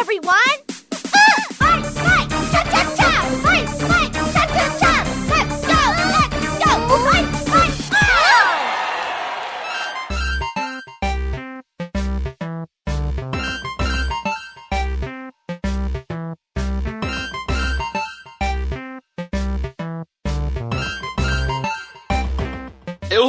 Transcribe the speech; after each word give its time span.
everyone! 0.00 0.59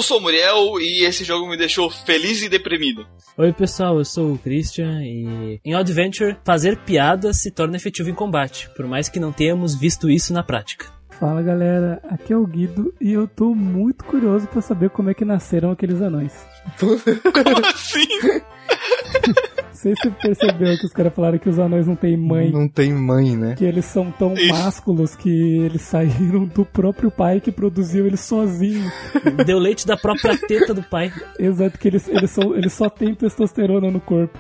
Eu 0.02 0.04
sou 0.04 0.18
o 0.18 0.22
Muriel 0.22 0.82
e 0.82 1.06
esse 1.06 1.24
jogo 1.24 1.48
me 1.48 1.56
deixou 1.56 1.88
feliz 1.88 2.42
e 2.42 2.50
deprimido. 2.50 3.06
Oi 3.38 3.54
pessoal, 3.54 4.00
eu 4.00 4.04
sou 4.04 4.34
o 4.34 4.38
Christian 4.40 5.00
e 5.04 5.60
em 5.64 5.76
Odd 5.76 5.94
Venture 5.94 6.38
fazer 6.44 6.76
piadas 6.78 7.40
se 7.40 7.52
torna 7.52 7.78
efetivo 7.78 8.10
em 8.10 8.14
combate, 8.16 8.68
por 8.76 8.88
mais 8.88 9.08
que 9.08 9.20
não 9.20 9.32
tenhamos 9.32 9.76
visto 9.76 10.10
isso 10.10 10.34
na 10.34 10.42
prática. 10.42 10.88
Fala 11.20 11.44
galera, 11.44 12.02
aqui 12.10 12.34
é 12.34 12.36
o 12.36 12.48
Guido 12.48 12.92
e 13.00 13.14
eu 13.14 13.28
tô 13.28 13.54
muito 13.54 14.04
curioso 14.04 14.48
pra 14.48 14.60
saber 14.60 14.90
como 14.90 15.12
é 15.12 15.14
que 15.14 15.24
nasceram 15.24 15.70
aqueles 15.70 16.02
anões. 16.02 16.34
Como 16.82 17.66
assim? 17.68 18.08
Não 19.82 19.96
sei 19.96 19.96
se 19.96 20.02
você 20.04 20.12
percebeu 20.12 20.78
que 20.78 20.86
os 20.86 20.94
caras 20.94 21.12
falaram 21.12 21.40
que 21.40 21.50
os 21.50 21.58
anões 21.58 21.88
não 21.88 21.96
têm 21.96 22.16
mãe, 22.16 22.52
Não 22.52 22.68
tem 22.70 22.94
mãe, 22.94 23.36
né? 23.36 23.56
que 23.56 23.66
eles 23.66 23.86
são 23.86 24.12
tão 24.12 24.36
Isso. 24.36 24.54
másculos 24.54 25.16
que 25.16 25.58
eles 25.58 25.82
saíram 25.82 26.46
do 26.46 26.64
próprio 26.64 27.10
pai 27.10 27.42
que 27.42 27.52
produziu 27.52 28.06
eles 28.06 28.20
sozinho. 28.20 28.92
Deu 29.44 29.58
leite 29.58 29.88
da 29.88 29.98
própria 29.98 30.38
teta 30.38 30.72
do 30.72 30.84
pai. 30.84 31.12
Exato, 31.40 31.80
que 31.80 31.88
eles, 31.88 32.08
eles, 32.08 32.30
são, 32.30 32.56
eles 32.56 32.74
só 32.74 32.90
têm 32.92 33.16
testosterona 33.16 33.90
no 33.90 34.00
corpo. 34.00 34.38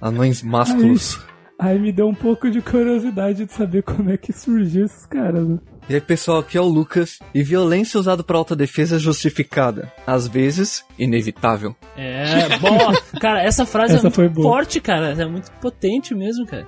Anões 0.00 0.40
másculos. 0.40 1.18
Aí 1.58 1.76
me 1.76 1.90
deu 1.90 2.06
um 2.06 2.14
pouco 2.14 2.48
de 2.48 2.62
curiosidade 2.62 3.44
de 3.44 3.52
saber 3.52 3.82
como 3.82 4.08
é 4.08 4.16
que 4.16 4.32
surgiu 4.32 4.84
esses 4.84 5.04
caras, 5.04 5.48
né? 5.48 5.58
E 5.90 5.94
aí, 5.94 6.00
pessoal, 6.00 6.38
aqui 6.38 6.56
é 6.56 6.60
o 6.60 6.68
Lucas. 6.68 7.18
E 7.34 7.42
violência 7.42 7.98
usada 7.98 8.22
para 8.22 8.38
autodefesa 8.38 8.94
é 8.94 8.98
justificada. 9.00 9.92
Às 10.06 10.28
vezes, 10.28 10.84
inevitável. 10.96 11.74
É, 11.96 12.56
boa. 12.58 12.92
Cara, 13.20 13.42
essa 13.42 13.66
frase 13.66 13.96
Essa 13.96 14.06
é 14.06 14.10
muito 14.16 14.40
forte, 14.40 14.80
cara. 14.80 15.20
É 15.20 15.26
muito 15.26 15.50
potente 15.60 16.14
mesmo, 16.14 16.46
cara. 16.46 16.64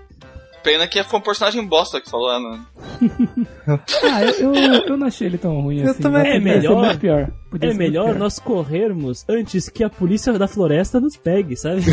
Pena 0.63 0.87
que 0.87 1.03
foi 1.03 1.19
um 1.19 1.23
personagem 1.23 1.65
bosta 1.67 2.01
que 2.01 2.09
falou, 2.11 2.39
né? 2.41 2.61
Ah, 3.65 4.23
eu, 4.25 4.53
eu, 4.55 4.73
eu 4.87 4.97
não 4.97 5.07
achei 5.07 5.29
ele 5.29 5.39
tão 5.39 5.61
ruim 5.61 5.81
Eu 5.83 5.91
assim. 5.93 6.03
também. 6.03 6.33
É 6.33 6.41
melhor- 6.41 6.97
pior. 6.99 7.31
Podia 7.51 7.71
É 7.71 7.75
melhor 7.75 8.07
pior. 8.07 8.19
nós 8.19 8.39
corrermos 8.41 9.25
antes 9.29 9.69
que 9.69 9.85
a 9.85 9.91
polícia 9.91 10.33
da 10.33 10.49
floresta 10.49 10.99
nos 11.01 11.17
pegue, 11.17 11.57
sabe? 11.57 11.83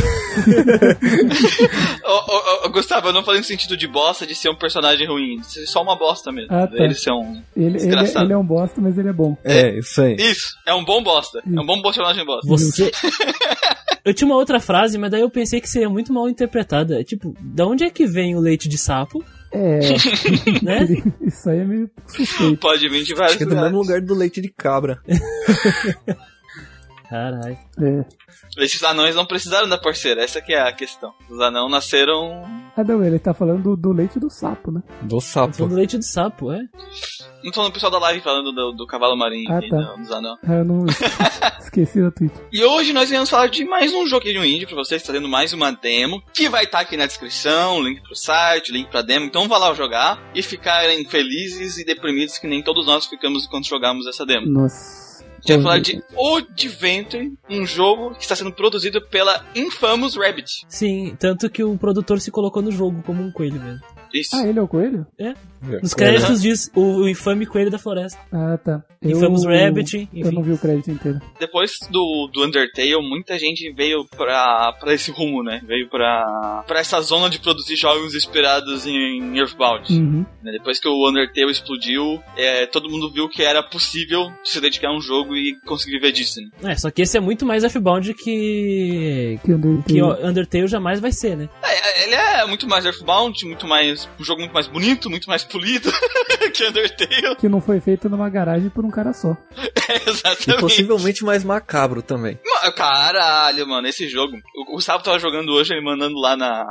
Ô, 2.03 2.11
ô, 2.11 2.65
ô, 2.65 2.69
Gustavo, 2.71 3.09
eu 3.09 3.13
não 3.13 3.23
falei 3.23 3.39
no 3.41 3.45
sentido 3.45 3.77
de 3.77 3.87
bosta 3.87 4.25
de 4.25 4.33
ser 4.35 4.49
um 4.49 4.55
personagem 4.55 5.07
ruim, 5.07 5.37
de 5.37 5.45
ser 5.51 5.65
só 5.67 5.81
uma 5.83 5.95
bosta 5.97 6.31
mesmo. 6.31 6.53
Ah, 6.53 6.65
tá. 6.67 6.75
Ele 6.83 6.93
ser 6.95 7.11
um. 7.11 7.41
Ele, 7.55 7.65
ele, 7.65 7.77
Desgraçado. 7.77 8.25
ele 8.25 8.33
é 8.33 8.37
um 8.37 8.45
bosta, 8.45 8.81
mas 8.81 8.97
ele 8.97 9.09
é 9.09 9.13
bom. 9.13 9.37
É, 9.43 9.77
isso 9.79 10.01
aí. 10.01 10.15
Isso, 10.15 10.47
é 10.65 10.73
um 10.73 10.83
bom 10.83 11.03
bosta. 11.03 11.39
É 11.45 11.59
um 11.59 11.65
bom 11.65 11.81
personagem 11.81 12.25
bosta. 12.25 12.47
Você. 12.47 12.91
Eu 14.09 14.13
tinha 14.15 14.27
uma 14.27 14.37
outra 14.37 14.59
frase, 14.59 14.97
mas 14.97 15.11
daí 15.11 15.21
eu 15.21 15.29
pensei 15.29 15.61
que 15.61 15.69
seria 15.69 15.87
muito 15.87 16.11
mal 16.11 16.27
interpretada. 16.27 17.03
Tipo, 17.03 17.35
da 17.39 17.67
onde 17.67 17.83
é 17.83 17.91
que 17.91 18.07
vem 18.07 18.35
o 18.35 18.39
leite 18.39 18.67
de 18.67 18.75
sapo, 18.75 19.23
É, 19.51 19.79
né? 20.63 20.87
isso 21.21 21.47
aí 21.47 21.59
é 21.59 21.63
meio 21.63 21.91
suspeito. 22.07 22.57
Pode 22.57 22.89
vir 22.89 23.03
de 23.03 23.13
vários 23.13 23.35
Acho 23.35 23.37
que 23.37 23.43
é 23.43 23.55
do 23.55 23.55
mesmo 23.55 23.77
lugar 23.77 24.01
do 24.01 24.15
leite 24.15 24.41
de 24.41 24.49
cabra. 24.49 24.99
Caralho. 27.07 27.57
É. 27.81 28.05
Esses 28.57 28.83
anões 28.83 29.15
não 29.15 29.25
precisaram 29.25 29.67
da 29.67 29.77
parceira, 29.77 30.23
essa 30.23 30.41
que 30.41 30.53
é 30.53 30.61
a 30.61 30.71
questão. 30.71 31.13
Os 31.29 31.39
anões 31.39 31.71
nasceram. 31.71 32.43
Ah, 32.75 32.83
não, 32.83 33.03
ele 33.03 33.19
tá 33.19 33.33
falando 33.33 33.63
do, 33.63 33.75
do 33.75 33.91
leite 33.91 34.19
do 34.19 34.29
sapo, 34.29 34.71
né? 34.71 34.81
Do 35.01 35.19
sapo. 35.19 35.67
do 35.67 35.75
leite 35.75 35.97
de 35.97 36.05
sapo, 36.05 36.51
é? 36.51 36.61
Não 37.43 37.51
tô 37.51 37.63
no 37.63 37.71
pessoal 37.71 37.91
da 37.91 37.99
live 37.99 38.21
falando 38.21 38.51
do, 38.51 38.71
do 38.73 38.85
cavalo 38.87 39.15
marinho 39.15 39.49
Ah, 39.51 39.57
aqui, 39.59 39.69
tá. 39.69 39.77
não, 39.77 39.97
dos 39.99 40.11
anões. 40.11 40.37
Ah, 40.45 40.53
eu 40.55 40.65
não 40.65 40.85
esqueci 41.59 42.01
da 42.01 42.11
tweet. 42.11 42.33
E 42.51 42.63
hoje 42.63 42.91
nós 42.93 43.09
viemos 43.09 43.29
falar 43.29 43.47
de 43.47 43.63
mais 43.65 43.93
um 43.93 44.05
joguinho 44.07 44.43
indie 44.43 44.65
pra 44.65 44.75
vocês, 44.75 45.01
trazendo 45.03 45.27
mais 45.29 45.53
uma 45.53 45.71
demo, 45.71 46.21
que 46.33 46.49
vai 46.49 46.65
estar 46.65 46.79
aqui 46.81 46.97
na 46.97 47.05
descrição, 47.05 47.81
link 47.81 48.01
pro 48.01 48.15
site, 48.15 48.71
link 48.71 48.89
pra 48.89 49.01
demo. 49.01 49.25
Então 49.25 49.47
vá 49.47 49.57
lá 49.57 49.73
jogar 49.73 50.21
e 50.35 50.41
ficarem 50.43 51.05
felizes 51.05 51.77
e 51.77 51.85
deprimidos 51.85 52.37
que 52.37 52.47
nem 52.47 52.61
todos 52.61 52.85
nós 52.85 53.05
ficamos 53.05 53.47
quando 53.47 53.65
jogamos 53.67 54.05
essa 54.07 54.25
demo. 54.25 54.47
Nossa. 54.47 55.09
A 55.19 55.41
gente 55.41 55.53
vai 55.53 55.61
falar 55.63 55.79
de 55.79 56.03
Adventure, 56.57 57.31
um 57.49 57.65
jogo 57.65 58.13
que 58.15 58.23
está 58.23 58.35
sendo 58.35 58.51
produzido 58.51 59.01
pela 59.01 59.45
Infamous 59.55 60.17
Rabbit. 60.17 60.65
Sim, 60.67 61.15
tanto 61.17 61.49
que 61.49 61.63
o 61.63 61.77
produtor 61.77 62.19
se 62.19 62.29
colocou 62.29 62.61
no 62.61 62.71
jogo 62.71 63.01
como 63.03 63.23
um 63.23 63.31
coelho 63.31 63.61
mesmo. 63.61 63.79
Isso. 64.13 64.35
Ah, 64.35 64.45
ele 64.45 64.59
é 64.59 64.61
o 64.61 64.67
coelho? 64.67 65.07
Nos 65.81 65.93
créditos 65.93 66.41
diz 66.41 66.71
o, 66.75 67.01
o 67.01 67.09
infame 67.09 67.45
coelho 67.45 67.69
da 67.71 67.77
floresta. 67.77 68.19
Ah, 68.31 68.57
tá. 68.57 68.83
Eu- 69.01 69.11
Infamous 69.17 69.45
Rabbit, 69.45 70.09
Eu 70.13 70.31
não 70.31 70.41
enfim. 70.41 70.49
vi 70.49 70.53
o 70.53 70.57
crédito 70.57 70.91
inteiro. 70.91 71.19
Depois 71.39 71.71
do, 71.89 72.29
do 72.33 72.43
Undertale, 72.45 72.95
muita 73.01 73.37
gente 73.39 73.71
veio 73.73 74.05
pra, 74.05 74.73
pra 74.79 74.93
esse 74.93 75.11
rumo, 75.11 75.41
né? 75.43 75.61
Veio 75.65 75.89
pra, 75.89 76.63
pra 76.67 76.79
essa 76.79 76.99
zona 77.01 77.29
de 77.29 77.39
produzir 77.39 77.75
jogos 77.75 78.13
inspirados 78.15 78.85
em 78.85 79.37
Earthbound. 79.37 79.91
Uhum. 79.93 80.25
né? 80.43 80.51
Depois 80.51 80.79
que 80.79 80.87
o 80.87 81.09
Undertale 81.09 81.51
explodiu, 81.51 82.21
é, 82.37 82.65
todo 82.65 82.89
mundo 82.89 83.09
viu 83.11 83.27
que 83.29 83.41
era 83.43 83.61
possível 83.63 84.29
se 84.43 84.59
dedicar 84.59 84.89
a 84.89 84.95
um 84.97 85.01
jogo 85.01 85.35
e 85.35 85.55
conseguir 85.65 85.93
viver 85.99 86.11
disso, 86.11 86.39
né? 86.61 86.71
É, 86.71 86.75
só 86.75 86.89
que 86.91 87.01
esse 87.01 87.17
é 87.17 87.19
muito 87.21 87.45
mais 87.45 87.63
F-Bound 87.63 88.13
que. 88.13 89.39
Que 89.43 89.53
Undertale. 89.53 89.83
que 89.85 90.01
Undertale 90.03 90.67
jamais 90.67 90.99
vai 90.99 91.11
ser, 91.11 91.35
né? 91.37 91.49
É, 91.63 92.03
ele 92.05 92.15
é 92.15 92.45
muito 92.45 92.67
mais 92.67 92.85
Earthbound, 92.85 93.45
muito 93.45 93.67
mais. 93.67 94.07
um 94.19 94.23
jogo 94.23 94.39
muito 94.41 94.53
mais 94.53 94.67
bonito, 94.67 95.09
muito 95.09 95.27
mais 95.27 95.43
polido 95.51 95.91
que 96.53 96.67
Undertale. 96.67 97.35
Que 97.35 97.49
não 97.49 97.59
foi 97.61 97.79
feito 97.79 98.07
numa 98.09 98.29
garagem 98.29 98.69
por 98.69 98.85
um 98.85 98.89
cara 98.91 99.13
só. 99.13 99.35
É, 99.89 99.93
E 100.05 100.09
exatamente. 100.11 100.61
possivelmente 100.61 101.25
mais 101.25 101.43
macabro 101.43 102.03
também. 102.03 102.39
Caralho, 102.75 103.67
mano, 103.67 103.87
esse 103.87 104.07
jogo. 104.07 104.37
O 104.55 104.73
Gustavo 104.73 105.03
tava 105.03 105.17
jogando 105.17 105.51
hoje, 105.51 105.73
ele 105.73 105.83
mandando 105.83 106.13
lá 106.19 106.37
na. 106.37 106.63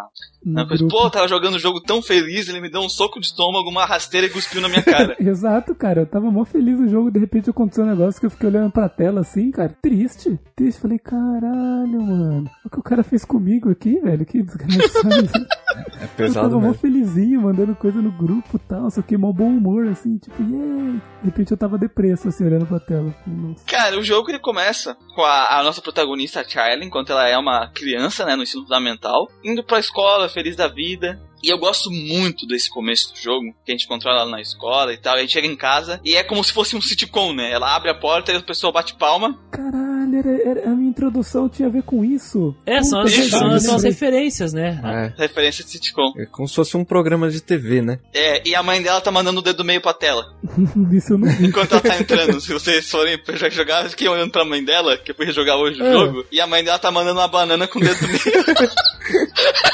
No 0.49 0.55
na 0.55 0.67
coisa. 0.67 0.85
grupo. 0.85 1.03
Pô, 1.03 1.11
tava 1.11 1.29
jogando 1.29 1.55
um 1.57 1.59
jogo 1.59 1.81
tão 1.81 2.03
feliz, 2.03 2.49
ele 2.49 2.61
me 2.61 2.71
deu 2.71 2.81
um 2.81 2.89
soco 2.89 3.21
de 3.21 3.27
estômago, 3.27 3.69
uma 3.69 3.85
rasteira 3.85 4.27
e 4.27 4.31
cuspiu 4.31 4.61
na 4.61 4.69
minha 4.69 4.83
cara. 4.83 5.17
Exato, 5.21 5.75
cara. 5.75 6.03
Eu 6.03 6.07
tava 6.07 6.31
mó 6.31 6.45
feliz 6.45 6.79
no 6.79 6.89
jogo, 6.89 7.11
de 7.11 7.19
repente 7.19 7.51
aconteceu 7.51 7.85
um 7.85 7.89
negócio 7.89 8.21
que 8.21 8.27
eu 8.27 8.31
fiquei 8.31 8.49
olhando 8.49 8.71
pra 8.73 8.89
tela 8.89 9.21
assim, 9.21 9.51
cara. 9.51 9.77
Triste. 9.83 10.39
Triste. 10.57 10.81
Falei, 10.81 10.99
caralho, 10.99 12.01
mano. 12.03 12.51
O 12.65 12.71
que 12.71 12.79
o 12.79 12.83
cara 12.83 13.03
fez 13.03 13.25
comigo 13.25 13.71
aqui, 13.71 13.99
velho? 14.01 14.25
Que 14.25 14.43
desgraçado. 14.43 15.29
É 16.01 16.05
eu 16.05 16.09
pesado 16.09 16.49
tava 16.49 16.61
mó 16.61 16.69
mesmo. 16.69 16.81
felizinho, 16.81 17.43
mandando 17.43 17.75
coisa 17.75 18.01
no 18.01 18.11
grupo 18.11 18.57
e 18.57 18.59
tal. 18.59 18.91
Só 18.91 19.03
que 19.03 19.17
mó 19.17 19.33
bom 19.33 19.49
humor, 19.49 19.87
assim, 19.89 20.17
tipo, 20.19 20.43
yay. 20.43 21.01
De 21.23 21.27
repente 21.27 21.51
eu 21.53 21.57
tava 21.57 21.79
depresso, 21.79 22.29
assim, 22.29 22.45
olhando 22.45 22.67
pra 22.67 22.81
tela. 22.81 23.15
Nossa. 23.27 23.65
Cara, 23.67 23.99
o 23.99 24.03
jogo 24.03 24.31
ele 24.31 24.39
começa 24.39 24.97
com 25.15 25.23
a, 25.23 25.59
a 25.59 25.63
nossa 25.63 25.81
protagonista, 25.81 26.41
a 26.41 26.45
Charlie, 26.45 26.87
enquanto 26.87 27.11
ela 27.11 27.29
é 27.29 27.37
uma 27.37 27.69
criança, 27.69 28.25
né, 28.25 28.35
no 28.37 28.43
ensino 28.43 28.63
fundamental, 28.63 29.29
indo 29.45 29.63
pra 29.63 29.79
escola, 29.79 30.29
feliz 30.39 30.55
da 30.55 30.69
vida. 30.69 31.21
E 31.43 31.53
eu 31.53 31.59
gosto 31.59 31.89
muito 31.91 32.47
desse 32.49 32.69
começo 32.69 33.13
do 33.13 33.19
jogo, 33.21 33.55
que 33.65 33.71
a 33.71 33.75
gente 33.75 33.87
controla 33.87 34.23
ela 34.23 34.31
na 34.31 34.41
escola 34.41 34.93
e 34.93 34.97
tal. 34.97 35.15
A 35.17 35.21
gente 35.21 35.33
chega 35.33 35.47
em 35.47 35.55
casa 35.57 36.01
e 36.05 36.17
é 36.17 36.25
como 36.25 36.43
se 36.43 36.53
fosse 36.53 36.75
um 36.75 36.81
sitcom, 36.81 37.33
né? 37.33 37.53
Ela 37.53 37.77
abre 37.77 37.89
a 37.91 37.95
porta 37.95 38.33
e 38.33 38.37
a 38.37 38.43
pessoa 38.43 38.73
bate 38.73 38.95
palma. 38.97 39.39
Caralho, 39.53 40.17
era, 40.19 40.51
era- 40.51 40.67
a 40.69 40.75
minha 40.75 40.91
introdução 40.91 41.49
tinha 41.49 41.69
a 41.69 41.71
ver 41.71 41.85
com 41.85 42.05
isso. 42.05 42.57
É, 42.67 42.83
são 42.83 43.01
as, 43.03 43.13
são, 43.13 43.61
são 43.61 43.77
as 43.77 43.85
referências, 43.85 44.53
né? 44.53 44.81
É. 45.17 45.23
Referência 45.23 45.63
de 45.65 45.71
sitcom. 45.71 46.13
É 46.19 46.27
como 46.27 46.49
se 46.49 46.57
fosse 46.57 46.77
um 46.77 46.85
programa 46.85 47.31
de 47.31 47.41
TV, 47.41 47.83
né? 47.83 48.01
É, 48.13 48.43
e 48.49 48.57
a 48.57 48.63
mãe 48.63 48.83
dela 48.83 49.01
tá 49.01 49.13
mandando 49.13 49.39
o 49.39 49.43
dedo 49.43 49.65
meio 49.65 49.81
pra 49.81 49.95
tela. 49.95 50.25
isso 50.93 51.13
eu 51.13 51.19
não 51.19 51.29
vi. 51.29 51.47
Enquanto 51.47 51.71
ela 51.71 51.81
tá 51.81 51.99
entrando, 52.01 52.41
se 52.41 52.53
vocês 52.53 52.91
forem 52.91 53.17
jogar, 53.53 53.85
eu 53.85 53.91
fiquei 53.91 54.09
olhando 54.09 54.33
pra 54.33 54.45
mãe 54.45 54.65
dela, 54.65 54.97
que 54.99 55.13
eu 55.13 55.15
fui 55.15 55.25
rejogar 55.27 55.57
hoje 55.57 55.81
o 55.81 55.87
É. 55.87 55.93
jogo, 55.93 56.25
e 56.33 56.41
a 56.41 56.49
mãe 56.49 56.65
dela 56.65 56.81
tá 56.81 56.91
mandando 56.91 57.21
uma 57.21 57.29
banana 57.29 57.69
com 57.69 57.79
o 57.79 57.83
dedo 57.83 58.09
meio. 58.09 58.19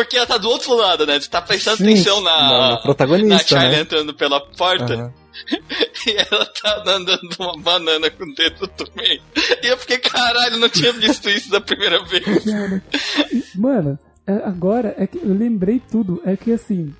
Porque 0.00 0.16
ela 0.16 0.26
tá 0.26 0.38
do 0.38 0.48
outro 0.48 0.74
lado, 0.74 1.06
né? 1.06 1.20
Você 1.20 1.28
tá 1.28 1.42
prestando 1.42 1.76
Sim, 1.76 1.84
atenção 1.90 2.20
na- 2.22 2.42
na, 2.42 2.70
na 2.70 2.76
protagonista, 2.78 3.34
na 3.34 3.38
Charlie 3.44 3.76
né? 3.76 3.80
entrando 3.82 4.14
pela 4.14 4.40
porta, 4.40 4.94
Aham. 4.94 5.12
e 6.06 6.10
ela 6.16 6.46
tá 6.46 6.82
andando 6.86 7.18
uma 7.38 7.58
banana 7.58 8.10
com 8.10 8.24
o 8.24 8.34
dedo 8.34 8.66
do 8.78 8.86
meio. 8.96 9.20
E 9.62 9.66
eu 9.66 9.76
fiquei, 9.76 9.98
caralho, 9.98 10.56
não 10.56 10.68
tinha 10.68 10.92
visto 10.92 11.28
isso 11.28 11.50
da 11.50 11.60
primeira 11.60 12.02
vez. 12.04 12.24
Cara, 12.44 12.82
Mano, 13.54 13.98
é, 14.26 14.32
agora 14.44 14.94
é 14.98 15.06
que 15.06 15.18
eu 15.18 15.34
lembrei 15.34 15.80
tudo. 15.90 16.20
É 16.24 16.36
que 16.36 16.52
assim, 16.52 16.94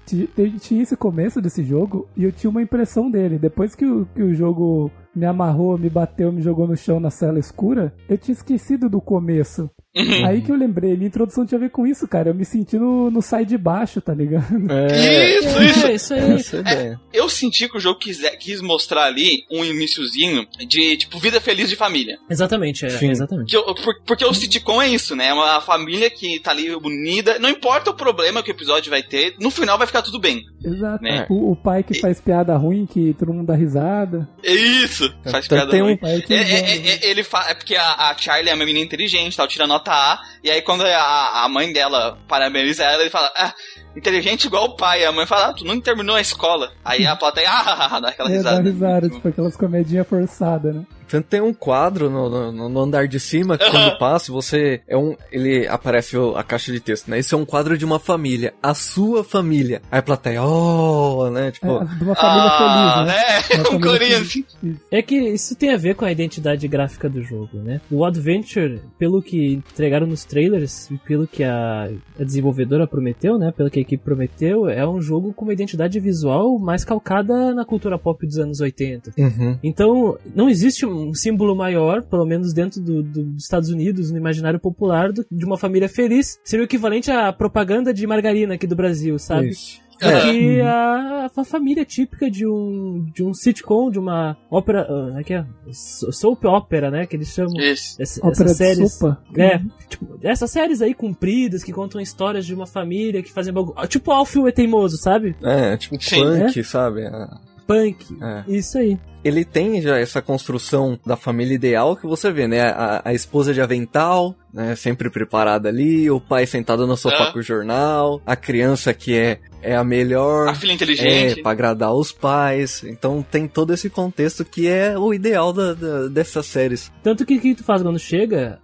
tinha 0.60 0.82
esse 0.82 0.96
começo 0.96 1.40
desse 1.40 1.64
jogo 1.64 2.08
e 2.16 2.24
eu 2.24 2.32
tinha 2.32 2.50
uma 2.50 2.62
impressão 2.62 3.10
dele. 3.10 3.38
Depois 3.38 3.74
que 3.74 3.84
o, 3.86 4.06
que 4.14 4.22
o 4.22 4.34
jogo 4.34 4.90
me 5.14 5.26
amarrou, 5.26 5.76
me 5.78 5.88
bateu, 5.90 6.30
me 6.32 6.42
jogou 6.42 6.66
no 6.68 6.76
chão 6.76 7.00
na 7.00 7.10
cela 7.10 7.38
escura, 7.38 7.92
eu 8.08 8.16
tinha 8.18 8.34
esquecido 8.34 8.88
do 8.88 9.00
começo. 9.00 9.70
Uhum. 9.96 10.24
Aí 10.26 10.40
que 10.40 10.52
eu 10.52 10.56
lembrei, 10.56 10.94
minha 10.94 11.08
introdução 11.08 11.44
tinha 11.44 11.58
a 11.58 11.60
ver 11.60 11.70
com 11.70 11.84
isso, 11.86 12.06
cara. 12.06 12.30
Eu 12.30 12.34
me 12.34 12.44
senti 12.44 12.78
no, 12.78 13.10
no 13.10 13.20
sai 13.20 13.44
de 13.44 13.58
baixo, 13.58 14.00
tá 14.00 14.14
ligado? 14.14 14.46
É, 14.70 15.38
Isso, 15.38 15.62
isso. 15.62 15.86
É, 15.86 15.94
isso 15.94 16.14
aí. 16.14 16.34
essa 16.34 16.56
é 16.56 16.60
ideia. 16.60 17.00
Eu 17.12 17.28
senti 17.28 17.68
que 17.68 17.76
o 17.76 17.80
jogo 17.80 17.98
quis, 17.98 18.20
quis 18.38 18.60
mostrar 18.60 19.04
ali 19.04 19.44
um 19.50 19.64
iniciozinho 19.64 20.46
de, 20.66 20.96
tipo, 20.96 21.18
vida 21.18 21.40
feliz 21.40 21.68
de 21.68 21.74
família. 21.76 22.18
Exatamente, 22.30 22.86
é, 22.86 22.90
Sim. 22.90 23.10
exatamente. 23.10 23.50
Que 23.50 23.56
eu- 23.56 23.74
por- 23.74 24.00
porque 24.06 24.24
o 24.24 24.32
sitcom 24.32 24.80
é 24.80 24.88
isso, 24.88 25.16
né? 25.16 25.28
É 25.28 25.34
uma 25.34 25.60
família 25.60 26.08
que 26.08 26.38
tá 26.40 26.52
ali 26.52 26.70
unida. 26.74 27.38
Não 27.40 27.48
importa 27.50 27.90
o 27.90 27.94
problema 27.94 28.42
que 28.44 28.50
o 28.50 28.54
episódio 28.54 28.90
vai 28.90 29.02
ter, 29.02 29.34
no 29.40 29.50
final 29.50 29.76
vai 29.76 29.86
ficar 29.88 30.02
tudo 30.02 30.18
bem. 30.20 30.44
Exato. 30.64 31.02
Né? 31.02 31.26
O, 31.28 31.52
o 31.52 31.56
pai 31.56 31.82
que 31.82 31.94
faz 32.00 32.20
piada 32.20 32.56
ruim, 32.56 32.86
que 32.86 33.14
todo 33.18 33.32
mundo 33.32 33.46
dá 33.48 33.54
risada. 33.56 34.28
É 34.44 34.52
isso! 34.52 35.12
Faz 35.24 35.46
Então 35.46 35.58
piada 35.58 35.70
tem 35.70 35.82
um- 35.82 35.86
ruim. 35.86 35.96
Que 36.26 36.34
É, 36.34 36.40
é, 36.40 36.44
zoa, 36.44 36.58
é, 36.68 37.06
é, 37.06 37.10
ele 37.10 37.24
fa... 37.24 37.46
é 37.50 37.54
porque 37.54 37.74
a, 37.74 38.10
a 38.10 38.16
Charlie 38.16 38.50
é 38.50 38.54
uma 38.54 38.64
menina 38.64 38.84
inteligente, 38.84 39.36
tal, 39.36 39.48
tira 39.48 39.66
nota 39.80 39.92
A, 39.92 40.20
e 40.44 40.50
aí 40.50 40.62
quando 40.62 40.84
a, 40.84 41.44
a 41.44 41.48
mãe 41.48 41.72
dela 41.72 42.18
parabeniza 42.28 42.84
ela, 42.84 43.00
ele 43.02 43.10
fala, 43.10 43.30
ah, 43.36 43.52
inteligente 43.96 44.44
igual 44.44 44.64
o 44.66 44.76
pai. 44.76 45.04
A 45.04 45.12
mãe 45.12 45.26
fala, 45.26 45.48
ah, 45.48 45.52
tu 45.52 45.64
não 45.64 45.80
terminou 45.80 46.16
a 46.16 46.20
escola. 46.20 46.70
Aí 46.84 47.06
a 47.06 47.16
plateia, 47.16 47.48
ah, 47.50 48.00
dá 48.00 48.08
aquela 48.10 48.30
É, 48.30 48.32
risada. 48.36 48.56
dá 48.62 48.70
risada, 48.70 49.08
tipo 49.10 49.28
aquelas 49.28 49.56
comedinhas 49.56 50.06
forçadas, 50.06 50.74
né? 50.74 50.82
Tanto 51.10 51.26
tem 51.26 51.40
um 51.40 51.52
quadro 51.52 52.08
no, 52.08 52.52
no- 52.52 52.68
no 52.68 52.80
andar 52.80 53.08
de 53.08 53.18
cima 53.18 53.58
que 53.58 53.68
quando 53.70 53.96
passa, 53.98 54.32
você 54.32 54.80
é 54.86 54.96
um. 54.96 55.16
Ele 55.32 55.66
aparece 55.66 56.16
o- 56.16 56.36
a 56.36 56.42
caixa 56.42 56.72
de 56.72 56.80
texto, 56.80 57.08
né? 57.08 57.18
Esse 57.18 57.34
é 57.34 57.36
um 57.36 57.44
quadro 57.44 57.76
de 57.76 57.84
uma 57.84 57.98
família. 57.98 58.54
A 58.62 58.74
sua 58.74 59.24
família. 59.24 59.82
Aí 59.90 59.98
a 59.98 60.02
plateia, 60.02 60.42
oh, 60.42 61.28
né? 61.30 61.50
Tipo. 61.50 61.66
É, 61.66 61.84
de 61.84 62.04
uma 62.04 62.14
família 62.14 62.48
ah, 62.50 63.04
feliz, 63.04 63.06
né? 63.06 63.20
né? 63.20 63.40
Um 63.70 64.16
assim. 64.16 64.44
Isso. 64.62 64.80
É 64.90 65.02
que 65.02 65.16
isso 65.16 65.54
tem 65.56 65.72
a 65.72 65.76
ver 65.76 65.94
com 65.94 66.04
a 66.04 66.12
identidade 66.12 66.66
gráfica 66.68 67.08
do 67.08 67.22
jogo, 67.22 67.58
né? 67.58 67.80
O 67.90 68.04
Adventure, 68.04 68.80
pelo 68.98 69.22
que 69.22 69.54
entregaram 69.54 70.06
nos 70.06 70.24
trailers 70.24 70.90
e 70.90 70.98
pelo 70.98 71.26
que 71.26 71.42
a, 71.42 71.90
a 72.18 72.24
desenvolvedora 72.24 72.86
prometeu, 72.86 73.38
né? 73.38 73.52
Pelo 73.56 73.70
que 73.70 73.78
a 73.78 73.82
equipe 73.82 74.02
prometeu, 74.02 74.68
é 74.68 74.86
um 74.86 75.00
jogo 75.00 75.32
com 75.32 75.44
uma 75.44 75.52
identidade 75.52 75.98
visual 75.98 76.58
mais 76.58 76.84
calcada 76.84 77.54
na 77.54 77.64
cultura 77.64 77.98
pop 77.98 78.24
dos 78.26 78.38
anos 78.38 78.60
80. 78.60 79.12
Uhum. 79.18 79.58
Então, 79.62 80.18
não 80.34 80.48
existe 80.48 80.86
um 80.86 80.99
símbolo 81.14 81.54
maior, 81.56 82.02
pelo 82.02 82.24
menos 82.24 82.52
dentro 82.52 82.80
do- 82.80 83.02
do- 83.02 83.24
dos 83.24 83.42
Estados 83.42 83.68
Unidos, 83.70 84.10
no 84.10 84.16
imaginário 84.18 84.58
popular, 84.60 85.12
do- 85.12 85.24
de 85.30 85.44
uma 85.44 85.56
família 85.58 85.88
feliz. 85.88 86.38
Seria 86.44 86.62
o 86.62 86.66
equivalente 86.66 87.10
à 87.10 87.32
propaganda 87.32 87.92
de 87.92 88.06
margarina 88.06 88.54
aqui 88.54 88.66
do 88.66 88.76
Brasil, 88.76 89.18
sabe? 89.18 89.48
Isso. 89.50 89.80
Do 90.00 90.06
É. 90.06 90.20
que 90.22 90.60
a, 90.62 91.30
a 91.36 91.44
família 91.44 91.84
típica 91.84 92.30
de 92.30 92.46
um, 92.46 93.04
de 93.14 93.22
um 93.22 93.34
sitcom, 93.34 93.90
de 93.90 93.98
uma 93.98 94.34
ópera. 94.50 94.86
Como 94.86 95.18
é 95.18 95.22
que 95.22 95.34
é? 95.34 95.44
So- 95.72 96.10
Soap 96.10 96.42
opera, 96.46 96.90
né? 96.90 97.04
Que 97.04 97.16
eles 97.16 97.28
chamam. 97.28 97.52
Isso. 97.60 98.00
Essa- 98.00 98.18
Ópera 98.26 98.44
essas 98.44 98.56
de 98.56 98.64
séries. 98.64 98.92
sopa. 98.94 99.22
É, 99.36 99.58
tipo, 99.90 100.18
essas 100.22 100.50
séries 100.50 100.80
aí 100.80 100.94
compridas 100.94 101.62
que 101.62 101.70
contam 101.70 102.00
histórias 102.00 102.46
de 102.46 102.54
uma 102.54 102.66
família 102.66 103.22
que 103.22 103.30
fazem 103.30 103.52
bagulho. 103.52 103.76
Tipo 103.88 104.10
Alfio 104.10 104.48
é 104.48 104.52
teimoso, 104.52 104.96
sabe? 104.96 105.36
É, 105.42 105.76
tipo 105.76 106.02
Sim. 106.02 106.22
punk, 106.22 106.64
sabe? 106.64 107.04
Ah, 107.04 107.38
Punk. 107.66 107.98
É. 108.22 108.44
Isso 108.48 108.78
aí. 108.78 108.98
Ele 109.24 109.44
tem 109.44 109.80
já 109.82 109.98
essa 109.98 110.22
construção 110.22 110.98
da 111.04 111.16
família 111.16 111.54
ideal 111.54 111.96
que 111.96 112.06
você 112.06 112.30
vê, 112.32 112.46
né? 112.48 112.60
A, 112.62 113.02
a 113.06 113.14
esposa 113.14 113.52
de 113.52 113.60
avental, 113.60 114.34
né? 114.52 114.74
Sempre 114.74 115.10
preparada 115.10 115.68
ali, 115.68 116.10
o 116.10 116.20
pai 116.20 116.46
sentado 116.46 116.86
no 116.86 116.96
sofá 116.96 117.28
É. 117.28 117.32
com 117.32 117.38
o 117.38 117.42
jornal, 117.42 118.20
a 118.26 118.34
criança 118.36 118.92
que 118.94 119.14
é, 119.16 119.38
é 119.62 119.76
a 119.76 119.84
melhor. 119.84 120.48
A 120.48 120.54
filha 120.54 120.72
É, 120.72 120.74
inteligente. 120.74 121.42
pra 121.42 121.52
agradar 121.52 121.92
os 121.94 122.12
pais. 122.12 122.82
Então 122.84 123.22
tem 123.28 123.46
todo 123.46 123.72
esse 123.74 123.90
contexto 123.90 124.44
que 124.44 124.66
é 124.66 124.98
o 124.98 125.12
ideal 125.12 125.52
da, 125.52 125.74
da- 125.74 126.08
dessas 126.08 126.46
séries. 126.46 126.90
Tanto 127.02 127.24
que 127.26 127.36
o 127.36 127.40
que 127.40 127.54
tu 127.54 127.62
faz 127.64 127.82
quando 127.82 127.98
chega, 127.98 128.58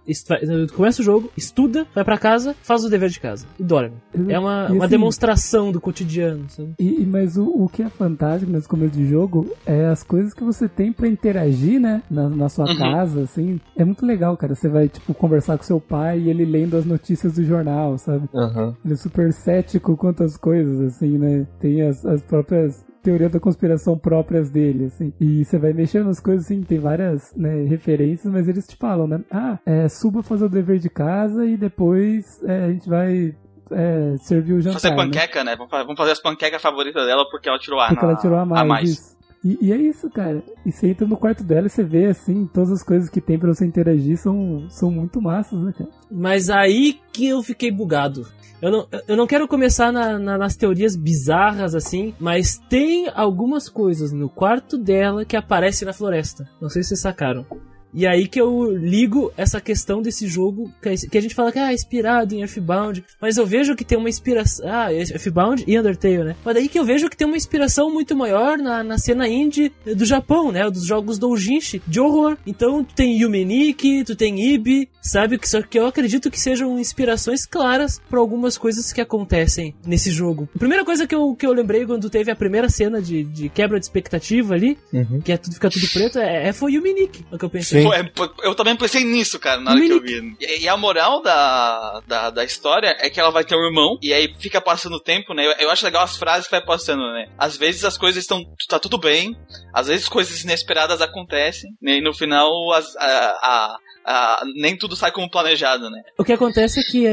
começa 0.75 1.01
o 1.01 1.05
jogo, 1.05 1.31
estuda, 1.37 1.85
vai 1.93 2.03
pra 2.03 2.17
casa, 2.17 2.55
faz 2.63 2.83
o 2.83 2.89
dever 2.89 3.09
de 3.09 3.19
casa 3.19 3.45
e 3.59 3.63
dorme. 3.63 3.93
É 4.29 4.39
uma, 4.39 4.67
E 4.69 4.73
uma 4.73 4.85
assim, 4.85 4.91
demonstração 4.91 5.71
do 5.71 5.79
cotidiano, 5.79 6.45
sabe? 6.49 6.73
E, 6.79 7.01
e- 7.01 7.05
mas 7.05 7.37
o, 7.37 7.43
o 7.45 7.69
que 7.69 7.83
é 7.83 7.89
fantástico 7.89 8.51
nesse 8.51 8.67
começo 8.67 8.93
de 8.93 9.07
jogo 9.07 9.55
é 9.65 9.85
as 9.85 10.03
coisas 10.03 10.33
que 10.33 10.43
você 10.51 10.67
tem 10.67 10.91
pra 10.91 11.07
interagir, 11.07 11.79
né? 11.79 12.01
Na, 12.09 12.27
na 12.29 12.49
sua 12.49 12.65
Uhum. 12.65 12.77
casa, 12.77 13.21
assim. 13.21 13.59
É 13.75 13.85
muito 13.85 14.05
legal, 14.05 14.35
cara. 14.35 14.55
Você 14.55 14.67
vai, 14.69 14.87
tipo, 14.89 15.13
conversar 15.13 15.57
com 15.57 15.63
seu 15.63 15.79
pai 15.79 16.19
e 16.19 16.29
ele 16.29 16.45
lendo 16.45 16.75
as 16.77 16.85
notícias 16.85 17.33
do 17.35 17.43
jornal, 17.43 17.97
sabe? 17.97 18.27
Aham. 18.33 18.75
Ele 18.83 18.93
é 18.93 18.97
super 18.97 19.31
cético 19.33 19.95
quanto 19.95 20.23
às 20.23 20.35
coisas, 20.37 20.79
assim, 20.81 21.17
né? 21.17 21.45
Tem 21.59 21.81
as, 21.81 22.05
as 22.05 22.21
próprias 22.23 22.85
teorias 23.03 23.31
da 23.31 23.39
conspiração 23.39 23.97
próprias 23.97 24.49
dele, 24.49 24.85
assim. 24.85 25.13
E 25.19 25.45
você 25.45 25.57
vai 25.57 25.71
mexendo 25.73 26.07
nas 26.07 26.19
coisas, 26.19 26.45
assim, 26.45 26.61
tem 26.61 26.77
várias 26.79 27.33
né, 27.35 27.63
referências, 27.63 28.31
mas 28.33 28.47
eles 28.49 28.67
te 28.67 28.75
falam, 28.75 29.07
né? 29.07 29.21
Ah, 29.31 29.57
é, 29.65 29.87
suba 29.87 30.21
fazer 30.23 30.45
o 30.45 30.49
dever 30.49 30.79
de 30.79 30.89
casa 30.89 31.45
e 31.45 31.55
depois 31.55 32.41
é, 32.43 32.65
a 32.65 32.69
gente 32.71 32.89
vai 32.89 33.33
é, 33.71 34.15
servir 34.19 34.53
o 34.53 34.61
jantar. 34.61 34.79
Fazer 34.81 34.89
né? 34.89 34.95
panqueca, 34.97 35.43
né? 35.43 35.55
Vamos 35.55 35.71
fa- 35.71 35.83
vamos 35.83 35.97
fazer 35.97 36.11
as 36.11 36.21
panquecas 36.21 36.61
favoritas 36.61 37.05
dela 37.05 37.25
porque 37.29 37.47
ela 37.47 37.59
tirou 37.59 37.79
a 37.79 37.87
Porque 37.87 38.05
na- 38.05 38.11
ela 38.11 38.19
tirou 38.21 38.37
a 38.37 38.45
mais. 38.45 38.61
A 38.61 38.65
mais. 38.65 39.16
E, 39.43 39.57
e 39.67 39.71
é 39.71 39.77
isso, 39.77 40.09
cara. 40.09 40.43
E 40.65 40.71
você 40.71 40.87
entra 40.89 41.07
no 41.07 41.15
quarto 41.17 41.43
dela 41.43 41.67
e 41.67 41.69
você 41.69 41.83
vê, 41.83 42.05
assim, 42.05 42.45
todas 42.53 42.71
as 42.71 42.83
coisas 42.83 43.09
que 43.09 43.21
tem 43.21 43.37
pra 43.37 43.53
você 43.53 43.65
interagir 43.65 44.17
são, 44.17 44.67
são 44.69 44.89
muito 44.91 45.21
massas, 45.21 45.61
né, 45.61 45.73
cara? 45.77 45.89
Mas 46.11 46.49
aí 46.49 46.99
que 47.13 47.27
eu 47.27 47.41
fiquei 47.43 47.71
bugado. 47.71 48.27
Eu 48.61 48.71
não, 48.71 48.87
eu 49.07 49.15
não 49.15 49.27
quero 49.27 49.47
começar 49.47 49.91
na- 49.91 50.17
na- 50.17 50.37
nas 50.37 50.55
teorias 50.55 50.95
bizarras 50.95 51.75
assim, 51.75 52.15
mas 52.19 52.57
tem 52.69 53.07
algumas 53.13 53.69
coisas 53.69 54.11
no 54.11 54.27
quarto 54.27 54.77
dela 54.79 55.23
que 55.23 55.35
aparecem 55.37 55.85
na 55.85 55.93
floresta. 55.93 56.49
Não 56.59 56.67
sei 56.67 56.81
se 56.81 56.89
vocês 56.89 57.01
sacaram. 57.01 57.45
E 57.93 58.05
aí 58.05 58.27
que 58.27 58.39
eu 58.39 58.71
ligo 58.75 59.31
essa 59.37 59.59
questão 59.61 60.01
desse 60.01 60.27
jogo, 60.27 60.71
que 60.81 60.89
a- 61.17 61.21
gente 61.21 61.33
fala 61.35 61.51
que 61.51 61.59
ah, 61.59 61.71
é 61.71 61.73
inspirado 61.73 62.33
em 62.35 62.41
Earthbound, 62.41 63.03
mas 63.21 63.37
eu 63.37 63.45
vejo 63.45 63.75
que 63.75 63.83
tem 63.85 63.97
uma 63.97 64.09
inspiração. 64.09 64.65
Ah, 64.69 64.91
Earthbound 64.93 65.63
e 65.67 65.79
Undertale, 65.79 66.23
né? 66.23 66.35
Mas 66.43 66.53
daí 66.55 66.67
que 66.67 66.77
eu 66.79 66.85
vejo 66.85 67.09
que 67.09 67.17
tem 67.17 67.27
uma 67.27 67.37
inspiração 67.37 67.91
muito 67.91 68.15
maior 68.15 68.57
na, 68.57 68.83
na 68.83 68.97
cena 68.97 69.27
indie 69.27 69.71
do 69.95 70.05
Japão, 70.05 70.51
né? 70.51 70.69
Dos 70.69 70.85
jogos 70.85 71.17
doujinshi 71.17 71.81
de 71.87 71.99
horror. 71.99 72.37
Então 72.45 72.83
tu 72.83 72.93
tem 72.93 73.17
Yume 73.19 73.43
Nikki, 73.45 74.03
tu 74.03 74.15
tem 74.15 74.39
Ibi, 74.53 74.89
sabe? 75.01 75.37
Que, 75.37 75.49
só 75.49 75.61
que 75.61 75.79
eu 75.79 75.85
acredito 75.87 76.29
que 76.29 76.39
sejam 76.39 76.79
inspirações 76.79 77.45
claras 77.45 77.99
para 78.09 78.19
algumas 78.19 78.57
coisas 78.57 78.91
que 78.93 79.01
acontecem 79.01 79.73
nesse 79.85 80.11
jogo. 80.11 80.47
A 80.55 80.59
primeira 80.59 80.83
coisa 80.85 81.07
que 81.07 81.15
eu, 81.15 81.35
que 81.35 81.45
eu 81.45 81.53
lembrei 81.53 81.85
quando 81.85 82.09
teve 82.09 82.29
a 82.31 82.35
primeira 82.35 82.69
cena 82.69 83.01
de, 83.01 83.23
de 83.23 83.49
quebra 83.49 83.79
de 83.79 83.85
expectativa 83.85 84.53
ali, 84.53 84.77
Uhum. 84.93 85.21
que 85.21 85.31
é 85.31 85.37
tudo 85.37 85.53
fica 85.53 85.69
tudo 85.69 85.87
preto, 85.91 86.19
é, 86.19 86.47
é 86.47 86.53
foi 86.53 86.73
Yume 86.73 86.93
Nikki, 86.93 87.25
é 87.31 87.35
o 87.35 87.37
que 87.37 87.45
eu 87.45 87.49
pensei. 87.49 87.76
Sim. 87.81 88.09
Pô, 88.15 88.23
é, 88.25 88.31
eu 88.43 88.55
também 88.55 88.75
pensei 88.75 89.03
nisso, 89.03 89.39
cara, 89.39 89.59
na 89.61 89.71
hora 89.71 89.79
que 89.81 89.91
eu 89.91 90.01
vi. 90.01 90.35
E, 90.39 90.63
e 90.63 90.67
a 90.69 90.75
moral 90.77 91.21
da, 91.21 92.01
da, 92.07 92.29
da 92.29 92.43
história 92.43 92.95
é 92.99 93.09
que 93.09 93.19
ela 93.19 93.29
vai 93.31 93.43
ter 93.43 93.55
um 93.55 93.65
irmão, 93.65 93.97
e 94.01 94.13
aí 94.13 94.33
fica 94.39 94.59
passando 94.61 94.95
o 94.95 94.99
tempo, 94.99 95.33
né? 95.33 95.45
Eu, 95.45 95.51
eu 95.53 95.71
acho 95.71 95.85
legal 95.85 96.03
as 96.03 96.17
frases 96.17 96.45
que 96.47 96.51
vai 96.51 96.65
passando, 96.65 97.01
né? 97.13 97.29
Às 97.37 97.57
vezes 97.57 97.83
as 97.85 97.97
coisas 97.97 98.21
estão. 98.23 98.43
tá 98.67 98.79
tudo 98.79 98.97
bem, 98.97 99.35
às 99.73 99.87
vezes 99.87 100.07
coisas 100.09 100.43
inesperadas 100.43 101.01
acontecem, 101.01 101.69
né? 101.81 101.97
E 101.97 102.01
no 102.01 102.13
final 102.13 102.49
as, 102.73 102.95
a, 102.97 103.07
a- 103.41 103.77
a- 104.09 104.41
nem 104.55 104.77
tudo 104.77 104.95
sai 104.95 105.11
como 105.11 105.29
planejado, 105.29 105.89
né? 105.89 106.01
O 106.17 106.23
que 106.23 106.33
acontece 106.33 106.79
é 106.79 106.83
que 106.83 107.07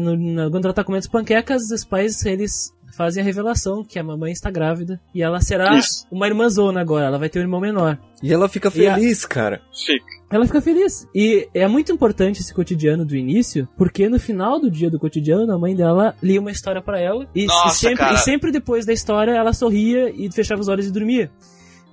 no- 0.00 0.50
quando 0.50 0.64
ela 0.64 0.74
tá 0.74 0.84
comendo 0.84 1.00
as 1.04 1.10
panquecas, 1.10 1.62
os 1.70 1.84
pais, 1.84 2.24
eles 2.24 2.72
fazem 3.00 3.22
a 3.22 3.24
revelação 3.24 3.82
que 3.82 3.98
a 3.98 4.04
mamãe 4.04 4.30
está 4.30 4.50
grávida 4.50 5.00
e 5.14 5.22
ela 5.22 5.40
será 5.40 5.74
Isso. 5.78 6.06
uma 6.12 6.26
irmãzona 6.26 6.82
agora, 6.82 7.06
ela 7.06 7.18
vai 7.18 7.30
ter 7.30 7.38
um 7.38 7.42
irmão 7.42 7.58
menor. 7.58 7.96
E 8.22 8.30
ela 8.30 8.46
fica 8.46 8.70
E 8.74 8.86
a- 8.86 8.94
feliz, 8.94 9.24
cara. 9.24 9.62
Fica. 9.72 10.04
Ela 10.30 10.44
fica 10.46 10.60
feliz. 10.60 11.08
E 11.14 11.48
é 11.54 11.66
muito 11.66 11.90
importante 11.90 12.42
esse 12.42 12.52
cotidiano 12.52 13.02
do 13.06 13.16
início, 13.16 13.66
porque 13.74 14.06
no 14.06 14.20
final 14.20 14.60
do 14.60 14.70
dia 14.70 14.90
do 14.90 14.98
cotidiano, 14.98 15.50
a 15.50 15.58
mãe 15.58 15.74
dela 15.74 16.14
lia 16.22 16.38
uma 16.38 16.50
história 16.50 16.82
pra 16.82 17.00
ela. 17.00 17.26
E, 17.34 17.46
Nossa, 17.46 17.68
e 17.68 17.88
sempre, 17.90 18.12
e 18.12 18.16
sempre 18.18 18.52
depois 18.52 18.84
da 18.84 18.92
história, 18.92 19.30
ela 19.32 19.54
sorria 19.54 20.12
e 20.14 20.30
fechava 20.30 20.60
os 20.60 20.68
olhos 20.68 20.86
e 20.86 20.92
dormia. 20.92 21.30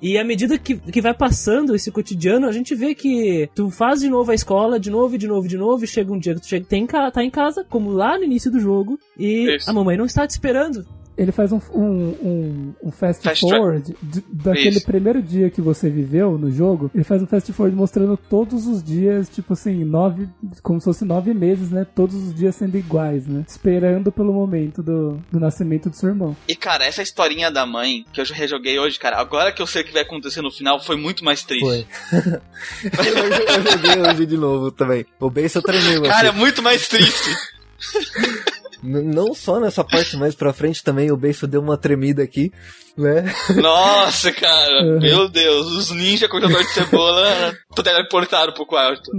E 0.01 0.17
à 0.17 0.23
medida 0.23 0.57
que, 0.57 0.75
que 0.75 1.01
vai 1.01 1.13
passando 1.13 1.75
esse 1.75 1.91
cotidiano, 1.91 2.47
a 2.47 2.51
gente 2.51 2.75
vê 2.75 2.93
que 2.93 3.49
tu 3.55 3.69
faz 3.69 3.99
de 3.99 4.09
novo 4.09 4.31
a 4.31 4.35
escola, 4.35 4.79
de 4.79 4.91
novo, 4.91 5.17
de 5.17 5.27
novo, 5.27 5.47
de 5.47 5.57
novo, 5.57 5.83
e 5.83 5.87
chega 5.87 6.13
um 6.13 6.19
dia 6.19 6.35
que 6.35 6.41
tu 6.41 6.47
chega, 6.47 6.65
tem, 6.65 6.85
tá 6.85 7.23
em 7.23 7.29
casa, 7.29 7.65
como 7.67 7.89
lá 7.89 8.17
no 8.17 8.23
início 8.23 8.51
do 8.51 8.59
jogo, 8.59 8.99
e 9.17 9.55
Isso. 9.55 9.69
a 9.69 9.73
mamãe 9.73 9.97
não 9.97 10.05
está 10.05 10.27
te 10.27 10.31
esperando. 10.31 10.85
Ele 11.17 11.31
faz 11.31 11.51
um, 11.51 11.59
um, 11.73 11.83
um, 11.83 12.73
um 12.83 12.91
fast, 12.91 13.23
Fast 13.23 13.41
forward 13.41 13.95
de- 14.01 14.23
daquele 14.31 14.77
Isso. 14.77 14.85
primeiro 14.85 15.21
dia 15.21 15.49
que 15.49 15.61
você 15.61 15.89
viveu 15.89 16.37
no 16.37 16.51
jogo. 16.51 16.91
Ele 16.93 17.03
faz 17.03 17.21
um 17.23 17.27
fast 17.27 17.51
forward 17.53 17.75
mostrando 17.75 18.15
todos 18.15 18.67
os 18.67 18.83
dias, 18.83 19.27
tipo 19.27 19.53
assim, 19.53 19.83
nove, 19.83 20.29
como 20.61 20.79
se 20.79 20.85
fosse 20.85 21.03
nove 21.03 21.33
meses, 21.33 21.71
né? 21.71 21.85
Todos 21.95 22.15
os 22.15 22.35
dias 22.35 22.55
sendo 22.55 22.77
iguais, 22.77 23.25
né? 23.25 23.43
Esperando 23.47 24.11
pelo 24.11 24.31
momento 24.31 24.83
do, 24.83 25.19
do 25.31 25.39
nascimento 25.39 25.89
do 25.89 25.95
seu 25.95 26.09
irmão. 26.09 26.35
E 26.47 26.55
cara, 26.55 26.85
essa 26.85 27.01
historinha 27.01 27.49
da 27.49 27.65
mãe 27.65 28.05
que 28.13 28.21
eu 28.21 28.25
já 28.25 28.35
rejoguei 28.35 28.77
hoje, 28.77 28.99
cara, 28.99 29.17
agora 29.17 29.51
que 29.51 29.61
eu 29.61 29.67
sei 29.67 29.81
o 29.81 29.85
que 29.85 29.93
vai 29.93 30.03
acontecer 30.03 30.41
no 30.41 30.51
final, 30.51 30.79
foi 30.79 30.97
muito 30.97 31.25
mais 31.25 31.43
triste. 31.43 31.65
Foi. 31.65 31.85
eu, 32.83 33.17
eu 33.55 33.71
joguei 33.71 34.01
hoje 34.11 34.25
de 34.25 34.37
novo 34.37 34.71
também. 34.71 35.05
O 35.19 35.29
beijo 35.29 35.61
tremeu. 35.63 36.03
Cara, 36.03 36.27
é 36.27 36.29
assim. 36.29 36.39
muito 36.39 36.61
mais 36.61 36.87
triste. 36.87 37.35
Não 38.83 39.33
só 39.33 39.59
nessa 39.59 39.83
parte 39.83 40.15
mais 40.17 40.35
pra 40.35 40.53
frente 40.53 40.83
também, 40.83 41.11
o 41.11 41.17
beiço 41.17 41.47
deu 41.47 41.61
uma 41.61 41.77
tremida 41.77 42.21
aqui, 42.21 42.51
né? 42.97 43.25
Nossa, 43.61 44.31
cara, 44.31 44.83
Uhum. 44.83 44.99
meu 44.99 45.27
Deus, 45.29 45.67
os 45.71 45.91
ninja 45.91 46.27
cortador 46.29 46.61
de 46.63 46.69
cebola 46.69 47.55
teleportaram 47.83 48.53
pro 48.53 48.65
quarto. 48.65 49.11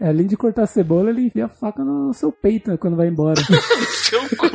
É, 0.00 0.08
além 0.08 0.26
de 0.26 0.36
cortar 0.36 0.62
a 0.62 0.66
cebola, 0.66 1.10
ele 1.10 1.22
enfia 1.26 1.46
a 1.46 1.48
faca 1.48 1.82
no 1.84 2.12
seu 2.14 2.30
peito 2.32 2.70
né, 2.70 2.76
quando 2.76 2.96
vai 2.96 3.08
embora. 3.08 3.40
Seu 3.90 4.20
cu. 4.36 4.46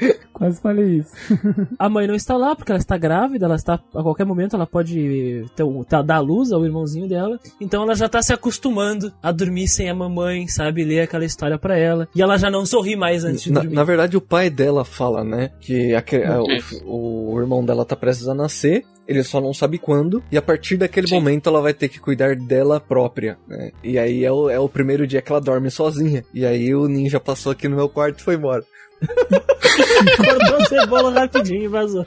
Quase 0.32 0.60
falei 0.60 0.98
isso. 0.98 1.10
A 1.78 1.88
mãe 1.88 2.06
não 2.06 2.14
está 2.14 2.36
lá 2.36 2.56
porque 2.56 2.72
ela 2.72 2.78
está 2.78 2.96
grávida, 2.96 3.44
ela 3.44 3.56
está 3.56 3.74
a 3.74 4.02
qualquer 4.02 4.24
momento 4.24 4.56
ela 4.56 4.66
pode 4.66 5.44
ter, 5.54 5.62
um- 5.62 5.84
tá- 5.84 6.00
dar 6.02 6.20
luz 6.20 6.50
ao 6.52 6.64
irmãozinho 6.64 7.06
dela. 7.08 7.38
Então 7.60 7.82
ela 7.82 7.94
já 7.94 8.08
tá 8.08 8.22
se 8.22 8.32
acostumando 8.32 9.12
a 9.22 9.30
dormir 9.32 9.68
sem 9.68 9.90
a 9.90 9.94
mamãe, 9.94 10.46
sabe, 10.48 10.82
ler 10.84 11.00
aquela 11.02 11.24
história 11.24 11.58
pra 11.58 11.76
ela. 11.76 12.08
E 12.14 12.22
ela 12.22 12.38
já 12.38 12.50
não 12.50 12.64
sorri 12.64 12.96
mais 12.96 13.24
antes 13.24 13.42
de 13.44 13.52
Na, 13.52 13.60
dormir. 13.60 13.76
na 13.76 13.84
verdade, 13.84 14.16
o 14.16 14.20
pai 14.20 14.48
dela 14.48 14.84
fala, 14.84 15.22
né? 15.22 15.50
Que 15.60 15.94
a 15.94 16.00
a- 16.00 16.42
o, 16.86 17.34
o 17.34 17.40
irmão 17.40 17.64
dela 17.64 17.84
tá 17.84 17.94
prestes 17.94 18.26
a 18.28 18.34
nascer, 18.34 18.84
ele 19.06 19.22
só 19.22 19.40
não 19.40 19.52
sabe 19.52 19.76
quando, 19.78 20.22
e 20.30 20.36
a 20.38 20.42
partir 20.42 20.76
daquele 20.76 21.06
Sim. 21.08 21.14
momento 21.16 21.48
ela 21.48 21.60
vai 21.60 21.74
ter 21.74 21.88
que 21.88 21.98
cuidar 22.00 22.34
dela 22.36 22.80
própria, 22.80 23.36
né? 23.46 23.72
E 23.82 23.98
aí 23.98 24.24
é 24.24 24.32
o, 24.32 24.48
é 24.48 24.58
o 24.58 24.68
primeiro 24.68 25.06
dia 25.06 25.20
que 25.20 25.30
ela 25.30 25.40
dorme 25.40 25.70
sozinha. 25.70 26.24
E 26.32 26.46
aí 26.46 26.74
o 26.74 26.86
ninja 26.88 27.18
passou 27.20 27.52
aqui 27.52 27.68
no 27.68 27.76
meu 27.76 27.88
quarto 27.88 28.20
e 28.20 28.22
foi 28.22 28.36
embora. 28.36 28.64
Cortou 30.16 30.56
a 30.56 30.64
cebola 30.66 31.12
rapidinho 31.12 31.62
e 31.64 31.68
vazou. 31.68 32.04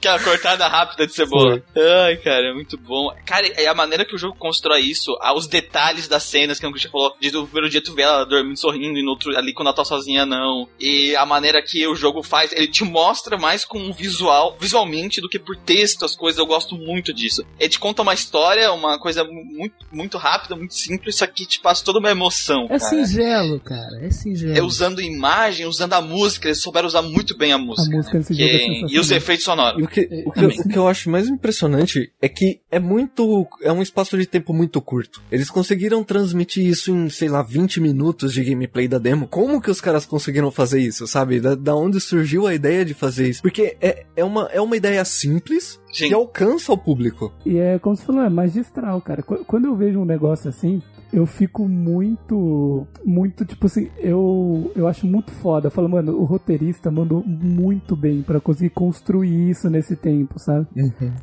Aquela 0.00 0.18
cortada 0.18 0.66
rápida 0.66 1.06
de 1.06 1.12
cebola. 1.12 1.62
Ai, 2.06 2.16
cara, 2.16 2.48
é 2.48 2.54
muito 2.54 2.78
bom. 2.78 3.14
Cara, 3.26 3.46
é 3.48 3.66
a 3.66 3.74
maneira 3.74 4.02
que 4.02 4.14
o 4.14 4.18
jogo 4.18 4.34
constrói 4.38 4.80
isso, 4.80 5.14
ah, 5.20 5.34
os 5.36 5.46
detalhes 5.46 6.08
das 6.08 6.22
cenas 6.22 6.58
que 6.58 6.66
o 6.66 6.70
Christian 6.70 6.90
falou. 6.90 7.14
De 7.20 7.30
no 7.30 7.44
primeiro 7.44 7.68
dia 7.68 7.82
tu 7.82 7.92
vê 7.94 8.00
ela 8.02 8.24
dormindo, 8.24 8.58
sorrindo, 8.58 8.98
e 8.98 9.02
no 9.04 9.10
outro 9.10 9.36
ali 9.36 9.52
quando 9.52 9.66
ela 9.68 9.76
tá 9.76 9.84
sozinha, 9.84 10.24
não. 10.24 10.66
E 10.80 11.14
a 11.16 11.26
maneira 11.26 11.62
que 11.62 11.86
o 11.86 11.94
jogo 11.94 12.22
faz, 12.22 12.50
ele 12.52 12.66
te 12.66 12.82
mostra 12.82 13.36
mais 13.36 13.62
com 13.66 13.78
um 13.78 13.92
visual, 13.92 14.56
visualmente, 14.58 15.20
do 15.20 15.28
que 15.28 15.38
por 15.38 15.54
texto 15.54 16.04
as 16.06 16.16
coisas. 16.16 16.38
Eu 16.38 16.46
gosto 16.46 16.76
muito 16.76 17.12
disso. 17.12 17.44
Ele 17.58 17.68
te 17.68 17.78
conta 17.78 18.00
uma 18.00 18.14
história, 18.14 18.72
uma 18.72 18.98
coisa 18.98 19.22
muito, 19.22 19.74
muito 19.92 20.16
rápida, 20.16 20.56
muito 20.56 20.72
simples, 20.74 21.16
só 21.16 21.26
que 21.26 21.44
te 21.44 21.60
passa 21.60 21.84
toda 21.84 21.98
uma 21.98 22.10
emoção. 22.10 22.64
É 22.70 22.78
cara. 22.78 22.80
singelo, 22.80 23.60
cara, 23.60 23.98
é 24.02 24.10
singelo. 24.10 24.56
É 24.56 24.62
usando 24.62 25.02
imagem, 25.02 25.66
usando 25.66 25.92
a 25.92 26.00
música, 26.00 26.48
eles 26.48 26.62
souberam 26.62 26.86
usar 26.86 27.02
muito 27.02 27.36
bem 27.36 27.52
a 27.52 27.56
A 27.56 27.58
música. 27.58 27.94
música 27.94 28.16
nesse 28.16 28.34
Que- 28.34 28.58
jogo 28.58 28.86
é 28.88 28.94
e 28.94 28.98
os 28.98 29.10
efeitos 29.10 29.44
sonoros. 29.44 29.89
O 29.90 29.92
que, 29.92 30.22
o, 30.24 30.30
que, 30.30 30.44
eu- 30.44 30.48
o 30.50 30.68
que 30.68 30.78
eu 30.78 30.86
acho 30.86 31.10
mais 31.10 31.26
impressionante 31.28 32.12
é 32.22 32.28
que 32.28 32.60
é 32.70 32.78
muito. 32.78 33.44
É 33.60 33.72
um 33.72 33.82
espaço 33.82 34.16
de 34.16 34.24
tempo 34.24 34.52
muito 34.52 34.80
curto. 34.80 35.20
Eles 35.32 35.50
conseguiram 35.50 36.04
transmitir 36.04 36.64
isso 36.64 36.92
em, 36.94 37.08
sei 37.10 37.28
lá, 37.28 37.42
20 37.42 37.80
minutos 37.80 38.32
de 38.32 38.44
gameplay 38.44 38.86
da 38.86 38.98
demo. 38.98 39.26
Como 39.26 39.60
que 39.60 39.70
os 39.70 39.80
caras 39.80 40.06
conseguiram 40.06 40.50
fazer 40.52 40.80
isso, 40.80 41.06
sabe? 41.08 41.40
Da, 41.40 41.56
da 41.56 41.74
onde 41.74 42.00
surgiu 42.00 42.46
a 42.46 42.54
ideia 42.54 42.84
de 42.84 42.94
fazer 42.94 43.28
isso? 43.28 43.42
Porque 43.42 43.76
é, 43.80 44.04
é, 44.14 44.24
uma, 44.24 44.48
é 44.52 44.60
uma 44.60 44.76
ideia 44.76 45.04
simples 45.04 45.79
Sim. 45.92 46.08
que 46.08 46.14
alcança 46.14 46.72
o 46.72 46.78
público. 46.78 47.32
E 47.44 47.56
é 47.58 47.78
como 47.78 47.96
você 47.96 48.04
falou, 48.04 48.22
é 48.22 48.28
magistral, 48.28 49.00
cara. 49.00 49.22
Qu- 49.22 49.44
Quando 49.46 49.66
eu 49.66 49.74
vejo 49.74 49.98
um 50.00 50.04
negócio 50.04 50.48
assim, 50.48 50.80
eu 51.12 51.26
fico 51.26 51.66
muito, 51.68 52.86
muito, 53.04 53.44
tipo 53.44 53.66
assim, 53.66 53.88
eu, 53.98 54.70
eu 54.76 54.86
acho 54.86 55.06
muito 55.06 55.30
foda. 55.32 55.66
Eu 55.66 55.70
falo, 55.70 55.88
mano, 55.88 56.12
o 56.16 56.24
roteirista 56.24 56.90
mandou 56.90 57.22
muito 57.26 57.96
bem 57.96 58.22
pra 58.22 58.40
conseguir 58.40 58.70
construir 58.70 59.50
isso 59.50 59.68
nesse 59.68 59.96
tempo, 59.96 60.38
sabe? 60.38 60.66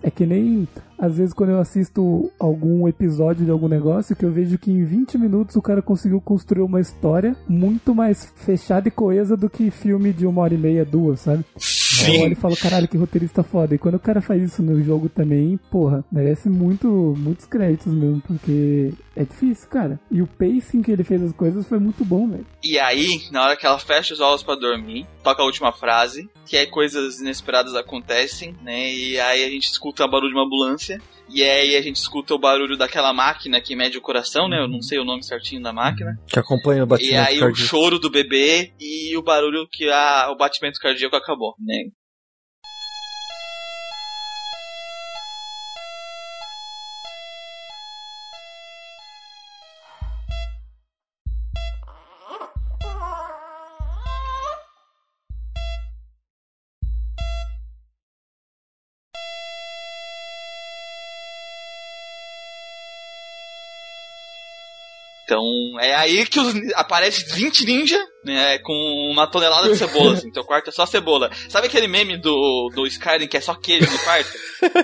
É 0.03 0.11
que 0.11 0.25
nem, 0.25 0.67
às 0.99 1.17
vezes, 1.17 1.33
quando 1.33 1.51
eu 1.51 1.59
assisto 1.59 2.29
algum 2.39 2.87
episódio 2.87 3.45
de 3.45 3.51
algum 3.51 3.67
negócio, 3.67 4.15
que 4.15 4.25
eu 4.25 4.31
vejo 4.31 4.57
que 4.57 4.71
em 4.71 4.83
20 4.83 5.17
minutos 5.17 5.55
o 5.55 5.61
cara 5.61 5.81
conseguiu 5.81 6.19
construir 6.19 6.61
uma 6.63 6.81
história 6.81 7.35
muito 7.47 7.95
mais 7.95 8.25
fechada 8.35 8.87
e 8.87 8.91
coesa 8.91 9.37
do 9.37 9.49
que 9.49 9.71
filme 9.71 10.11
de 10.11 10.25
uma 10.27 10.41
hora 10.41 10.53
e 10.53 10.57
meia, 10.57 10.83
duas, 10.83 11.21
sabe? 11.21 11.45
Eu 12.05 12.21
olho 12.21 12.33
e 12.33 12.35
falo, 12.35 12.55
caralho, 12.55 12.87
que 12.87 12.97
roteirista 12.97 13.43
foda. 13.43 13.75
E 13.75 13.77
quando 13.77 13.95
o 13.95 13.99
cara 13.99 14.21
faz 14.21 14.41
isso 14.43 14.61
no 14.61 14.81
jogo 14.83 15.09
também, 15.09 15.57
porra, 15.71 16.03
merece 16.11 16.49
muito, 16.49 16.87
muitos 17.17 17.45
créditos 17.45 17.93
mesmo, 17.93 18.21
porque 18.21 18.93
é 19.15 19.23
difícil, 19.23 19.69
cara. 19.69 19.99
E 20.11 20.21
o 20.21 20.27
pacing 20.27 20.81
que 20.81 20.91
ele 20.91 21.03
fez 21.03 21.21
as 21.21 21.33
coisas 21.33 21.67
foi 21.67 21.79
muito 21.79 22.05
bom, 22.05 22.27
velho. 22.27 22.45
E 22.63 22.77
aí, 22.77 23.23
na 23.31 23.43
hora 23.43 23.57
que 23.57 23.65
ela 23.65 23.79
fecha 23.79 24.13
os 24.13 24.19
olhos 24.19 24.43
pra 24.43 24.55
dormir, 24.55 25.07
toca 25.23 25.41
a 25.41 25.45
última 25.45 25.71
frase, 25.71 26.29
que 26.45 26.57
aí 26.57 26.67
coisas 26.67 27.19
inesperadas 27.19 27.75
acontecem, 27.75 28.55
né? 28.61 28.93
E 28.93 29.19
aí 29.19 29.43
a 29.43 29.49
gente 29.49 29.67
escuta 29.67 30.05
o 30.05 30.09
barulho 30.09 30.29
de 30.29 30.35
uma 30.35 30.45
ambulância. 30.45 31.01
E 31.29 31.43
aí 31.43 31.75
a 31.75 31.81
gente 31.81 31.97
escuta 31.97 32.33
o 32.33 32.39
barulho 32.39 32.77
daquela 32.77 33.11
máquina 33.13 33.59
que 33.59 33.75
mede 33.75 33.97
o 33.97 34.01
coração, 34.01 34.47
né? 34.47 34.59
Eu 34.61 34.67
não 34.67 34.81
sei 34.81 34.97
o 34.99 35.03
nome 35.05 35.23
certinho 35.23 35.61
da 35.61 35.73
máquina. 35.73 36.17
Que 36.27 36.39
acompanha 36.39 36.83
o 36.83 36.85
E 36.85 36.89
batimento 36.89 37.27
aí 37.29 37.37
o 37.37 37.41
cardíaco. 37.41 37.69
choro 37.69 37.99
do 37.99 38.09
bebê 38.09 38.71
e 38.79 39.15
o 39.17 39.21
barulho 39.21 39.67
que 39.71 39.89
a, 39.89 40.29
o 40.31 40.37
batimento 40.37 40.79
cardíaco 40.79 41.15
acabou, 41.15 41.53
né? 41.59 41.83
Então 65.27 65.43
é 65.81 65.93
aí 65.93 66.25
que 66.25 66.39
os, 66.39 66.53
aparece 66.73 67.25
20 67.35 67.65
ninja, 67.65 67.99
né, 68.33 68.57
com 68.59 68.73
uma 69.11 69.25
tonelada 69.27 69.69
de 69.69 69.75
cebola, 69.77 70.13
assim, 70.13 70.31
teu 70.31 70.43
quarto 70.43 70.69
é 70.69 70.73
só 70.73 70.85
cebola. 70.85 71.29
Sabe 71.49 71.67
aquele 71.67 71.87
meme 71.87 72.17
do, 72.17 72.69
do 72.75 72.85
Skyrim 72.85 73.27
que 73.27 73.37
é 73.37 73.41
só 73.41 73.55
queijo 73.55 73.91
no 73.91 73.99
quarto? 73.99 74.29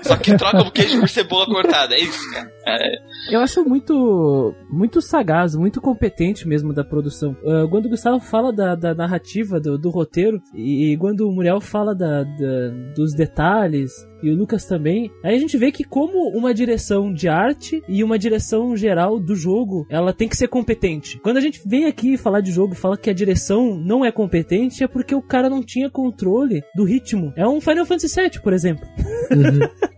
Só 0.06 0.16
que 0.16 0.36
troca 0.36 0.62
o 0.62 0.70
queijo 0.70 1.00
por 1.00 1.08
cebola 1.08 1.46
cortada, 1.46 1.94
é 1.94 2.00
isso, 2.00 2.30
cara. 2.32 2.50
É, 2.66 3.34
Eu 3.34 3.40
acho 3.40 3.64
muito 3.64 4.54
muito 4.70 5.00
sagaz, 5.00 5.54
muito 5.54 5.80
competente 5.80 6.46
mesmo 6.48 6.72
da 6.72 6.82
produção. 6.84 7.36
Ah, 7.46 7.66
quando 7.70 7.86
o 7.86 7.90
Gustavo 7.90 8.20
fala 8.20 8.52
da, 8.52 8.74
da 8.74 8.94
narrativa, 8.94 9.60
do, 9.60 9.78
do 9.78 9.90
roteiro, 9.90 10.40
e, 10.54 10.92
e 10.92 10.96
quando 10.96 11.28
o 11.28 11.32
Muriel 11.32 11.60
fala 11.60 11.94
da, 11.94 12.22
da- 12.24 12.70
dos 12.96 13.14
detalhes, 13.14 13.90
e 14.22 14.30
o 14.30 14.34
Lucas 14.36 14.64
também, 14.64 15.10
aí 15.22 15.34
a 15.34 15.38
gente 15.38 15.58
vê 15.58 15.70
que 15.70 15.84
como 15.84 16.30
uma 16.30 16.54
direção 16.54 17.12
de 17.12 17.28
arte 17.28 17.82
e 17.86 18.02
uma 18.02 18.18
direção 18.18 18.74
geral 18.74 19.20
do 19.20 19.34
jogo, 19.36 19.86
ela 19.90 20.14
tem 20.14 20.26
que 20.28 20.36
ser 20.36 20.48
competente. 20.48 21.20
Quando 21.22 21.36
a 21.36 21.40
gente 21.40 21.60
vem 21.66 21.84
aqui 21.84 22.16
falar 22.16 22.40
de 22.40 22.50
jogo 22.50 22.74
fala 22.74 22.96
que 22.96 23.10
a 23.10 23.12
direção 23.12 23.33
não 23.76 24.04
é 24.04 24.10
competente, 24.12 24.82
é 24.84 24.88
porque 24.88 25.14
o 25.14 25.22
cara 25.22 25.48
não 25.50 25.62
tinha 25.62 25.90
controle 25.90 26.62
do 26.74 26.84
ritmo. 26.84 27.32
É 27.36 27.46
um 27.46 27.60
Final 27.60 27.86
Fantasy 27.86 28.20
VII, 28.20 28.40
por 28.42 28.52
exemplo. 28.52 28.86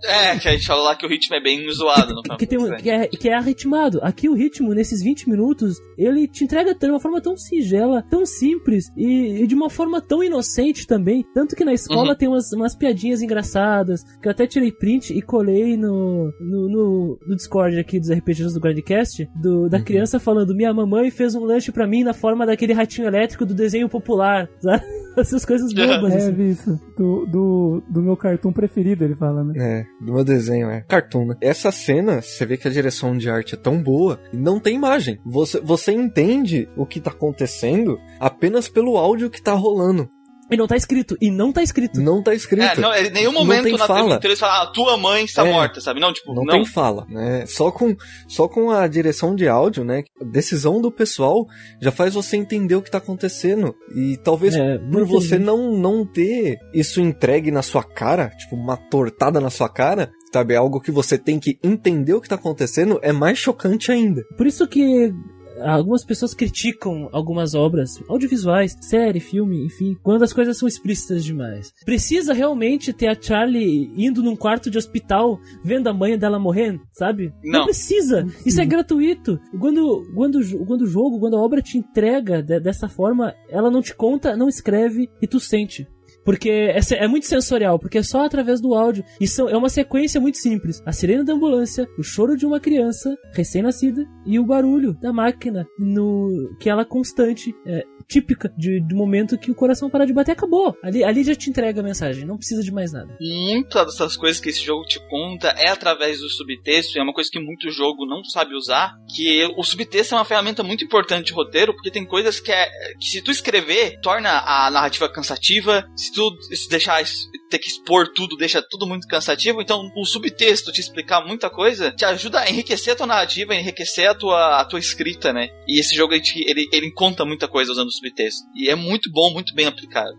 é, 0.05 0.39
que 0.39 0.49
a 0.49 0.53
gente 0.53 0.67
falou 0.67 0.85
lá 0.85 0.95
que 0.97 1.05
o 1.05 1.09
ritmo 1.09 1.35
é 1.37 1.41
bem 1.41 1.69
zoado 1.73 2.15
no 2.15 2.23
Final 2.23 2.39
que, 2.39 2.47
tem 2.47 2.77
que, 2.77 2.91
é, 2.91 3.07
que 3.09 3.29
é 3.29 3.35
arritmado. 3.35 3.99
Aqui 4.03 4.29
o 4.29 4.35
ritmo, 4.35 4.73
nesses 4.75 5.03
20 5.03 5.29
minutos, 5.29 5.77
ele 5.99 6.27
te 6.29 6.45
entrega 6.45 6.75
de 6.75 6.87
uma 6.87 7.01
forma 7.01 7.21
tão 7.21 7.37
singela, 7.37 8.03
tão 8.09 8.25
simples 8.25 8.85
e, 8.97 9.43
e 9.43 9.47
de 9.47 9.55
uma 9.55 9.69
forma 9.71 10.01
tão 10.01 10.23
inocente 10.23 10.87
também. 10.87 11.25
Tanto 11.35 11.57
que 11.57 11.65
na 11.65 11.73
escola 11.73 12.11
Uhum. 12.11 12.15
tem 12.17 12.29
umas, 12.29 12.53
umas 12.53 12.75
piadinhas 12.77 13.21
engraçadas, 13.23 14.03
que 14.21 14.29
eu 14.29 14.31
até 14.33 14.47
tirei 14.47 14.71
print 14.71 15.13
e 15.13 15.21
colei 15.23 15.77
no, 15.77 16.31
no, 16.41 16.69
no- 16.69 17.19
no 17.27 17.37
Discord 17.37 17.79
aqui 17.79 17.99
dos 17.99 18.11
RPGs 18.11 18.55
do 18.55 18.61
Grandcast, 18.61 19.29
do, 19.35 19.69
da 19.69 19.81
criança 19.81 20.21
falando: 20.21 20.55
Minha 20.55 20.73
mamãe 20.73 21.11
fez 21.11 21.35
um 21.35 21.45
lanche 21.45 21.73
pra 21.73 21.87
mim 21.87 22.05
na 22.05 22.13
forma 22.15 22.47
daquele 22.47 22.73
ratinho 22.73 23.07
elétrico 23.09 23.26
do 23.27 23.55
desenho 23.55 23.89
popular, 23.89 24.49
sabe? 24.61 24.85
Essas 25.17 25.47
coisas 25.47 25.73
bobas. 25.73 26.13
É, 26.13 26.17
assim. 26.19 26.33
vi 26.33 26.51
isso. 26.51 26.79
Do, 26.97 27.27
do, 27.27 27.83
do 27.89 28.03
meu 28.03 28.17
cartoon 28.17 28.53
preferido, 28.53 29.03
ele 29.03 29.15
fala, 29.15 29.43
né? 29.43 29.55
É, 29.57 30.05
do 30.05 30.13
meu 30.13 30.23
desenho, 30.23 30.69
é. 30.69 30.83
Cartoon, 30.83 31.29
né? 31.29 31.35
Essa 31.41 31.73
cena, 31.73 32.21
você 32.21 32.45
vê 32.45 32.59
que 32.59 32.69
a 32.69 32.71
direção 32.71 33.17
de 33.17 33.31
arte 33.31 33.55
é 33.55 33.59
tão 33.59 33.83
boa 33.83 34.21
e 34.33 34.37
não 34.37 34.61
tem 34.61 34.75
imagem. 34.75 35.19
Você, 35.25 35.59
você 35.61 35.93
entende 35.93 36.69
o 36.77 36.85
que 36.85 37.01
tá 37.01 37.11
acontecendo 37.11 37.99
apenas 38.21 38.69
pelo 38.69 38.99
áudio 38.99 39.31
que 39.31 39.43
tá 39.43 39.55
rolando. 39.55 40.07
E 40.51 40.57
não 40.57 40.67
tá 40.67 40.77
escrito. 40.77 41.17
E 41.21 41.31
não 41.31 41.53
tá 41.53 41.63
escrito. 41.63 42.01
Não 42.01 42.23
tá 42.23 42.35
escrito. 42.35 42.63
É, 42.65 42.77
não, 42.81 42.95
em 42.95 43.11
nenhum 43.11 43.33
Não 43.33 43.41
momento 43.41 43.65
tem 43.65 43.73
na 43.77 43.87
fala. 43.87 44.21
eles 44.23 44.39
falam, 44.39 44.63
ah, 44.63 44.67
tua 44.67 44.97
mãe 44.97 45.25
está 45.25 45.47
É. 45.47 45.53
morta, 45.53 45.81
sabe? 45.81 45.99
Não, 46.01 46.13
tipo, 46.13 46.33
Não, 46.33 46.45
não. 46.45 46.55
tem 46.55 46.65
fala, 46.65 47.05
né? 47.09 47.45
Só 47.47 47.71
com, 47.73 47.97
só 48.29 48.47
com 48.47 48.71
a 48.71 48.87
direção 48.87 49.35
de 49.35 49.49
áudio, 49.49 49.85
né? 49.85 50.05
A 50.21 50.25
decisão 50.25 50.81
do 50.81 50.91
pessoal 50.93 51.47
já 51.81 51.91
faz 51.91 52.15
você 52.15 52.37
entender 52.37 52.75
o 52.77 52.83
que 52.83 52.91
tá 52.91 52.99
acontecendo. 52.99 53.75
E 53.95 54.17
talvez 54.19 54.55
É, 54.55 54.79
por 54.79 55.05
você 55.05 55.39
não, 55.39 55.73
não 55.77 56.07
ter 56.07 56.59
isso 56.73 57.01
entregue 57.01 57.51
na 57.51 57.63
sua 57.63 57.83
cara, 57.83 58.29
tipo, 58.31 58.55
uma 58.55 58.77
tortada 58.77 59.41
na 59.41 59.51
sua 59.51 59.69
cara, 59.69 60.11
sabe? 60.33 60.55
Algo 60.55 60.81
que 60.81 60.91
você 60.93 61.19
tem 61.19 61.41
que 61.41 61.59
entender 61.63 62.15
o 62.15 62.21
que 62.21 62.29
tá 62.29 62.35
acontecendo, 62.37 62.99
é 63.03 63.11
mais 63.13 63.37
chocante 63.39 63.91
ainda. 63.91 64.23
Por 64.37 64.47
isso 64.47 64.67
que 64.69 65.13
algumas 65.61 66.05
pessoas 66.05 66.35
criticam 66.35 67.09
algumas 67.13 67.55
obras 67.55 67.91
audiovisuais, 68.09 68.77
série, 68.81 69.21
filme, 69.21 69.65
enfim, 69.65 69.97
quando 70.03 70.23
as 70.23 70.33
coisas 70.33 70.57
são 70.59 70.69
explícitas 70.69 71.25
demais. 71.25 71.73
Precisa 71.85 72.33
realmente 72.33 72.93
ter 72.93 73.09
a 73.09 73.21
Charlie 73.21 73.91
indo 73.97 74.23
num 74.23 74.37
quarto 74.37 74.71
de 74.71 74.79
hospital 74.79 75.39
vendo 75.65 75.89
a 75.89 75.95
mãe 75.95 76.19
dela 76.19 76.39
morrendo, 76.39 76.81
sabe? 76.93 77.33
Não. 77.45 77.65
precisa. 77.65 78.27
Isso 78.45 78.61
é 78.61 78.67
gratuito. 78.67 79.39
Quando, 79.59 80.07
quando, 80.15 80.41
quando 80.67 80.83
o 80.83 80.87
jogo, 80.87 81.19
quando 81.21 81.37
a 81.37 81.41
obra 81.43 81.63
te 81.63 81.79
entrega 81.79 82.43
de- 82.43 82.61
dessa 82.61 82.89
forma, 82.89 83.35
ela 83.49 83.71
não 83.71 83.81
te 83.83 83.95
conta, 83.95 84.37
não 84.37 84.49
escreve 84.49 85.09
e 85.21 85.27
tu 85.27 85.39
sente. 85.41 85.87
Porque 86.27 86.51
é, 86.51 86.81
é 86.97 87.09
muito 87.09 87.27
sensorial, 87.27 87.79
porque 87.79 87.99
é 87.99 88.03
só 88.03 88.25
através 88.27 88.61
do 88.61 88.75
áudio. 88.75 89.05
E 89.21 89.27
são, 89.29 89.49
é 89.49 89.57
uma 89.57 89.69
sequência 89.69 90.21
muito 90.21 90.37
simples. 90.37 90.83
A 90.85 90.93
sirene 90.93 91.25
da 91.25 91.33
ambulância, 91.33 91.87
o 91.97 92.03
choro 92.03 92.37
de 92.37 92.45
uma 92.45 92.61
criança 92.61 93.17
recém-nascida 93.33 94.05
e 94.27 94.39
o 94.39 94.45
barulho 94.45 94.93
da 95.01 95.13
máquina 95.13 95.65
no 95.79 96.55
que 96.59 96.69
ela 96.69 96.85
constante, 96.85 97.55
é, 97.65 97.85
típica 98.09 98.53
de, 98.57 98.81
do 98.81 98.97
momento 98.97 99.39
que 99.39 99.51
o 99.51 99.55
coração 99.55 99.91
para 99.91 100.05
de 100.05 100.13
bater, 100.13 100.33
acabou. 100.33 100.77
Ali, 100.83 101.05
ali 101.05 101.25
já 101.25 101.35
te 101.35 101.51
entrega 101.51 101.81
a 101.81 101.85
mensagem, 101.85 102.25
não 102.25 102.37
precisa 102.37 102.63
de 102.63 102.73
mais 102.73 102.93
nada. 102.93 103.17
Muitas 103.21 103.87
dessas 103.87 104.17
coisas 104.17 104.41
que 104.41 104.49
esse 104.49 104.65
jogo 104.65 104.85
te 104.85 105.01
conta 105.09 105.49
é 105.57 105.69
através 105.69 106.21
do 106.21 106.29
subtexto, 106.29 106.97
e 106.97 107.01
é 107.01 107.03
uma 107.03 107.13
coisa 107.13 107.31
que 107.31 107.39
muito 107.39 107.71
jogo 107.71 108.07
não 108.07 108.25
sabe 108.25 108.55
usar, 108.55 108.97
que 109.15 109.45
o 109.57 109.63
subtexto 109.63 110.15
é 110.15 110.19
uma 110.19 110.25
ferramenta 110.25 110.63
muito 110.63 110.85
importante 110.85 111.27
de 111.27 111.33
roteiro, 111.33 111.73
porque 111.73 111.91
tem 111.91 112.05
coisas 112.05 112.41
que, 112.41 112.51
é, 112.53 112.69
que 112.99 113.07
se 113.07 113.23
tu 113.23 113.31
escrever, 113.31 114.01
torna 114.01 114.41
a 114.41 114.71
narrativa 114.71 115.09
cansativa, 115.09 115.89
se 115.97 116.13
tu 116.17 116.37
se 116.55 116.69
deixar 116.69 117.05
ter 117.51 117.59
que 117.59 117.69
expor 117.69 118.09
tudo, 118.13 118.37
deixa 118.37 118.63
tudo 118.63 118.87
muito 118.87 119.07
cansativo, 119.07 119.61
então 119.61 119.91
o 119.97 120.05
subtexto 120.05 120.73
te 120.73 120.81
explicar 120.81 121.25
muita 121.25 121.51
coisa, 121.51 121.93
te 121.93 122.05
ajuda 122.05 122.41
a 122.41 122.51
enriquecer 122.51 122.95
a 122.95 122.97
tua 122.97 123.07
narrativa, 123.07 123.53
a 123.53 123.57
enriquecer 123.57 124.09
a 124.09 124.15
tua, 124.15 124.61
a 124.61 124.65
tua 124.65 124.79
escrita, 124.79 125.33
né? 125.33 125.49
E 125.69 125.79
esse 125.79 125.95
jogo, 125.95 126.15
ele, 126.15 126.25
ele, 126.47 126.69
ele 126.73 126.93
conta 126.93 127.25
muita 127.25 127.47
coisa 127.47 127.71
usando 127.71 127.89
o 127.89 127.93
subtexto. 127.93 128.43
E 128.57 128.69
é 128.69 128.75
muito 128.75 129.11
bom, 129.13 129.33
muito 129.33 129.55
bem 129.55 129.67
aplicado. 129.67 130.17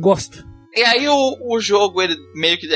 Gosto. 0.00 0.42
E 0.74 0.82
aí 0.82 1.08
o, 1.08 1.54
o 1.54 1.60
jogo, 1.60 2.02
ele 2.02 2.16
meio 2.34 2.58
que 2.58 2.66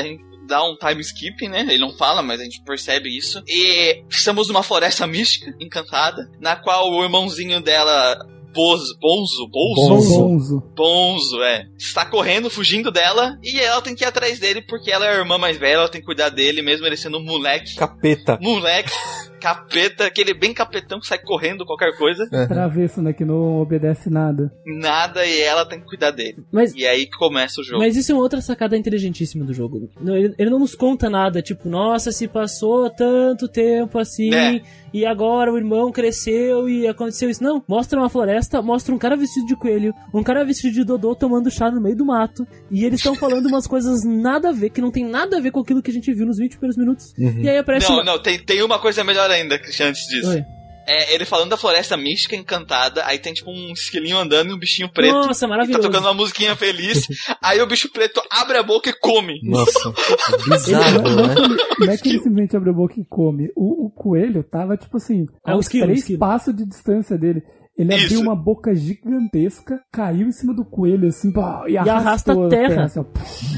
dá 0.47 0.63
um 0.63 0.75
time 0.75 1.01
skip, 1.01 1.47
né? 1.47 1.61
Ele 1.61 1.77
não 1.77 1.95
fala, 1.95 2.21
mas 2.21 2.39
a 2.39 2.43
gente 2.43 2.63
percebe 2.63 3.15
isso. 3.15 3.41
E 3.47 4.03
estamos 4.09 4.47
numa 4.47 4.63
floresta 4.63 5.07
mística, 5.07 5.53
encantada, 5.59 6.29
na 6.39 6.55
qual 6.55 6.91
o 6.91 7.03
irmãozinho 7.03 7.61
dela, 7.61 8.17
Bozo, 8.53 8.97
Bonzo, 8.99 9.47
Bonzo. 9.47 10.19
Bonzo. 10.19 10.63
Bonzo, 10.75 11.43
é, 11.43 11.67
está 11.77 12.05
correndo, 12.05 12.49
fugindo 12.49 12.91
dela, 12.91 13.37
e 13.43 13.59
ela 13.59 13.81
tem 13.81 13.95
que 13.95 14.03
ir 14.03 14.07
atrás 14.07 14.39
dele 14.39 14.61
porque 14.61 14.91
ela 14.91 15.05
é 15.05 15.09
a 15.09 15.19
irmã 15.19 15.37
mais 15.37 15.57
velha, 15.57 15.75
ela 15.75 15.89
tem 15.89 16.01
que 16.01 16.05
cuidar 16.05 16.29
dele, 16.29 16.61
mesmo 16.61 16.85
ele 16.85 16.97
sendo 16.97 17.17
um 17.17 17.23
moleque. 17.23 17.75
Capeta. 17.75 18.37
Moleque, 18.41 18.91
capeta, 19.41 20.05
aquele 20.05 20.33
bem 20.33 20.53
capetão 20.53 20.99
que 20.99 21.07
sai 21.07 21.17
correndo 21.19 21.65
qualquer 21.65 21.97
coisa, 21.97 22.25
Travesso, 22.47 23.01
né? 23.01 23.11
Que 23.13 23.25
não 23.25 23.59
obedece 23.61 24.09
nada. 24.09 24.51
nada, 24.65 25.25
e 25.25 25.41
ela 25.41 25.65
tem 25.65 25.79
que 25.79 25.85
cuidar 25.85 26.11
dele. 26.11 26.43
Mas 26.51 26.73
E 26.75 26.85
aí 26.85 27.05
que 27.05 27.17
começa 27.17 27.59
o 27.59 27.63
jogo. 27.63 27.79
Mas 27.79 27.95
isso 27.97 28.11
é 28.11 28.15
uma 28.15 28.21
outra 28.23 28.39
sacada 28.41 28.77
inteligentíssima 28.77 29.43
do 29.43 29.53
jogo. 29.53 29.89
Ele, 30.05 30.33
ele 30.37 30.49
não 30.49 30.59
nos 30.59 30.75
conta 30.75 31.09
nada, 31.09 31.41
tipo, 31.41 31.67
nossa, 31.67 32.11
se 32.11 32.27
passou 32.27 32.89
tanto 32.89 33.47
tempo 33.47 33.97
assim, 33.97 34.33
É. 34.33 34.61
e 34.93 35.05
agora 35.05 35.51
o 35.51 35.57
irmão 35.57 35.91
cresceu 35.91 36.69
e 36.69 36.87
aconteceu 36.87 37.29
isso. 37.29 37.43
Não, 37.43 37.63
mostra 37.67 37.99
uma 37.99 38.09
floresta, 38.09 38.61
mostra 38.61 38.93
um 38.93 38.97
cara 38.99 39.15
vestido 39.17 39.47
de 39.47 39.55
coelho, 39.55 39.93
um 40.13 40.21
cara 40.23 40.45
vestido 40.45 40.73
de 40.73 40.83
Dodô 40.83 41.15
tomando 41.15 41.49
chá 41.49 41.71
no 41.71 41.81
meio 41.81 41.95
do 41.95 42.05
mato, 42.05 42.45
e 42.69 42.85
eles 42.85 42.99
estão 42.99 43.15
falando 43.15 43.47
umas 43.47 43.65
coisas 43.65 44.03
nada 44.05 44.49
a 44.49 44.51
ver, 44.51 44.69
que 44.69 44.81
não 44.81 44.91
tem 44.91 45.03
nada 45.05 45.37
a 45.37 45.39
ver 45.39 45.51
com 45.51 45.59
aquilo 45.61 45.81
que 45.81 45.89
a 45.89 45.93
gente 45.93 46.13
viu 46.13 46.25
nos 46.25 46.37
20 46.37 46.51
primeiros 46.51 46.77
minutos. 46.77 47.13
E 47.17 47.49
aí 47.49 47.57
aparece 47.57 47.87
Não, 47.89 47.95
uma... 47.97 48.03
não, 48.03 48.21
tem, 48.21 48.37
tem 48.39 48.61
uma 48.61 48.77
coisa 48.79 49.03
melhor 49.03 49.30
ainda, 49.31 49.57
Christian, 49.59 49.87
antes 49.89 50.07
disso. 50.07 50.29
Oi. 50.29 50.43
É, 50.87 51.13
ele 51.13 51.25
falando 51.25 51.51
da 51.51 51.57
floresta 51.57 51.95
mística 51.95 52.35
encantada, 52.35 53.05
aí 53.05 53.19
tem 53.19 53.31
tipo 53.33 53.51
um 53.51 53.71
esquilinho 53.71 54.17
andando 54.17 54.49
e 54.49 54.53
um 54.53 54.57
bichinho 54.57 54.91
preto. 54.91 55.13
Nossa, 55.13 55.45
E 55.45 55.47
tá 55.47 55.47
maravilhoso. 55.47 55.87
tocando 55.87 56.05
uma 56.05 56.13
musiquinha 56.13 56.55
feliz. 56.55 57.05
aí 57.41 57.61
o 57.61 57.67
bicho 57.67 57.89
preto 57.91 58.19
abre 58.29 58.57
a 58.57 58.63
boca 58.63 58.89
e 58.89 58.93
come. 58.99 59.39
Nossa, 59.43 59.93
bizarro, 60.49 61.07
é 61.07 61.27
né? 61.27 61.35
que 61.35 61.41
ele, 61.41 61.85
não 61.85 61.93
é 61.93 61.97
que 61.97 62.09
ele 62.09 62.17
simplesmente 62.17 62.57
abre 62.57 62.71
a 62.71 62.73
boca 62.73 62.95
e 62.99 63.05
come. 63.05 63.49
O, 63.55 63.85
o 63.85 63.89
coelho 63.91 64.43
tava, 64.43 64.75
tipo 64.75 64.97
assim, 64.97 65.25
É 65.45 65.51
a 65.51 65.55
o 65.55 65.59
uns 65.59 65.67
três 65.67 66.17
passos 66.17 66.53
de 66.55 66.65
distância 66.65 67.15
dele. 67.17 67.43
Ele 67.81 67.95
Isso. 67.95 68.05
abriu 68.05 68.21
uma 68.21 68.35
boca 68.35 68.73
gigantesca, 68.75 69.81
caiu 69.91 70.27
em 70.27 70.31
cima 70.31 70.53
do 70.53 70.63
coelho, 70.63 71.07
assim, 71.07 71.31
pá, 71.31 71.63
e, 71.67 71.77
arrasta 71.77 72.31
a 72.33 72.49
terra. 72.49 72.83
assim, 72.85 72.99
ó. 72.99 73.05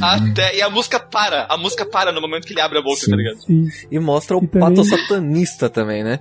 Até, 0.02 0.56
e 0.58 0.62
a 0.62 0.70
música 0.70 1.00
para. 1.00 1.46
A 1.50 1.58
música 1.58 1.86
para 1.86 2.12
no 2.12 2.22
momento 2.22 2.46
que 2.48 2.54
ele 2.54 2.62
abre 2.62 2.78
a 2.78 2.82
boca, 2.82 3.02
tá 3.10 3.16
ligado? 3.16 3.38
Sim. 3.46 3.68
E 3.92 4.00
mostra 4.00 4.38
o 4.38 4.44
E 4.44 4.48
também- 4.48 4.70
pato 4.76 4.84
satanista 4.88 5.70
também, 5.70 6.04
né? 6.04 6.20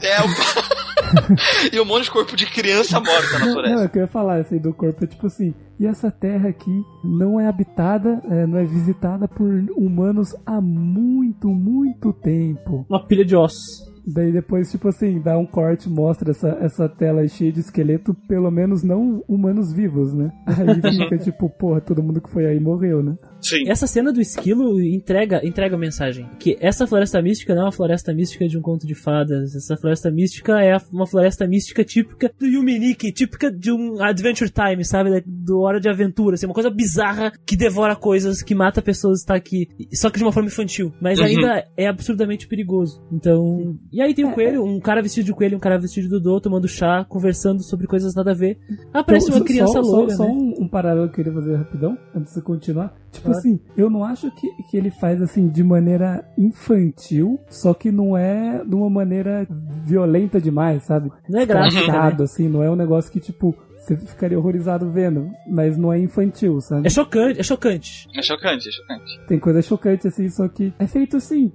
É 0.00 0.20
o. 0.20 0.24
e 1.76 1.80
um 1.80 1.84
monte 1.84 2.04
de 2.04 2.10
corpo 2.10 2.34
de 2.36 2.46
criança 2.46 2.98
morta 3.00 3.32
na 3.32 3.38
Não, 3.40 3.46
não, 3.46 3.52
floresta. 3.52 3.82
é 3.82 3.86
o 3.86 3.88
que 3.90 3.98
eu 3.98 4.02
ia 4.02 4.08
falar, 4.08 4.36
assim, 4.40 4.58
do 4.58 4.72
corpo, 4.72 5.04
é 5.04 5.06
tipo 5.06 5.26
assim, 5.26 5.54
e 5.78 5.86
essa 5.86 6.10
terra 6.10 6.48
aqui 6.48 6.82
não 7.04 7.38
é 7.38 7.46
habitada, 7.46 8.22
é, 8.30 8.46
não 8.46 8.58
é 8.58 8.64
visitada 8.64 9.28
por 9.28 9.46
humanos 9.76 10.34
há 10.46 10.60
muito, 10.60 11.48
muito 11.48 12.12
tempo. 12.12 12.86
Uma 12.88 13.04
pilha 13.06 13.24
de 13.24 13.36
ossos. 13.36 13.91
Daí 14.04 14.32
depois, 14.32 14.70
tipo 14.70 14.88
assim, 14.88 15.20
dá 15.20 15.38
um 15.38 15.46
corte, 15.46 15.88
mostra 15.88 16.32
essa, 16.32 16.48
essa 16.60 16.88
tela 16.88 17.26
cheia 17.28 17.52
de 17.52 17.60
esqueleto, 17.60 18.14
pelo 18.26 18.50
menos 18.50 18.82
não 18.82 19.22
humanos 19.28 19.72
vivos, 19.72 20.12
né? 20.12 20.32
Aí 20.46 20.92
fica 20.92 21.18
tipo, 21.22 21.48
porra, 21.48 21.80
todo 21.80 22.02
mundo 22.02 22.20
que 22.20 22.30
foi 22.30 22.46
aí 22.46 22.58
morreu, 22.58 23.02
né? 23.02 23.16
Sim. 23.42 23.68
Essa 23.68 23.86
cena 23.86 24.12
do 24.12 24.20
esquilo 24.20 24.80
entrega, 24.80 25.40
entrega 25.46 25.74
a 25.74 25.78
mensagem. 25.78 26.28
Que 26.38 26.56
essa 26.60 26.86
floresta 26.86 27.20
mística 27.20 27.54
não 27.54 27.62
é 27.62 27.64
uma 27.66 27.72
floresta 27.72 28.14
mística 28.14 28.46
de 28.46 28.56
um 28.56 28.62
conto 28.62 28.86
de 28.86 28.94
fadas. 28.94 29.54
Essa 29.54 29.76
floresta 29.76 30.10
mística 30.10 30.62
é 30.62 30.76
uma 30.92 31.06
floresta 31.06 31.46
mística 31.46 31.84
típica 31.84 32.30
do 32.38 32.46
Yuminiki, 32.46 33.12
típica 33.12 33.50
de 33.50 33.70
um 33.72 34.02
Adventure 34.02 34.50
Time, 34.50 34.84
sabe? 34.84 35.22
Do 35.26 35.60
Hora 35.60 35.80
de 35.80 35.88
Aventura. 35.88 36.34
Assim, 36.34 36.46
uma 36.46 36.54
coisa 36.54 36.70
bizarra 36.70 37.32
que 37.44 37.56
devora 37.56 37.96
coisas, 37.96 38.42
que 38.42 38.54
mata 38.54 38.80
pessoas, 38.80 39.20
está 39.20 39.34
aqui. 39.34 39.68
Só 39.92 40.08
que 40.10 40.18
de 40.18 40.24
uma 40.24 40.32
forma 40.32 40.48
infantil. 40.48 40.92
Mas 41.00 41.18
Uhum. 41.18 41.24
ainda 41.24 41.66
é 41.76 41.86
absurdamente 41.88 42.46
perigoso. 42.46 43.02
Então. 43.10 43.76
E 43.92 44.00
aí 44.00 44.14
tem 44.14 44.24
um 44.24 44.32
coelho, 44.32 44.64
um 44.64 44.78
cara 44.80 45.02
vestido 45.02 45.26
de 45.26 45.32
coelho, 45.32 45.56
um 45.56 45.60
cara 45.60 45.78
vestido 45.78 46.04
de 46.04 46.10
Dodô, 46.10 46.40
tomando 46.40 46.68
chá, 46.68 47.04
conversando 47.08 47.62
sobre 47.62 47.86
coisas 47.86 48.14
nada 48.14 48.30
a 48.30 48.34
ver. 48.34 48.58
Aparece 48.92 49.26
Então, 49.26 49.38
uma 49.40 49.44
criança 49.44 49.72
só, 49.72 49.82
só- 49.82 49.96
loira, 49.96 50.14
Só 50.16 50.24
né? 50.24 50.30
um, 50.30 50.64
um 50.64 50.68
paralelo 50.68 51.08
que 51.08 51.20
eu 51.20 51.24
queria 51.24 51.32
fazer 51.32 51.56
rapidão, 51.56 51.98
antes 52.14 52.34
de 52.34 52.40
continuar. 52.42 52.94
Tipo 53.10 53.30
Claro. 53.32 53.38
assim, 53.38 53.60
eu 53.76 53.90
não 53.90 54.04
acho 54.04 54.30
que, 54.32 54.48
que 54.70 54.76
ele 54.76 54.90
faz 54.90 55.20
assim 55.20 55.48
de 55.48 55.62
maneira 55.62 56.24
infantil, 56.36 57.38
só 57.48 57.74
que 57.74 57.90
não 57.90 58.16
é 58.16 58.64
de 58.64 58.74
uma 58.74 58.88
maneira 58.90 59.46
violenta 59.84 60.40
demais, 60.40 60.84
sabe? 60.84 61.10
Não 61.28 61.40
é 61.40 61.46
gráfico, 61.46 61.86
né? 61.90 62.24
Assim, 62.24 62.48
não 62.48 62.62
é 62.62 62.70
um 62.70 62.76
negócio 62.76 63.10
que, 63.10 63.20
tipo, 63.20 63.54
você 63.82 63.96
ficaria 63.96 64.38
horrorizado 64.38 64.90
vendo, 64.90 65.30
mas 65.46 65.76
não 65.76 65.92
é 65.92 65.98
infantil, 65.98 66.60
sabe? 66.60 66.86
É 66.86 66.90
chocante, 66.90 67.40
é 67.40 67.42
chocante. 67.42 68.08
É 68.16 68.22
chocante, 68.22 68.68
é 68.68 68.72
chocante. 68.72 69.20
Tem 69.26 69.40
coisa 69.40 69.60
chocante, 69.60 70.06
assim, 70.06 70.28
só 70.28 70.48
que 70.48 70.72
é 70.78 70.86
feito, 70.86 71.16
assim, 71.16 71.52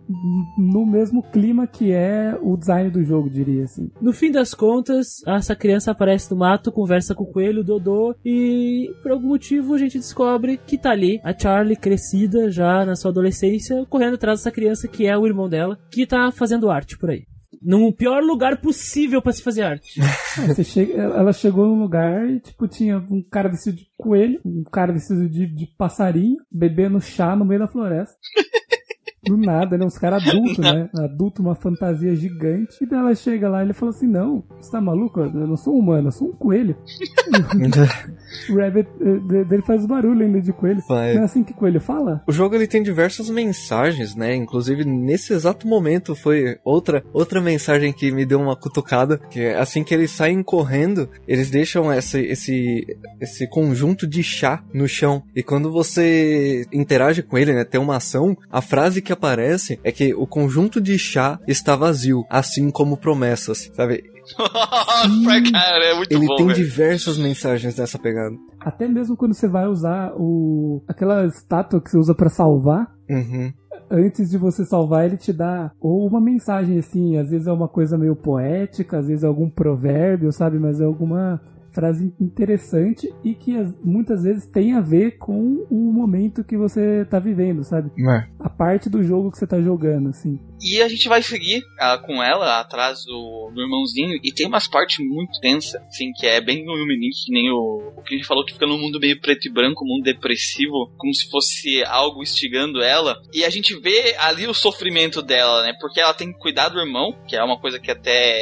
no 0.58 0.86
mesmo 0.86 1.24
clima 1.24 1.66
que 1.66 1.92
é 1.92 2.38
o 2.42 2.58
design 2.58 2.90
do 2.90 3.04
jogo, 3.04 3.30
diria, 3.30 3.64
assim. 3.64 3.90
No 4.02 4.12
fim 4.12 4.32
das 4.32 4.54
contas, 4.54 5.22
essa 5.26 5.56
criança 5.56 5.92
aparece 5.92 6.30
no 6.32 6.38
mato, 6.38 6.72
conversa 6.72 7.16
com 7.16 7.24
o 7.24 7.32
coelho, 7.32 7.62
o 7.62 7.64
Dodô, 7.64 8.16
e 8.26 8.94
por 9.02 9.12
algum 9.12 9.30
motivo 9.30 9.74
a 9.74 9.78
gente 9.78 9.98
descobre 9.98 10.58
que 10.58 10.78
tá 10.78 10.92
ali 10.92 11.22
a 11.24 11.38
Charlie, 11.38 11.78
crescida 11.78 12.52
já 12.52 12.86
na 12.86 12.96
sua 12.96 13.12
adolescência, 13.12 13.86
correndo 13.90 14.16
atrás 14.16 14.40
dessa 14.40 14.52
criança 14.52 14.88
que 14.88 15.08
é 15.08 15.18
o 15.18 15.26
irmão 15.26 15.48
dela, 15.48 15.78
que 15.90 16.06
tá 16.06 16.30
fazendo 16.32 16.70
arte 16.70 16.98
por 16.98 17.10
aí. 17.10 17.24
No 17.62 17.92
pior 17.94 18.24
lugar 18.24 18.62
possível 18.62 19.22
pra 19.22 19.34
se 19.34 19.42
fazer 19.42 19.64
arte. 19.64 20.00
É, 20.00 20.48
você 20.54 20.64
chega, 20.64 20.94
ela 20.94 21.34
chegou 21.34 21.66
num 21.68 21.82
lugar 21.82 22.30
e, 22.30 22.40
tipo, 22.40 22.68
tinha 22.68 22.98
um 22.98 23.24
cara 23.24 23.50
vestido 23.50 23.78
de 23.78 23.88
coelho, 23.98 24.40
um 24.46 24.64
cara 24.64 24.94
vestido 24.94 25.28
de, 25.30 25.46
de 25.48 25.66
passarinho, 25.78 26.38
bebendo 26.52 27.02
chá 27.02 27.36
no 27.36 27.46
meio 27.46 27.62
da 27.62 27.68
floresta. 27.68 28.16
Do 29.28 29.38
nada, 29.38 29.78
né? 29.78 29.86
Uns 29.86 29.98
caras 29.98 30.26
adultos, 30.28 30.58
né? 30.58 30.90
Adulto, 30.96 31.42
uma 31.42 31.56
fantasia 31.56 32.16
gigante. 32.16 32.78
E 32.82 32.86
daí 32.86 33.00
ela 33.00 33.16
chega 33.16 33.50
lá 33.50 33.62
e 33.62 33.66
ele 33.68 33.74
fala 33.74 33.92
assim: 33.92 34.08
Não, 34.08 34.44
você 34.60 34.72
tá 34.72 34.82
maluco? 34.82 35.20
Eu 35.20 35.32
não 35.48 35.58
sou 35.58 35.78
humano, 35.78 36.08
eu 36.08 36.12
sou 36.12 36.30
um 36.30 36.34
coelho. 36.34 36.76
o 38.50 38.56
Rabbit, 38.56 38.90
eh, 39.02 39.20
de- 39.28 39.44
dele 39.46 39.62
faz 39.64 39.86
barulho 39.86 40.26
ainda 40.26 40.42
de 40.42 40.52
coelho. 40.54 40.82
Vai. 40.88 41.14
Não 41.14 41.22
é 41.22 41.26
assim 41.26 41.44
que 41.44 41.54
coelho 41.54 41.80
fala? 41.80 42.22
O 42.28 42.32
jogo 42.32 42.56
ele 42.56 42.68
tem 42.68 42.82
diversas 42.84 43.30
mensagens, 43.30 44.16
né? 44.16 44.36
Inclusive 44.36 44.84
nesse 44.86 45.34
exato 45.34 45.68
momento 45.68 46.16
foi 46.16 46.58
outra 46.64 47.04
outra 47.14 47.42
mensagem 47.42 47.92
que 47.94 48.12
me 48.12 48.26
deu 48.26 48.40
uma 48.40 48.56
cutucada, 48.56 49.18
que 49.30 49.42
é 49.42 49.58
assim 49.58 49.84
que 49.84 49.94
eles 49.94 50.12
saem 50.12 50.42
correndo, 50.44 51.10
eles 51.28 51.50
deixam 51.50 51.92
esse 51.94 52.20
esse 52.22 52.98
esse 53.20 53.48
conjunto 53.48 54.06
de 54.08 54.24
chá 54.24 54.64
no 54.74 54.88
chão 54.88 55.24
e 55.36 55.42
quando 55.44 55.72
você 55.72 56.66
interage 56.72 57.24
com 57.24 57.38
ele, 57.38 57.54
né, 57.54 57.64
tem 57.64 57.80
uma 57.80 57.98
ação, 57.98 58.38
a 58.52 58.62
frase 58.62 59.02
que 59.02 59.12
aparece 59.18 59.80
é 59.84 59.92
que 59.92 60.14
o 60.14 60.26
conjunto 60.26 60.80
de 60.80 60.98
chá 60.98 61.40
está 61.48 61.76
vazio, 61.76 62.24
assim 62.30 62.70
como 62.72 62.96
promessas, 62.98 63.70
sabe? 63.74 64.04
Cara, 65.52 65.86
é 65.86 65.94
muito 65.96 66.12
Ele 66.12 66.26
bom, 66.28 66.36
tem 66.36 66.48
velho. 66.48 66.58
diversas 66.58 67.18
mensagens 67.18 67.78
nessa 67.78 67.98
pegada. 67.98 68.36
Até 68.60 68.88
mesmo 68.88 69.16
quando 69.16 69.34
você 69.34 69.48
vai 69.48 69.68
usar 69.68 70.12
o 70.16 70.84
aquela 70.88 71.26
estátua 71.26 71.82
que 71.82 71.90
você 71.90 71.98
usa 71.98 72.14
pra 72.16 72.30
salvar, 72.30 72.88
Uhum. 73.10 73.54
antes 73.90 74.30
de 74.30 74.38
você 74.38 74.66
salvar, 74.66 75.06
ele 75.06 75.16
te 75.16 75.32
dá 75.32 75.72
ou 75.80 76.06
uma 76.06 76.20
mensagem 76.20 76.78
assim, 76.78 77.16
às 77.18 77.30
vezes 77.30 77.48
é 77.48 77.52
uma 77.54 77.70
coisa 77.70 77.98
meio 77.98 78.16
poética, 78.18 79.00
às 79.00 79.08
vezes 79.08 79.24
é 79.24 79.28
algum 79.28 79.50
provérbio, 79.50 80.32
sabe? 80.34 80.60
Mas 80.60 80.82
é 80.82 80.84
alguma 80.84 81.40
frase 81.78 82.12
interessante 82.20 83.08
e 83.24 83.36
que 83.36 83.56
as- 83.56 83.72
muitas 83.84 84.24
vezes 84.24 84.48
tem 84.48 84.74
a 84.74 84.82
ver 84.82 85.18
com 85.20 85.66
o 85.70 85.94
momento 85.94 86.44
que 86.44 86.58
você 86.58 87.06
tá 87.06 87.20
vivendo, 87.20 87.64
sabe? 87.64 87.92
A 88.40 88.50
parte 88.50 88.90
do 88.90 89.04
jogo 89.04 89.30
que 89.32 89.38
você 89.38 89.46
tá 89.46 89.62
jogando, 89.62 90.10
assim. 90.10 90.40
E 90.60 90.82
a 90.82 90.88
gente 90.88 91.08
vai 91.08 91.22
seguir 91.22 91.62
ah, 91.80 92.00
com 92.04 92.24
ela 92.24 92.60
atrás 92.60 93.04
do, 93.06 93.52
do 93.54 93.62
irmãozinho. 93.62 94.20
E 94.24 94.32
tem 94.32 94.48
umas 94.48 94.68
partes 94.68 94.98
muito 95.06 95.40
tensas, 95.40 95.76
assim, 95.88 96.12
que 96.14 96.26
é 96.26 96.42
bem 96.42 96.66
no 96.66 96.74
Illuminati, 96.76 97.26
que 97.26 97.32
nem 97.32 97.52
o, 97.52 97.94
o 97.96 98.02
que 98.02 98.16
a 98.16 98.18
gente 98.18 98.28
falou 98.28 98.44
que 98.44 98.54
fica 98.54 98.66
num 98.66 98.80
mundo 98.80 99.00
meio 99.00 99.22
preto 99.22 99.48
e 99.48 99.52
branco, 99.54 99.86
um 99.86 99.88
mundo 99.88 100.04
depressivo, 100.04 100.92
como 100.98 101.14
se 101.14 101.30
fosse 101.30 101.84
algo 101.86 102.24
instigando 102.24 102.82
ela. 102.82 103.16
E 103.32 103.46
a 103.46 103.50
gente 103.52 103.80
vê 103.80 104.16
ali 104.18 104.48
o 104.48 104.54
sofrimento 104.54 105.22
dela, 105.22 105.62
né? 105.62 105.74
Porque 105.80 106.00
ela 106.00 106.14
tem 106.14 106.34
que 106.34 106.40
cuidar 106.40 106.70
do 106.70 106.80
irmão, 106.80 107.16
que 107.28 107.36
é 107.36 107.44
uma 107.44 107.60
coisa 107.60 107.80
que 107.80 107.92
até 107.92 108.42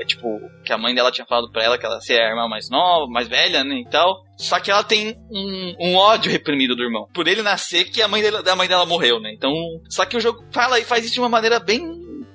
é, 0.00 0.04
tipo, 0.04 0.28
que 0.64 0.72
a 0.72 0.76
mãe 0.78 0.94
dela 0.94 1.10
tinha 1.10 1.26
falado 1.26 1.50
pra 1.50 1.62
ela 1.64 1.78
que 1.78 1.86
ela 1.86 1.98
seria 2.02 2.26
a 2.26 2.30
irmã 2.30 2.41
mais 2.48 2.68
nova, 2.70 3.06
mais 3.10 3.28
velha, 3.28 3.64
né? 3.64 3.76
E 3.76 3.88
tal. 3.88 4.22
Só 4.36 4.58
que 4.58 4.70
ela 4.70 4.82
tem 4.82 5.16
um, 5.30 5.74
um 5.78 5.96
ódio 5.96 6.30
reprimido 6.30 6.74
do 6.74 6.82
irmão. 6.82 7.06
Por 7.14 7.28
ele 7.28 7.42
nascer, 7.42 7.84
que 7.84 8.02
a 8.02 8.08
mãe 8.08 8.22
dela, 8.22 8.42
da 8.42 8.56
mãe 8.56 8.68
dela 8.68 8.86
morreu, 8.86 9.20
né? 9.20 9.32
Então. 9.32 9.52
Só 9.88 10.04
que 10.04 10.16
o 10.16 10.20
jogo 10.20 10.44
fala 10.50 10.78
e 10.78 10.84
faz 10.84 11.04
isso 11.04 11.14
de 11.14 11.20
uma 11.20 11.28
maneira 11.28 11.60
bem. 11.60 11.80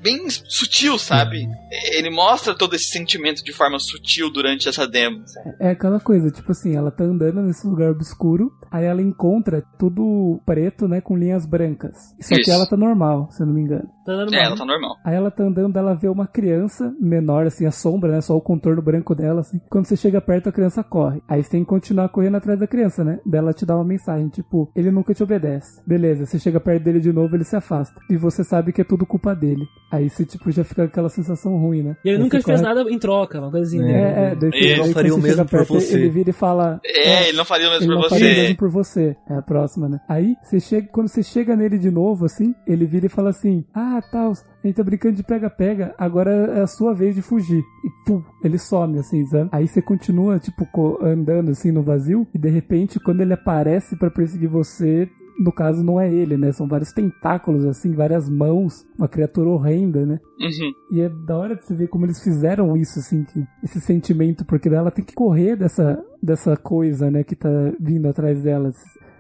Bem 0.02 0.30
sutil, 0.30 0.98
sabe? 0.98 1.48
Ele 1.94 2.10
mostra 2.10 2.56
todo 2.56 2.76
esse 2.76 2.90
sentimento 2.90 3.44
de 3.44 3.52
forma 3.52 3.80
sutil 3.80 4.32
durante 4.32 4.70
essa 4.70 4.88
demo. 4.88 5.24
sabe? 5.26 5.56
É 5.60 5.72
aquela 5.72 6.00
coisa, 6.00 6.32
tipo 6.32 6.52
assim, 6.52 6.76
ela 6.76 6.92
tá 6.92 7.04
andando 7.04 7.42
nesse 7.42 7.66
lugar 7.68 7.92
obscuro, 7.92 8.52
aí 8.72 8.86
ela 8.86 9.02
encontra 9.02 9.64
tudo 9.78 10.40
preto, 10.46 10.88
né, 10.88 11.02
com 11.02 11.18
linhas 11.18 11.46
brancas. 11.46 11.96
Só 12.22 12.36
que 12.36 12.42
Isso. 12.42 12.52
ela 12.52 12.68
tá 12.68 12.78
normal, 12.78 13.30
se 13.32 13.42
eu 13.42 13.48
não 13.48 13.54
me 13.54 13.62
engano. 13.62 13.90
Tá 14.06 14.14
dando 14.14 14.34
É, 14.34 14.44
ela 14.44 14.56
tá 14.56 14.66
normal. 14.66 14.96
Aí 15.04 15.16
ela 15.16 15.30
tá 15.30 15.44
andando, 15.44 15.78
ela 15.78 15.94
vê 15.94 16.08
uma 16.08 16.28
criança 16.28 16.94
menor, 17.00 17.46
assim, 17.46 17.66
a 17.66 17.72
sombra, 17.72 18.12
né? 18.12 18.22
Só 18.22 18.36
o 18.38 18.42
contorno 18.42 18.82
branco 18.82 19.14
dela, 19.14 19.42
assim. 19.42 19.60
Quando 19.70 19.86
você 19.86 19.98
chega 19.98 20.22
perto, 20.22 20.48
a 20.48 20.52
criança 20.52 20.84
corre. 20.84 21.22
Aí 21.28 21.44
você 21.44 21.50
tem 21.50 21.64
que 21.64 21.70
continuar 21.70 22.08
correndo 22.10 22.38
atrás 22.38 22.60
da 22.60 22.68
criança, 22.68 23.04
né? 23.04 23.20
Daí 23.26 23.40
ela 23.40 23.54
te 23.54 23.66
dá 23.66 23.76
uma 23.76 23.84
mensagem, 23.84 24.30
tipo, 24.30 24.72
ele 24.76 24.92
nunca 24.92 25.14
te 25.14 25.24
obedece. 25.24 25.82
Beleza, 25.86 26.26
você 26.26 26.40
chega 26.40 26.60
perto 26.60 26.84
dele 26.84 27.00
de 27.00 27.12
novo, 27.12 27.36
ele 27.36 27.44
se 27.44 27.56
afasta. 27.56 28.00
E 28.10 28.16
você 28.16 28.44
sabe 28.44 28.72
que 28.72 28.82
é 28.82 28.86
tudo 28.86 29.06
culpa 29.06 29.36
dele. 29.36 29.66
Aí 29.92 29.97
você, 30.10 30.26
tipo, 30.26 30.52
já 30.52 30.64
fica 30.64 30.84
com 30.84 30.88
aquela 30.90 31.10
sensação 31.10 31.58
ruim, 31.58 31.82
né? 31.84 31.96
E 32.04 32.10
ele 32.10 32.18
Aí 32.18 32.24
nunca 32.24 32.38
você 32.40 32.46
fez 32.46 32.62
corre- 32.62 32.76
nada 32.76 32.90
em 32.90 33.00
troca, 33.00 33.40
uma 33.40 33.52
coisa 33.52 33.66
assim. 33.68 33.80
né? 33.80 33.92
É, 33.92 34.32
é, 34.32 34.36
daí 34.36 34.50
você, 34.52 34.58
Ele 34.58 34.68
daí 34.70 34.78
não 34.88 34.94
faria 34.94 35.12
você 35.12 35.20
o 35.20 35.22
mesmo 35.22 35.30
chega 35.38 35.46
por 35.46 35.58
perto, 35.58 35.74
você. 35.74 35.96
Ele 35.96 36.10
vira 36.10 36.30
e 36.30 36.34
fala. 36.34 36.80
É, 36.86 37.30
ele 37.30 37.38
não 37.38 37.46
faria 37.46 37.68
o 37.68 37.72
mesmo 37.72 37.86
Ele 37.86 37.96
por 37.96 38.02
não 38.04 38.10
faria 38.10 38.26
o 38.28 38.30
você. 38.36 38.42
mesmo 38.42 38.58
por 38.58 38.70
você. 38.70 39.16
É 39.30 39.34
a 39.36 39.42
próxima, 39.42 39.90
né? 39.90 40.00
Aí, 40.08 40.36
você 40.44 40.60
chega, 40.60 40.88
quando 40.92 41.08
você 41.08 41.24
chega 41.24 41.56
nele 41.56 41.78
de 41.78 41.90
novo, 41.92 42.26
assim, 42.26 42.54
ele 42.68 42.86
vira 42.86 43.06
e 43.06 43.10
fala 43.10 43.30
assim: 43.30 43.66
Ah, 43.74 44.02
tal, 44.12 44.32
a 44.32 44.68
gente 44.68 44.76
tá 44.76 44.84
brincando 44.84 45.16
de 45.16 45.24
pega-pega, 45.24 45.94
agora 45.98 46.32
é 46.58 46.62
a 46.62 46.68
sua 46.68 46.94
vez 46.94 47.16
de 47.16 47.22
fugir. 47.22 47.60
E 47.60 47.90
pum, 48.06 48.22
ele 48.44 48.58
some, 48.58 49.00
assim, 49.00 49.26
sabe? 49.26 49.50
Aí 49.52 49.68
você 49.68 49.82
continua, 49.82 50.40
tipo, 50.40 50.68
andando 51.02 51.52
assim 51.52 51.72
no 51.72 51.82
vazio, 51.84 52.28
e 52.34 52.38
de 52.38 52.50
repente, 52.50 53.00
quando 53.00 53.22
ele 53.22 53.34
aparece 53.34 53.96
pra 53.98 54.10
perseguir 54.12 54.50
você. 54.50 55.08
No 55.40 55.52
caso, 55.52 55.84
não 55.84 56.00
é 56.00 56.12
ele, 56.12 56.38
né? 56.38 56.52
São 56.52 56.68
vários 56.68 56.92
tentáculos, 56.92 57.66
assim, 57.66 57.94
várias 57.94 58.30
mãos, 58.30 58.86
uma 58.98 59.08
criatura 59.08 59.50
horrenda, 59.50 60.06
né? 60.06 60.20
Uhum. 60.40 60.74
E 60.92 61.02
é 61.02 61.10
da 61.10 61.38
hora 61.38 61.56
de 61.56 61.66
você 61.66 61.76
ver 61.76 61.88
como 61.88 62.06
eles 62.06 62.22
fizeram 62.24 62.76
isso, 62.76 63.00
assim, 63.00 63.24
que, 63.24 63.44
esse 63.64 63.80
sentimento, 63.82 64.46
porque 64.46 64.70
ela 64.70 64.92
tem 64.92 65.06
que 65.06 65.14
correr 65.14 65.56
dessa, 65.56 66.04
dessa 66.22 66.56
coisa, 66.58 67.12
né, 67.12 67.24
que 67.24 67.36
tá 67.36 67.50
vindo 67.80 68.08
atrás 68.08 68.42
dela, 68.42 68.72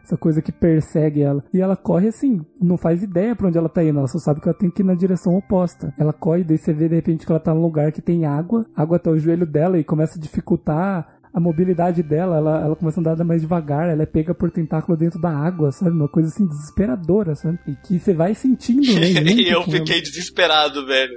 essa 0.08 0.18
coisa 0.18 0.42
que 0.42 0.52
persegue 0.52 1.22
ela. 1.22 1.44
E 1.54 1.60
ela 1.60 1.76
corre 1.76 2.08
assim, 2.08 2.42
não 2.62 2.78
faz 2.78 3.04
ideia 3.04 3.36
pra 3.36 3.48
onde 3.48 3.58
ela 3.58 3.68
tá 3.68 3.84
indo, 3.84 4.00
ela 4.00 4.08
só 4.08 4.18
sabe 4.18 4.40
que 4.40 4.48
ela 4.48 4.58
tem 4.58 4.72
que 4.72 4.82
ir 4.82 4.86
na 4.86 4.96
direção 4.96 5.36
oposta. 5.36 5.94
Ela 6.00 6.14
corre, 6.14 6.46
daí 6.46 6.58
você 6.58 6.74
vê 6.74 6.88
de 6.88 6.96
repente 6.96 7.26
que 7.26 7.32
ela 7.32 7.42
tá 7.42 7.54
num 7.54 7.62
lugar 7.62 7.92
que 7.92 8.02
tem 8.02 8.26
água, 8.26 8.66
água 8.76 8.96
até 8.96 9.10
o 9.10 9.18
joelho 9.18 9.46
dela 9.46 9.78
e 9.78 9.84
começa 9.84 10.18
a 10.18 10.22
dificultar 10.22 11.17
a 11.38 11.40
mobilidade 11.40 12.02
dela, 12.02 12.38
ela, 12.38 12.66
ela 12.66 12.76
começa 12.76 13.00
a 13.00 13.02
andar 13.02 13.24
mais 13.24 13.42
devagar, 13.42 13.88
ela 13.88 14.02
é 14.02 14.08
pega 14.08 14.34
por 14.34 14.50
tentáculo 14.50 14.98
dentro 14.98 15.22
da 15.22 15.30
água, 15.30 15.72
sabe? 15.72 15.92
Uma 15.92 16.08
coisa 16.08 16.30
assim 16.30 16.48
desesperadora, 16.48 17.36
sabe? 17.36 17.60
E 17.68 17.76
que 17.76 18.00
você 18.00 18.12
vai 18.12 18.34
sentindo, 18.34 18.82
né? 18.82 19.06
junto 19.14 19.30
e 19.30 19.48
eu 19.48 19.62
ela. 19.62 19.72
fiquei 19.72 20.02
desesperado, 20.02 20.84
velho. 20.88 21.14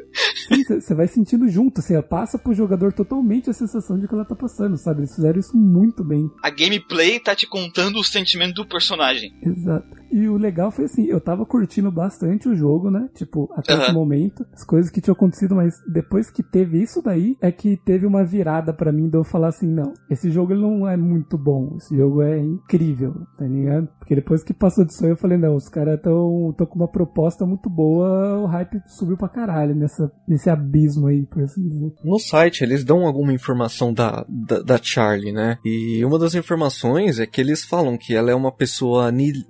Sim, 0.47 0.63
você 0.79 0.95
vai 0.95 1.09
sentindo 1.09 1.49
junto, 1.49 1.81
assim, 1.81 1.95
passa 2.03 2.39
pro 2.39 2.53
jogador 2.53 2.93
totalmente 2.93 3.49
a 3.49 3.55
sensação 3.55 3.99
de 3.99 4.07
que 4.07 4.13
ela 4.13 4.27
tá 4.27 4.37
passando, 4.37 4.77
sabe? 4.77 5.01
Eles 5.01 5.15
fizeram 5.15 5.41
isso 5.41 5.57
muito 5.57 6.05
bem. 6.05 6.31
A 6.43 6.51
gameplay 6.51 7.19
tá 7.19 7.35
te 7.35 7.47
contando 7.47 7.99
o 7.99 8.05
sentimento 8.05 8.57
do 8.57 8.69
personagem. 8.69 9.33
Exato. 9.43 10.00
E 10.11 10.29
o 10.29 10.37
legal 10.37 10.70
foi 10.70 10.85
assim, 10.87 11.05
eu 11.07 11.20
tava 11.20 11.44
curtindo 11.46 11.90
bastante 11.90 12.49
o 12.49 12.57
jogo, 12.57 12.90
né? 12.90 13.09
Tipo, 13.14 13.49
até 13.55 13.73
esse 13.75 13.85
Aham. 13.90 13.92
momento, 13.94 14.44
as 14.53 14.64
coisas 14.64 14.90
que 14.90 15.01
tinham 15.01 15.12
acontecido, 15.14 15.55
mas 15.55 15.75
depois 15.87 16.31
que 16.31 16.42
teve 16.42 16.83
isso 16.83 17.01
daí, 17.03 17.37
é 17.40 17.51
que 17.53 17.77
teve 17.77 18.07
uma 18.07 18.25
virada 18.25 18.73
pra 18.73 18.92
mim 18.92 19.09
de 19.09 19.16
eu 19.16 19.25
falar 19.25 19.49
assim, 19.49 19.66
não, 19.68 19.92
esse 20.11 20.31
jogo 20.31 20.53
ele 20.53 20.62
não 20.62 20.88
é 20.88 20.96
muito 20.96 21.38
bom, 21.38 21.75
esse 21.77 21.96
jogo 21.96 22.23
é 22.23 22.38
incrível, 22.38 23.14
tá 23.37 23.46
ligado? 23.46 23.88
Porque 23.99 24.14
depois 24.14 24.42
que 24.42 24.53
passou 24.53 24.85
disso 24.85 25.05
aí, 25.05 25.11
eu 25.11 25.16
falei, 25.16 25.38
não, 25.38 25.55
os 25.55 25.68
caras 25.68 26.01
tão, 26.01 26.53
tão 26.57 26.66
com 26.66 26.77
uma 26.77 26.88
proposta 26.88 27.46
muito 27.46 27.68
boa, 27.70 28.38
o 28.40 28.46
hype 28.46 28.81
subiu 28.87 29.16
pra 29.16 29.29
caralho 29.29 29.75
nessa, 29.75 30.11
nesse 30.27 30.51
abismo 30.51 31.07
aí, 31.07 31.27
por 31.27 31.42
assim 31.42 31.62
dizer. 31.68 31.92
No 32.05 32.18
site 32.18 32.62
eles 32.64 32.85
dão 32.85 33.07
alguma 33.07 33.33
informação 33.33 33.92
da, 33.92 34.25
da, 34.29 34.61
da 34.62 34.79
Charlie, 34.83 35.33
né? 35.33 35.59
E 35.64 36.05
uma 36.05 36.18
das 36.18 36.35
informações 36.35 37.18
é 37.20 37.27
que 37.27 37.40
eles 37.40 37.64
falam 37.64 37.96
que 37.96 38.14
ela 38.14 38.31
é 38.31 38.35
uma 38.35 38.51
pessoa 38.53 39.11
ni- 39.12 39.44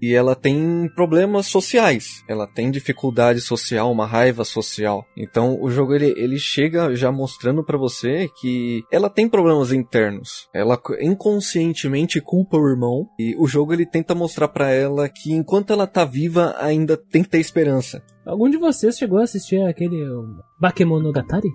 e 0.00 0.12
ela 0.14 0.34
tem 0.34 0.88
problemas 0.94 1.46
sociais. 1.46 2.22
Ela 2.28 2.46
tem 2.46 2.70
dificuldade 2.70 3.40
social, 3.40 3.90
uma 3.90 4.06
raiva 4.06 4.44
social. 4.44 5.04
Então 5.16 5.58
o 5.60 5.70
jogo 5.70 5.94
ele, 5.94 6.14
ele 6.16 6.38
chega 6.38 6.94
já 6.94 7.10
mostrando 7.12 7.64
pra 7.64 7.78
você 7.78 8.28
que 8.40 8.82
ela 8.92 9.08
tem 9.10 9.28
problemas 9.28 9.72
internos. 9.72 10.48
Ela 10.54 10.76
co- 10.76 10.94
inconscientemente 11.00 12.20
culpa 12.20 12.56
o 12.56 12.68
irmão 12.68 13.06
e 13.18 13.34
o 13.38 13.46
jogo 13.46 13.72
ele 13.72 13.86
tenta 13.86 14.14
mostrar 14.14 14.48
pra 14.48 14.70
ela 14.70 15.08
que 15.08 15.32
enquanto 15.32 15.72
ela 15.72 15.86
tá 15.86 16.04
viva 16.04 16.54
ainda 16.58 16.96
tem 16.96 17.22
que 17.22 17.28
ter 17.28 17.38
esperança. 17.38 18.02
Algum 18.26 18.50
de 18.50 18.58
vocês 18.58 18.96
chegou 18.98 19.18
a 19.18 19.22
assistir 19.22 19.60
aquele 19.62 19.96
Bakemonogatari? 20.60 21.48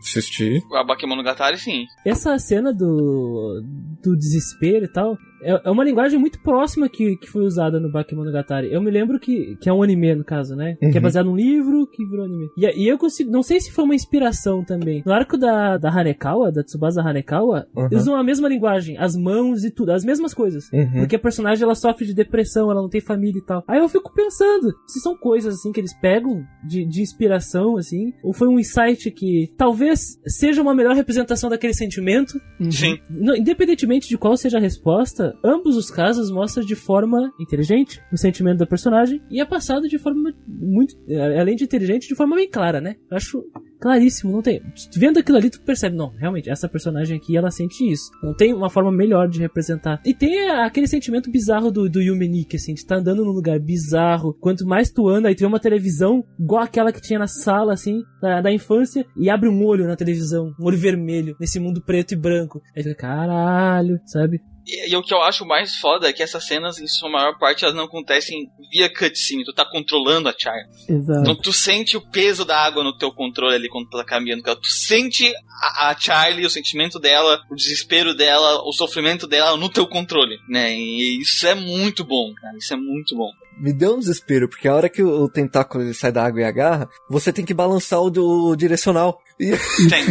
Assistir. 0.00 0.62
A 0.72 0.82
Bakemonogatari, 0.84 1.58
sim. 1.58 1.84
Essa 2.04 2.38
cena 2.38 2.72
do, 2.72 3.62
do 4.02 4.16
desespero 4.16 4.84
e 4.84 4.88
tal 4.88 5.16
é, 5.42 5.62
é 5.64 5.70
uma 5.70 5.82
linguagem 5.84 6.18
muito 6.18 6.38
próxima 6.42 6.86
que, 6.88 7.16
que 7.16 7.26
foi 7.30 7.42
usada 7.44 7.80
no 7.80 7.90
Bakemonogatari. 7.90 8.70
Eu 8.72 8.82
me 8.82 8.90
lembro 8.90 9.18
que, 9.18 9.56
que 9.56 9.68
é 9.70 9.72
um 9.72 9.82
anime, 9.82 10.14
no 10.14 10.24
caso, 10.24 10.54
né? 10.54 10.76
Que 10.78 10.86
é 10.86 10.88
Uhum. 10.96 11.00
baseado 11.00 11.26
num 11.26 11.36
livro 11.36 11.86
que 11.86 12.04
virou 12.06 12.26
anime. 12.26 12.48
E, 12.58 12.84
e 12.84 12.86
eu 12.88 12.98
consigo. 12.98 13.30
Não 13.30 13.42
sei 13.42 13.58
se 13.60 13.72
foi 13.72 13.84
uma 13.84 13.94
inspiração 13.94 14.62
também. 14.62 15.02
No 15.06 15.12
arco 15.12 15.38
da, 15.38 15.78
da 15.78 15.88
Hanekawa, 15.90 16.52
da 16.52 16.62
Tsubasa 16.62 17.00
Hanekawa, 17.00 17.66
Uhum. 17.74 17.86
eles 17.86 18.02
usam 18.02 18.16
a 18.16 18.22
mesma 18.24 18.48
linguagem, 18.48 18.98
as 18.98 19.16
mãos 19.16 19.64
e 19.64 19.70
tudo, 19.70 19.92
as 19.92 20.04
mesmas 20.04 20.34
coisas. 20.34 20.64
Uhum. 20.72 21.00
Porque 21.00 21.16
a 21.16 21.18
personagem 21.18 21.64
ela 21.64 21.74
sofre 21.74 22.04
de 22.06 22.12
depressão, 22.14 22.70
ela 22.70 22.82
não 22.82 22.88
tem 22.90 23.00
família 23.00 23.38
e 23.38 23.44
tal. 23.44 23.64
Aí 23.66 23.78
eu 23.78 23.88
fico 23.88 24.12
pensando, 24.12 24.74
se 24.86 25.00
são 25.00 25.16
coisas 25.16 25.54
assim 25.54 25.72
que 25.72 25.80
eles 25.80 25.98
pegam 26.00 26.42
de, 26.68 26.84
de 26.84 27.00
inspiração, 27.00 27.78
assim, 27.78 28.12
ou 28.22 28.34
foi 28.34 28.48
um 28.48 28.58
insight 28.58 29.10
que 29.10 29.50
talvez 29.56 29.89
seja 29.96 30.62
uma 30.62 30.74
melhor 30.74 30.94
representação 30.94 31.48
daquele 31.50 31.74
sentimento. 31.74 32.40
Sim. 32.70 32.98
Não, 33.08 33.36
independentemente 33.36 34.08
de 34.08 34.18
qual 34.18 34.36
seja 34.36 34.58
a 34.58 34.60
resposta, 34.60 35.34
ambos 35.44 35.76
os 35.76 35.90
casos 35.90 36.30
mostram 36.30 36.64
de 36.64 36.74
forma 36.74 37.32
inteligente 37.40 38.00
o 38.12 38.16
sentimento 38.16 38.58
da 38.58 38.66
personagem 38.66 39.20
e 39.30 39.40
é 39.40 39.44
passado 39.44 39.88
de 39.88 39.98
forma 39.98 40.32
muito. 40.46 40.94
eh, 41.08 41.40
Além 41.40 41.56
de 41.56 41.64
inteligente, 41.64 42.08
de 42.08 42.14
forma 42.14 42.36
bem 42.36 42.48
clara, 42.48 42.80
né? 42.80 42.96
Eu 43.10 43.16
acho 43.16 43.42
claríssimo, 43.80 44.32
não 44.32 44.42
tem. 44.42 44.62
Vendo 44.94 45.18
aquilo 45.18 45.38
ali, 45.38 45.50
tu 45.50 45.60
percebe, 45.62 45.96
não, 45.96 46.10
realmente, 46.10 46.50
essa 46.50 46.68
personagem 46.68 47.16
aqui, 47.16 47.36
ela 47.36 47.50
sente 47.50 47.90
isso. 47.90 48.10
Não 48.22 48.34
tem 48.34 48.52
uma 48.52 48.70
forma 48.70 48.92
melhor 48.92 49.28
de 49.28 49.40
representar. 49.40 50.00
E 50.04 50.14
tem 50.14 50.50
aquele 50.50 50.86
sentimento 50.86 51.30
bizarro 51.30 51.70
do, 51.70 51.88
do 51.88 52.00
Yumenik, 52.00 52.56
assim, 52.56 52.74
de 52.74 52.80
estar 52.80 52.96
andando 52.96 53.24
num 53.24 53.32
lugar 53.32 53.58
bizarro. 53.58 54.34
Quanto 54.34 54.66
mais 54.66 54.90
tu 54.90 55.08
anda, 55.08 55.28
aí 55.28 55.34
tu 55.34 55.40
vê 55.40 55.46
uma 55.46 55.60
televisão 55.60 56.24
igual 56.38 56.62
aquela 56.62 56.92
que 56.92 57.00
tinha 57.00 57.18
na 57.18 57.26
sala, 57.26 57.72
assim, 57.72 58.02
da, 58.20 58.40
da 58.40 58.52
infância, 58.52 59.04
e 59.16 59.30
abre 59.30 59.48
um 59.48 59.64
olho 59.64 59.86
na 59.86 59.96
televisão, 59.96 60.54
um 60.60 60.64
olho 60.66 60.78
vermelho, 60.78 61.36
nesse 61.40 61.58
mundo 61.58 61.82
preto 61.82 62.12
e 62.12 62.16
branco. 62.16 62.62
Aí 62.76 62.82
tu 62.82 62.90
fica, 62.90 63.00
caralho, 63.00 63.98
sabe? 64.06 64.40
E, 64.70 64.92
e 64.92 64.96
o 64.96 65.02
que 65.02 65.12
eu 65.12 65.20
acho 65.20 65.44
mais 65.44 65.76
foda 65.76 66.08
é 66.08 66.12
que 66.12 66.22
essas 66.22 66.46
cenas, 66.46 66.78
em 66.78 66.86
sua 66.86 67.10
maior 67.10 67.36
parte, 67.38 67.64
elas 67.64 67.74
não 67.74 67.84
acontecem 67.84 68.48
via 68.70 68.92
cutscene. 68.92 69.44
Tu 69.44 69.52
tá 69.52 69.64
controlando 69.64 70.28
a 70.28 70.34
Charlie. 70.36 70.68
Exato. 70.88 71.20
Então 71.20 71.34
tu 71.34 71.52
sente 71.52 71.96
o 71.96 72.00
peso 72.00 72.44
da 72.44 72.56
água 72.56 72.84
no 72.84 72.96
teu 72.96 73.12
controle 73.12 73.56
ali 73.56 73.68
quando 73.68 73.88
tu 73.88 73.96
tá 73.96 74.04
caminhando. 74.04 74.42
Tu 74.42 74.68
sente 74.68 75.32
a, 75.60 75.90
a 75.90 75.98
Charlie, 75.98 76.46
o 76.46 76.50
sentimento 76.50 76.98
dela, 76.98 77.42
o 77.50 77.54
desespero 77.56 78.14
dela, 78.14 78.62
o 78.62 78.72
sofrimento 78.72 79.26
dela 79.26 79.56
no 79.56 79.68
teu 79.68 79.86
controle, 79.86 80.38
né? 80.48 80.72
E 80.72 81.20
isso 81.20 81.46
é 81.46 81.54
muito 81.54 82.04
bom, 82.04 82.32
cara. 82.34 82.56
Isso 82.56 82.72
é 82.72 82.76
muito 82.76 83.16
bom. 83.16 83.30
Me 83.60 83.72
deu 83.72 83.94
um 83.94 83.98
desespero, 83.98 84.48
porque 84.48 84.68
a 84.68 84.74
hora 84.74 84.88
que 84.88 85.02
o 85.02 85.28
tentáculo 85.28 85.84
ele 85.84 85.94
sai 85.94 86.10
da 86.10 86.24
água 86.24 86.40
e 86.40 86.44
agarra, 86.44 86.88
você 87.08 87.32
tem 87.32 87.44
que 87.44 87.54
balançar 87.54 88.00
o, 88.00 88.50
o 88.50 88.56
direcional. 88.56 89.20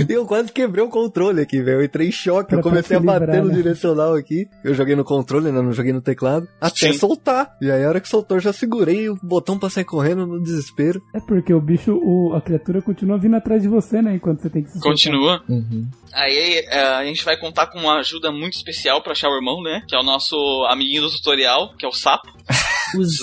E 0.09 0.13
eu 0.13 0.25
quase 0.25 0.51
quebrei 0.51 0.83
o 0.83 0.89
controle 0.89 1.41
aqui, 1.41 1.61
velho. 1.61 1.81
Eu 1.81 1.85
entrei 1.85 2.07
em 2.07 2.11
choque, 2.11 2.55
eu 2.55 2.61
comecei 2.61 2.97
a 2.97 2.99
bater 2.99 3.27
livrar, 3.27 3.43
no 3.43 3.49
né? 3.49 3.55
direcional 3.55 4.15
aqui. 4.15 4.47
Eu 4.63 4.73
joguei 4.73 4.95
no 4.95 5.03
controle, 5.03 5.47
ainda 5.47 5.61
não 5.61 5.71
joguei 5.71 5.93
no 5.93 6.01
teclado. 6.01 6.47
Até 6.59 6.91
Sim. 6.91 6.93
soltar. 6.93 7.55
E 7.61 7.69
aí 7.69 7.83
a 7.83 7.89
hora 7.89 8.01
que 8.01 8.09
soltou, 8.09 8.37
eu 8.37 8.41
já 8.41 8.51
segurei 8.51 9.07
o 9.07 9.15
botão 9.21 9.59
pra 9.59 9.69
sair 9.69 9.85
correndo 9.85 10.25
no 10.25 10.41
desespero. 10.41 11.01
É 11.13 11.19
porque 11.19 11.53
o 11.53 11.61
bicho, 11.61 11.93
o, 11.93 12.33
a 12.33 12.41
criatura 12.41 12.81
continua 12.81 13.19
vindo 13.19 13.35
atrás 13.35 13.61
de 13.61 13.67
você, 13.67 14.01
né? 14.01 14.15
Enquanto 14.15 14.41
você 14.41 14.49
tem 14.49 14.63
que 14.63 14.71
se. 14.71 14.79
Continua. 14.79 15.43
Uhum. 15.47 15.87
Aí 16.11 16.65
é, 16.67 16.81
a 16.95 17.05
gente 17.05 17.23
vai 17.23 17.37
contar 17.37 17.67
com 17.67 17.79
uma 17.79 17.99
ajuda 17.99 18.31
muito 18.31 18.53
especial 18.53 19.01
pra 19.03 19.11
achar 19.11 19.29
o 19.29 19.35
irmão, 19.35 19.61
né? 19.61 19.83
Que 19.87 19.95
é 19.95 19.99
o 19.99 20.03
nosso 20.03 20.35
amiguinho 20.69 21.03
do 21.03 21.11
tutorial, 21.11 21.75
que 21.77 21.85
é 21.85 21.89
o 21.89 21.93
sapo. 21.93 22.29
Os, 22.97 23.19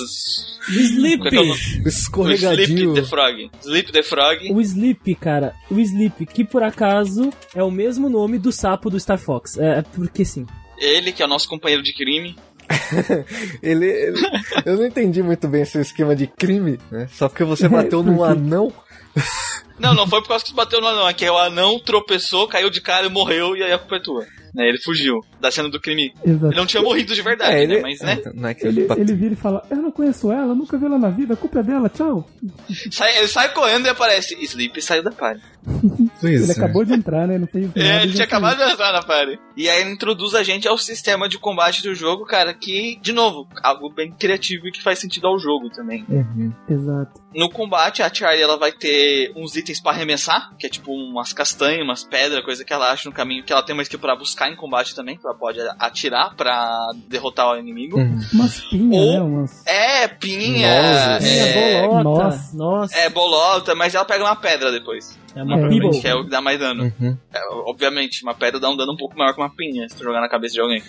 o 0.68 0.72
Sleep. 0.72 1.26
É 1.26 1.37
é 1.37 1.40
o 1.40 1.44
nome? 1.46 1.61
O 1.85 1.88
O 1.88 2.33
Sleep 2.33 2.94
the 2.94 3.02
Frog. 3.02 3.50
Sleep 3.62 3.92
the 3.92 4.02
Frog. 4.02 4.52
O 4.52 4.61
Sleep, 4.61 5.14
cara. 5.16 5.55
O 5.70 5.79
Sleep, 5.79 6.26
que 6.26 6.44
por 6.44 6.62
acaso 6.62 7.31
é 7.55 7.62
o 7.62 7.70
mesmo 7.70 8.09
nome 8.09 8.38
do 8.38 8.52
sapo 8.52 8.90
do 8.90 8.98
Star 9.00 9.18
Fox. 9.18 9.57
É, 9.59 9.79
é 9.79 9.83
porque 9.83 10.24
sim. 10.24 10.46
Ele, 10.79 11.12
que 11.12 11.22
é 11.22 11.24
o 11.26 11.29
nosso 11.29 11.48
companheiro 11.48 11.83
de 11.83 11.92
crime. 11.94 12.37
Ele, 13.62 13.87
ele- 13.87 14.20
eu 14.64 14.76
não 14.76 14.85
entendi 14.87 15.22
muito 15.22 15.46
bem 15.46 15.62
esse 15.62 15.81
esquema 15.81 16.16
de 16.16 16.26
crime, 16.26 16.79
né? 16.90 17.07
Só 17.12 17.29
porque 17.29 17.44
você 17.44 17.68
bateu 17.70 18.02
num 18.02 18.22
anão. 18.24 18.72
Não, 19.78 19.94
não 19.94 20.06
foi 20.06 20.20
por 20.22 20.28
causa 20.28 20.44
que 20.44 20.50
você 20.50 20.56
bateu 20.56 20.80
no 20.80 20.86
anão, 20.86 21.08
é 21.08 21.12
que 21.14 21.28
o 21.28 21.36
anão 21.38 21.78
tropeçou, 21.78 22.48
caiu 22.48 22.70
de 22.70 22.80
cara 22.80 23.06
e 23.06 23.10
morreu, 23.10 23.56
e 23.56 23.62
aí 23.62 23.72
a 23.72 23.78
culpa 23.78 23.96
é 23.96 24.00
tua. 24.00 24.26
Né, 24.54 24.66
ele 24.70 24.78
fugiu 24.78 25.20
da 25.38 25.50
cena 25.50 25.68
do 25.68 25.78
crime. 25.78 26.14
Exato. 26.24 26.46
Ele 26.46 26.56
não 26.56 26.64
tinha 26.64 26.82
morrido 26.82 27.14
de 27.14 27.20
verdade, 27.20 27.52
É, 27.52 27.62
ele, 27.62 27.74
né? 27.74 27.80
Mas, 27.82 28.00
né? 28.00 28.22
Não 28.34 28.48
é 28.48 28.54
que 28.54 28.66
Ele, 28.66 28.86
ele 28.96 29.14
vira 29.14 29.34
e 29.34 29.36
fala, 29.36 29.62
eu 29.70 29.76
não 29.76 29.90
conheço 29.92 30.32
ela, 30.32 30.54
nunca 30.54 30.78
vi 30.78 30.86
ela 30.86 30.98
na 30.98 31.10
vida, 31.10 31.34
a 31.34 31.36
culpa 31.36 31.58
é 31.58 31.62
dela, 31.62 31.90
tchau. 31.90 32.26
Sai, 32.90 33.18
ele 33.18 33.28
sai 33.28 33.52
correndo 33.52 33.84
e 33.84 33.90
aparece. 33.90 34.34
Sleep 34.42 34.80
saiu 34.80 35.02
da 35.02 35.10
party. 35.10 35.42
Pois 36.20 36.42
Ele 36.42 36.52
é. 36.52 36.54
acabou 36.54 36.84
de 36.84 36.94
entrar, 36.94 37.26
né? 37.26 37.38
Não 37.38 37.46
fez 37.48 37.66
nada. 37.66 37.80
É, 37.82 38.02
ele 38.04 38.12
tinha 38.12 38.24
acabado 38.24 38.56
de 38.56 38.72
entrar 38.72 38.92
na 38.92 39.02
party. 39.02 39.38
E 39.56 39.68
aí 39.68 39.80
ele 39.82 39.90
introduz 39.90 40.34
a 40.34 40.42
gente 40.42 40.66
ao 40.68 40.78
sistema 40.78 41.28
de 41.28 41.38
combate 41.38 41.82
do 41.82 41.92
jogo, 41.94 42.24
cara, 42.24 42.54
que, 42.54 42.98
de 43.02 43.12
novo, 43.12 43.48
algo 43.62 43.92
bem 43.92 44.12
criativo 44.12 44.68
e 44.68 44.70
que 44.72 44.80
faz 44.82 45.00
sentido 45.00 45.26
ao 45.26 45.38
jogo 45.38 45.68
também. 45.70 46.04
Uhum. 46.08 46.52
Exato. 46.68 47.20
No 47.34 47.50
combate, 47.50 48.00
a 48.00 48.12
Charlie 48.14 48.42
ela 48.42 48.56
vai 48.56 48.70
ter 48.72 49.32
uns 49.36 49.56
itens 49.56 49.65
pra 49.83 49.92
arremessar, 49.92 50.50
que 50.59 50.66
é 50.66 50.70
tipo 50.70 50.92
umas 50.92 51.33
castanhas, 51.33 51.83
umas 51.83 52.05
pedras, 52.05 52.44
coisa 52.44 52.64
que 52.64 52.72
ela 52.72 52.90
acha 52.90 53.09
no 53.09 53.14
caminho, 53.14 53.44
que 53.44 53.52
ela 53.52 53.62
tem 53.62 53.74
uma 53.74 53.83
skill 53.83 53.98
pra 53.98 54.16
buscar 54.16 54.50
em 54.50 54.57
combate 54.57 54.94
também, 54.94 55.16
que 55.16 55.26
ela 55.26 55.37
pode 55.37 55.59
atirar 55.79 56.35
pra 56.37 56.90
derrotar 57.09 57.50
o 57.52 57.57
inimigo. 57.59 57.98
Uhum. 57.98 58.20
Umas 58.33 58.61
pinhas, 58.68 59.02
Ou- 59.05 59.12
né? 59.12 59.20
Umas... 59.22 59.66
É, 59.66 60.09
pinha, 60.09 61.12
Nozes. 61.12 61.29
é, 61.29 61.70
É, 61.79 61.83
bolota. 61.88 62.05
nossa. 62.05 62.57
Nossa. 62.57 62.98
é 62.98 63.09
bolota, 63.09 63.74
mas 63.74 63.94
ela 63.94 64.05
pega 64.05 64.24
uma 64.24 64.37
pedra 64.37 64.70
depois, 64.72 65.18
É 65.35 65.42
uma 65.42 65.57
É, 65.59 65.68
que 66.00 66.09
é 66.09 66.14
o 66.14 66.24
que 66.24 66.31
dá 66.31 66.40
mais 66.40 66.59
dano. 66.59 66.92
Uhum. 67.00 67.16
É, 67.33 67.40
obviamente, 67.66 68.22
uma 68.22 68.35
pedra 68.35 68.59
dá 68.59 68.70
um 68.70 68.76
dano 68.76 68.92
um 68.92 68.96
pouco 68.96 69.16
maior 69.18 69.35
que 69.35 69.40
uma 69.40 69.55
pinha, 69.55 69.88
se 69.88 69.96
tu 69.96 70.02
jogar 70.05 70.20
na 70.20 70.29
cabeça 70.29 70.55
de 70.55 70.61
alguém. 70.61 70.83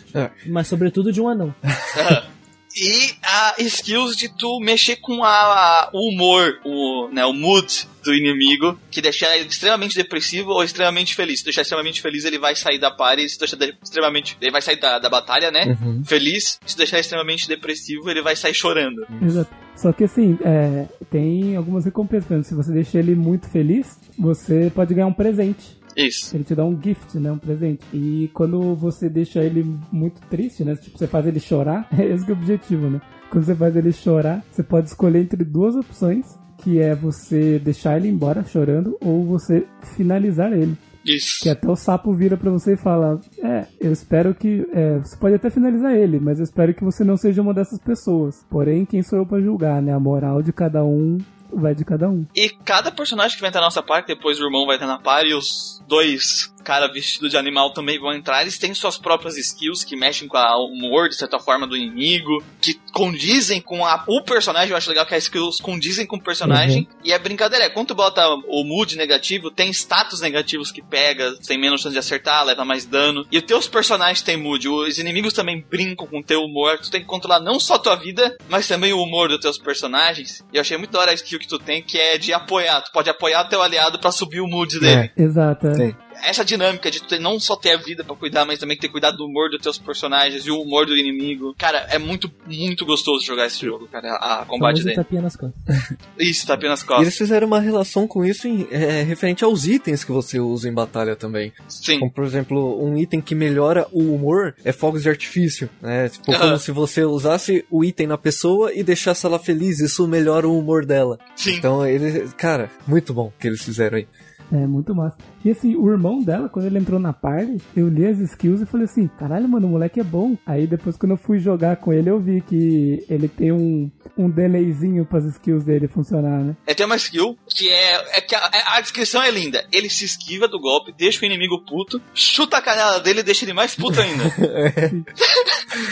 Mas 0.46 0.68
sobretudo 0.68 1.12
de 1.12 1.20
um 1.22 1.28
anão. 1.28 1.54
E 2.80 3.16
a 3.24 3.56
skills 3.60 4.16
de 4.16 4.30
tu 4.30 4.60
mexer 4.60 4.98
com 4.98 5.24
a, 5.24 5.30
a- 5.30 5.90
o 5.94 6.10
humor, 6.12 6.60
o, 6.64 7.10
né, 7.12 7.26
o 7.26 7.34
mood 7.34 7.88
do 8.04 8.14
inimigo, 8.14 8.80
que 8.92 9.02
deixar 9.02 9.36
ele 9.36 9.48
extremamente 9.50 9.96
depressivo 9.96 10.52
ou 10.52 10.64
extremamente 10.64 11.16
feliz. 11.16 11.40
Se 11.40 11.46
deixar 11.46 11.64
extremamente 11.64 12.02
feliz, 12.02 12.24
ele 12.24 12.38
vai 12.38 12.56
sair 12.56 12.80
da 12.80 12.92
party, 12.92 13.28
se 13.28 13.40
deixar 13.40 13.58
de- 13.58 13.76
extremamente. 13.84 14.38
Ele 14.40 14.52
vai 14.52 14.62
sair 14.62 14.80
da, 14.80 15.00
da 15.00 15.10
batalha, 15.10 15.50
né? 15.50 15.76
Uhum. 15.82 16.04
Feliz. 16.06 16.60
Se 16.66 16.78
deixar 16.78 17.00
extremamente 17.00 17.48
depressivo, 17.48 18.10
ele 18.10 18.22
vai 18.22 18.36
sair 18.36 18.54
chorando. 18.54 19.06
Exato. 19.22 19.50
Só 19.76 19.92
que 19.92 20.04
assim, 20.06 20.38
é, 20.44 20.86
tem 21.12 21.56
algumas 21.56 21.84
recompensas. 21.86 22.48
Se 22.48 22.54
você 22.56 22.72
deixa 22.72 22.98
ele 23.00 23.16
muito 23.16 23.50
feliz, 23.50 24.00
você 24.18 24.72
pode 24.74 24.94
ganhar 24.94 25.08
um 25.08 25.14
presente. 25.14 25.78
Isso. 25.98 26.36
Ele 26.36 26.44
te 26.44 26.54
dá 26.54 26.64
um 26.64 26.80
gift, 26.80 27.18
né? 27.18 27.32
Um 27.32 27.40
presente. 27.40 27.84
E 27.92 28.30
quando 28.34 28.76
você 28.76 29.10
deixa 29.10 29.44
ele 29.44 29.66
muito 29.92 30.22
triste, 30.30 30.64
né? 30.64 30.76
Tipo, 30.76 30.98
você 30.98 31.08
faz 31.08 31.26
ele 31.26 31.40
chorar, 31.40 31.88
é 31.98 32.06
esse 32.06 32.24
que 32.24 32.32
é 32.32 32.36
o 32.36 32.38
objetivo, 32.38 32.90
né? 32.90 33.02
Quando 33.32 33.44
você 33.44 33.56
faz 33.56 33.76
ele 33.76 33.92
chorar, 33.92 34.44
você 34.52 34.64
pode 34.64 34.88
escolher 34.88 35.20
entre 35.20 35.44
duas 35.44 35.76
opções, 35.76 36.26
que 36.60 36.80
é 36.80 36.96
você 36.96 37.60
deixar 37.60 37.98
ele 37.98 38.08
embora 38.08 38.44
chorando 38.44 38.98
ou 39.02 39.26
você 39.26 39.66
finalizar 39.96 40.54
ele. 40.54 40.78
Isso. 41.04 41.40
Que 41.42 41.50
até 41.50 41.70
o 41.70 41.76
sapo 41.76 42.14
vira 42.14 42.36
pra 42.36 42.52
você 42.52 42.74
e 42.74 42.78
fala: 42.78 43.20
É, 43.42 43.66
eu 43.80 43.92
espero 43.92 44.36
que. 44.36 44.68
é, 44.74 44.98
você 45.00 45.16
pode 45.18 45.36
até 45.36 45.50
finalizar 45.50 45.96
ele, 45.96 46.20
mas 46.20 46.40
eu 46.40 46.44
espero 46.44 46.74
que 46.74 46.84
você 46.84 47.04
não 47.04 47.16
seja 47.16 47.42
uma 47.42 47.54
dessas 47.54 47.80
pessoas. 47.80 48.46
Porém, 48.50 48.86
quem 48.86 49.02
sou 49.02 49.20
eu 49.20 49.26
pra 49.26 49.40
julgar, 49.40 49.82
né? 49.82 49.94
A 49.94 50.00
moral 50.00 50.42
de 50.42 50.52
cada 50.52 50.84
um 50.84 51.18
vai 51.52 51.74
de 51.74 51.86
cada 51.86 52.10
um. 52.10 52.26
E 52.36 52.50
cada 52.50 52.92
personagem 52.92 53.36
que 53.36 53.42
vai 53.42 53.50
entrar 53.50 53.62
na 53.62 53.68
nossa 53.68 53.84
party, 53.84 54.08
depois 54.08 54.40
o 54.40 54.46
irmão 54.46 54.66
vai 54.66 54.76
estar 54.76 54.88
na 54.88 55.00
party 55.00 55.30
e 55.30 55.34
os 55.34 55.84
dois 55.88 56.54
cara 56.64 56.88
vestido 56.92 57.30
de 57.30 57.38
animal 57.38 57.72
também 57.72 58.00
vão 58.00 58.14
entrar. 58.14 58.42
Eles 58.42 58.58
têm 58.58 58.74
suas 58.74 58.98
próprias 58.98 59.38
skills 59.38 59.84
que 59.84 59.96
mexem 59.96 60.28
com 60.28 60.38
a- 60.38 60.58
o 60.58 60.68
humor, 60.72 61.10
de 61.10 61.16
certa 61.16 61.40
forma, 61.40 61.66
do 61.68 61.76
inimigo, 61.78 62.44
que 62.62 62.80
condizem 62.92 63.62
com 63.62 63.86
a- 63.86 64.04
o 64.08 64.22
personagem. 64.22 64.72
Eu 64.72 64.78
acho 64.78 64.90
legal 64.90 65.06
que 65.06 65.16
as 65.16 65.24
skills 65.24 65.58
condizem 65.62 66.06
com 66.06 66.18
o 66.18 66.22
personagem. 66.22 66.88
E 67.04 67.14
a 67.14 67.20
brincadeira 67.20 67.66
é, 67.66 67.70
quando 67.70 67.88
tu 67.88 67.96
bota 67.96 68.22
o 68.48 68.64
mood 68.64 68.98
negativo, 68.98 69.50
tem 69.52 69.70
status 69.72 70.20
negativos 70.22 70.72
que 70.72 70.82
pega, 70.82 71.34
tem 71.48 71.58
menos 71.58 71.82
chance 71.82 71.94
de 71.94 72.00
acertar, 72.00 72.44
leva 72.46 72.66
mais 72.66 72.86
dano. 72.86 73.26
E 73.32 73.38
os 73.38 73.44
teus 73.44 73.68
personagens 73.68 74.22
têm 74.22 74.36
mood. 74.38 74.68
Os 74.68 74.98
inimigos 74.98 75.34
também 75.34 75.62
brincam 75.70 76.06
com 76.08 76.20
o 76.20 76.24
teu 76.24 76.42
humor. 76.42 76.78
Tu 76.80 76.90
tem 76.92 77.02
que 77.02 77.08
controlar 77.08 77.40
não 77.40 77.60
só 77.60 77.76
a 77.76 77.80
tua 77.80 77.96
vida, 77.96 78.36
mas 78.50 78.68
também 78.68 78.92
o 78.94 79.02
humor 79.02 79.30
dos 79.30 79.40
teus 79.40 79.58
personagens. 79.58 80.44
E 80.52 80.58
eu 80.58 80.62
achei 80.62 80.78
muito 80.78 80.92
da 80.92 81.00
hora 81.00 81.12
a 81.12 81.14
skill 81.14 81.40
que 81.40 81.48
tu 81.48 81.58
tem, 81.60 81.82
que 81.82 81.98
é 81.98 82.18
de 82.18 82.34
apoiar. 82.34 82.82
Tu 82.82 82.92
pode 82.92 83.10
apoiar 83.10 83.46
teu 83.46 83.62
aliado 83.62 84.00
pra 84.00 84.12
subir 84.12 84.42
o 84.42 84.48
mood 84.48 84.80
dele. 84.80 85.12
Exato. 85.16 85.68
é. 85.68 85.74
Sim. 85.76 85.96
Essa 86.24 86.44
dinâmica 86.44 86.90
de 86.92 87.00
tu 87.02 87.08
ter- 87.08 87.20
não 87.20 87.40
só 87.40 87.56
ter 87.56 87.72
a 87.72 87.78
vida 87.78 88.04
pra 88.04 88.16
cuidar, 88.16 88.46
mas 88.46 88.60
também 88.60 88.78
ter 88.78 88.90
cuidado 88.90 89.18
do 89.18 89.26
humor 89.26 89.50
dos 89.50 89.62
teus 89.62 89.78
personagens 89.78 90.46
e 90.46 90.52
o 90.52 90.62
humor 90.62 90.86
do 90.86 90.96
inimigo. 90.96 91.54
Cara, 91.58 91.80
é 91.90 91.98
muito, 91.98 92.32
muito 92.48 92.86
gostoso 92.86 93.26
jogar 93.26 93.46
esse 93.48 93.66
jogo, 93.66 93.88
cara. 93.88 94.14
A, 94.16 94.42
a 94.42 94.46
combate 94.46 94.84
dele. 94.84 94.96
tapinha 94.96 95.22
nas 95.22 95.36
costas. 95.36 95.58
Isso, 96.20 96.46
tá 96.48 96.56
apenas 96.56 96.82
E 96.82 96.86
costas. 96.86 97.04
eles 97.06 97.18
fizeram 97.18 97.48
uma 97.48 97.60
relação 97.60 98.08
com 98.08 98.26
isso 98.26 98.48
em- 98.48 98.68
é, 98.72 99.04
referente 99.04 99.44
aos 99.44 99.66
itens 99.68 100.04
que 100.04 100.12
você 100.12 100.40
usa 100.40 100.68
em 100.68 100.74
batalha 100.74 101.16
também. 101.16 101.54
Sim. 101.68 102.00
Como, 102.00 102.12
por 102.12 102.24
exemplo, 102.26 102.84
um 102.84 102.98
item 102.98 103.22
que 103.22 103.36
melhora 103.36 103.88
o 103.92 104.14
humor 104.14 104.56
é 104.66 104.72
fogos 104.72 105.04
de 105.04 105.10
artifício. 105.10 105.70
Né? 105.82 106.10
Tipo, 106.10 106.26
como 106.38 106.58
se 106.58 106.72
você 106.72 107.04
usasse 107.06 107.66
o 107.70 107.84
item 107.86 108.08
na 108.08 108.18
pessoa 108.18 108.74
e 108.74 108.84
deixasse 108.84 109.26
ela 109.26 109.40
feliz. 109.40 109.80
Isso 109.80 110.08
melhora 110.08 110.48
o 110.48 110.58
humor 110.58 110.86
dela. 110.86 111.20
Sim. 111.36 111.56
Então, 111.56 111.86
eles. 111.86 112.34
Cara, 112.34 112.70
muito 112.88 113.14
bom 113.14 113.32
que 113.40 113.48
eles 113.48 113.62
fizeram 113.62 113.98
aí. 113.98 114.08
É, 114.52 114.66
muito 114.66 114.96
massa. 114.96 115.18
E 115.48 115.52
assim, 115.52 115.78
o 115.78 115.90
irmão 115.90 116.22
dela, 116.22 116.50
quando 116.50 116.66
ele 116.66 116.78
entrou 116.78 117.00
na 117.00 117.14
party, 117.14 117.56
eu 117.74 117.88
li 117.88 118.06
as 118.06 118.20
skills 118.20 118.62
e 118.62 118.66
falei 118.66 118.84
assim, 118.84 119.08
caralho, 119.18 119.48
mano, 119.48 119.66
o 119.66 119.70
moleque 119.70 119.98
é 119.98 120.04
bom. 120.04 120.36
Aí 120.46 120.68
depois 120.68 120.98
quando 120.98 121.14
eu 121.14 121.18
fui 121.18 121.40
jogar 121.40 121.78
com 121.78 121.94
ele, 121.94 122.10
eu 122.10 122.20
vi 122.20 122.42
que 122.42 123.06
ele 123.10 123.30
tem 123.30 123.54
um, 123.54 123.90
um 124.18 124.30
delayzinho 124.30 125.06
pras 125.06 125.24
skills 125.24 125.64
dele 125.64 125.88
funcionar, 125.88 126.44
né? 126.44 126.58
É, 126.66 126.74
tem 126.74 126.86
uma 126.86 126.98
skill 126.98 127.38
que 127.48 127.70
é. 127.70 128.18
é 128.18 128.20
que 128.20 128.36
a, 128.36 128.52
a 128.76 128.82
descrição 128.82 129.24
é 129.24 129.32
linda. 129.32 129.66
Ele 129.72 129.90
se 129.90 130.04
esquiva 130.04 130.50
do 130.50 130.60
golpe, 130.60 130.92
deixa 130.92 131.22
o 131.22 131.26
inimigo 131.26 131.64
puto, 131.64 132.02
chuta 132.14 132.58
a 132.58 132.62
canela 132.62 133.00
dele 133.00 133.22
e 133.22 133.24
deixa 133.24 133.46
ele 133.46 133.54
mais 133.54 133.74
puto 133.74 134.02
ainda. 134.02 134.26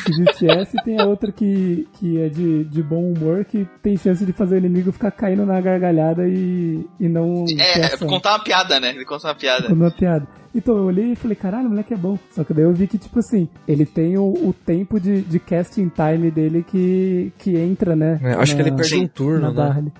Existe 0.09 0.51
essa 0.51 0.77
e 0.77 0.83
tem 0.83 0.99
a 0.99 1.05
outra 1.05 1.31
que, 1.31 1.87
que 1.97 2.19
é 2.19 2.27
de, 2.27 2.65
de 2.65 2.83
bom 2.83 3.09
humor, 3.13 3.45
que 3.45 3.65
tem 3.81 3.95
chance 3.95 4.25
de 4.25 4.33
fazer 4.33 4.55
o 4.55 4.57
inimigo 4.57 4.91
ficar 4.91 5.11
caindo 5.11 5.45
na 5.45 5.61
gargalhada 5.61 6.27
e, 6.27 6.85
e 6.99 7.07
não 7.07 7.45
é, 7.57 7.85
é 7.85 7.97
contar 7.99 8.31
uma 8.31 8.43
piada, 8.43 8.81
né? 8.81 8.89
Ele 8.89 9.05
conta 9.05 9.29
uma 9.29 9.35
piada. 9.35 9.44
Quando 9.67 9.81
uma 9.81 9.91
piada. 9.91 10.27
Então 10.53 10.77
eu 10.77 10.85
olhei 10.85 11.11
e 11.11 11.15
falei, 11.15 11.35
caralho, 11.35 11.67
o 11.67 11.69
moleque 11.69 11.93
é 11.93 11.97
bom. 11.97 12.17
Só 12.31 12.43
que 12.43 12.53
daí 12.53 12.63
eu 12.63 12.71
vi 12.73 12.87
que, 12.87 12.97
tipo 12.97 13.19
assim, 13.19 13.49
ele 13.67 13.85
tem 13.85 14.17
o, 14.17 14.23
o 14.23 14.53
tempo 14.53 14.99
de, 14.99 15.21
de 15.21 15.37
casting 15.37 15.89
time 15.89 16.31
dele 16.31 16.63
que, 16.63 17.33
que 17.37 17.57
entra, 17.57 17.95
né? 17.95 18.19
É, 18.23 18.33
acho 18.35 18.55
que 18.55 18.61
ele 18.61 18.71
na- 18.71 18.77
perde 18.77 18.95
um 18.95 19.07
turno, 19.07 19.51
na 19.51 19.73
né? 19.81 19.91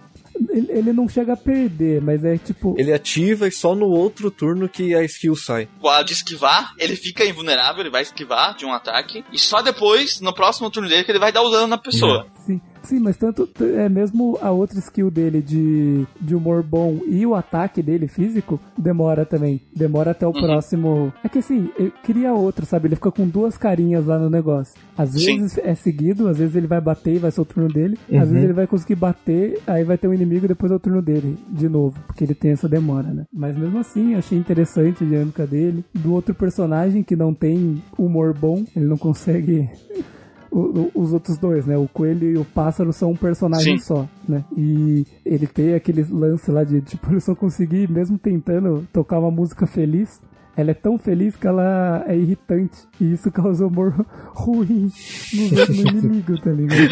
Ele, 0.49 0.67
ele 0.69 0.93
não 0.93 1.07
chega 1.07 1.31
a 1.33 1.37
perder, 1.37 2.01
mas 2.01 2.23
é 2.25 2.37
tipo. 2.37 2.75
Ele 2.77 2.91
ativa 2.91 3.47
e 3.47 3.51
só 3.51 3.73
no 3.73 3.85
outro 3.87 4.29
turno 4.29 4.67
que 4.67 4.93
a 4.93 5.01
skill 5.03 5.35
sai. 5.35 5.67
Pode 5.81 6.11
esquivar, 6.11 6.73
ele 6.77 6.95
fica 6.97 7.23
invulnerável, 7.25 7.81
ele 7.81 7.89
vai 7.89 8.01
esquivar 8.01 8.53
de 8.55 8.65
um 8.65 8.73
ataque. 8.73 9.23
E 9.31 9.39
só 9.39 9.61
depois, 9.61 10.19
no 10.19 10.33
próximo 10.33 10.69
turno 10.69 10.89
dele, 10.89 11.05
que 11.05 11.11
ele 11.11 11.19
vai 11.19 11.31
dar 11.31 11.41
o 11.41 11.49
dano 11.49 11.67
na 11.67 11.77
pessoa. 11.77 12.27
Sim, 12.45 12.59
sim, 12.85 12.99
mas 12.99 13.17
tanto 13.17 13.49
é 13.59 13.89
mesmo 13.89 14.37
a 14.41 14.51
outra 14.51 14.79
skill 14.79 15.11
dele 15.11 15.41
de, 15.41 16.05
de 16.21 16.35
humor 16.35 16.63
bom 16.63 16.99
e 17.07 17.25
o 17.25 17.35
ataque 17.35 17.81
dele 17.81 18.07
físico 18.07 18.59
demora 18.77 19.25
também. 19.25 19.61
Demora 19.75 20.11
até 20.11 20.25
o 20.25 20.31
próximo. 20.31 21.11
É 21.23 21.29
que 21.29 21.39
assim, 21.39 21.69
ele 21.77 21.91
cria 22.03 22.33
outro, 22.33 22.65
sabe? 22.65 22.87
Ele 22.87 22.95
fica 22.95 23.11
com 23.11 23.27
duas 23.27 23.57
carinhas 23.57 24.05
lá 24.05 24.17
no 24.17 24.29
negócio. 24.29 24.75
Às 24.97 25.09
Sim. 25.09 25.39
vezes 25.39 25.57
é 25.57 25.75
seguido, 25.75 26.27
às 26.27 26.37
vezes 26.37 26.55
ele 26.55 26.67
vai 26.67 26.79
bater 26.79 27.15
e 27.15 27.19
vai 27.19 27.31
ser 27.31 27.41
o 27.41 27.45
turno 27.45 27.71
dele. 27.71 27.97
Às 28.11 28.29
vezes 28.29 28.43
ele 28.43 28.53
vai 28.53 28.67
conseguir 28.67 28.95
bater, 28.95 29.59
aí 29.67 29.83
vai 29.83 29.97
ter 29.97 30.07
um 30.07 30.13
inimigo 30.13 30.45
e 30.45 30.47
depois 30.47 30.71
é 30.71 30.75
o 30.75 30.79
turno 30.79 31.01
dele, 31.01 31.37
de 31.49 31.67
novo. 31.67 31.99
Porque 32.07 32.23
ele 32.23 32.33
tem 32.33 32.51
essa 32.51 32.69
demora, 32.69 33.09
né? 33.09 33.25
Mas 33.33 33.57
mesmo 33.57 33.79
assim, 33.79 34.13
eu 34.13 34.19
achei 34.19 34.37
interessante 34.37 35.03
a 35.03 35.07
dinâmica 35.07 35.45
dele. 35.45 35.83
Do 35.93 36.13
outro 36.13 36.33
personagem 36.33 37.03
que 37.03 37.15
não 37.15 37.33
tem 37.33 37.81
humor 37.97 38.33
bom, 38.33 38.63
ele 38.75 38.85
não 38.85 38.97
consegue 38.97 39.69
o- 40.57 40.91
os 40.95 41.11
outros 41.13 41.37
dois, 41.37 41.65
né? 41.65 41.77
O 41.77 41.87
coelho 41.87 42.29
e 42.31 42.37
o 42.37 42.45
pássaro 42.45 42.93
são 42.93 43.11
um 43.11 43.15
personagem 43.15 43.77
Sim. 43.77 43.83
só, 43.83 44.07
né? 44.27 44.43
E 44.55 45.05
ele 45.25 45.47
tem 45.47 45.73
aquele 45.73 46.03
lance 46.09 46.49
lá 46.51 46.63
de, 46.63 46.81
tipo, 46.81 47.07
ele 47.11 47.19
só 47.19 47.35
conseguir, 47.35 47.89
mesmo 47.89 48.17
tentando 48.17 48.87
tocar 48.93 49.19
uma 49.19 49.31
música 49.31 49.65
feliz, 49.67 50.21
ela 50.57 50.71
é 50.71 50.73
tão 50.73 50.97
feliz 50.97 51.35
que 51.35 51.45
ela 51.45 52.03
é 52.07 52.15
irritante. 52.17 52.77
E 53.01 53.11
isso 53.13 53.29
causa 53.33 53.67
humor 53.67 53.93
ruim 54.33 54.89
no, 55.33 55.49
no 55.49 55.73
inimigo, 55.99 56.39
tá 56.41 56.51
ligado? 56.51 56.89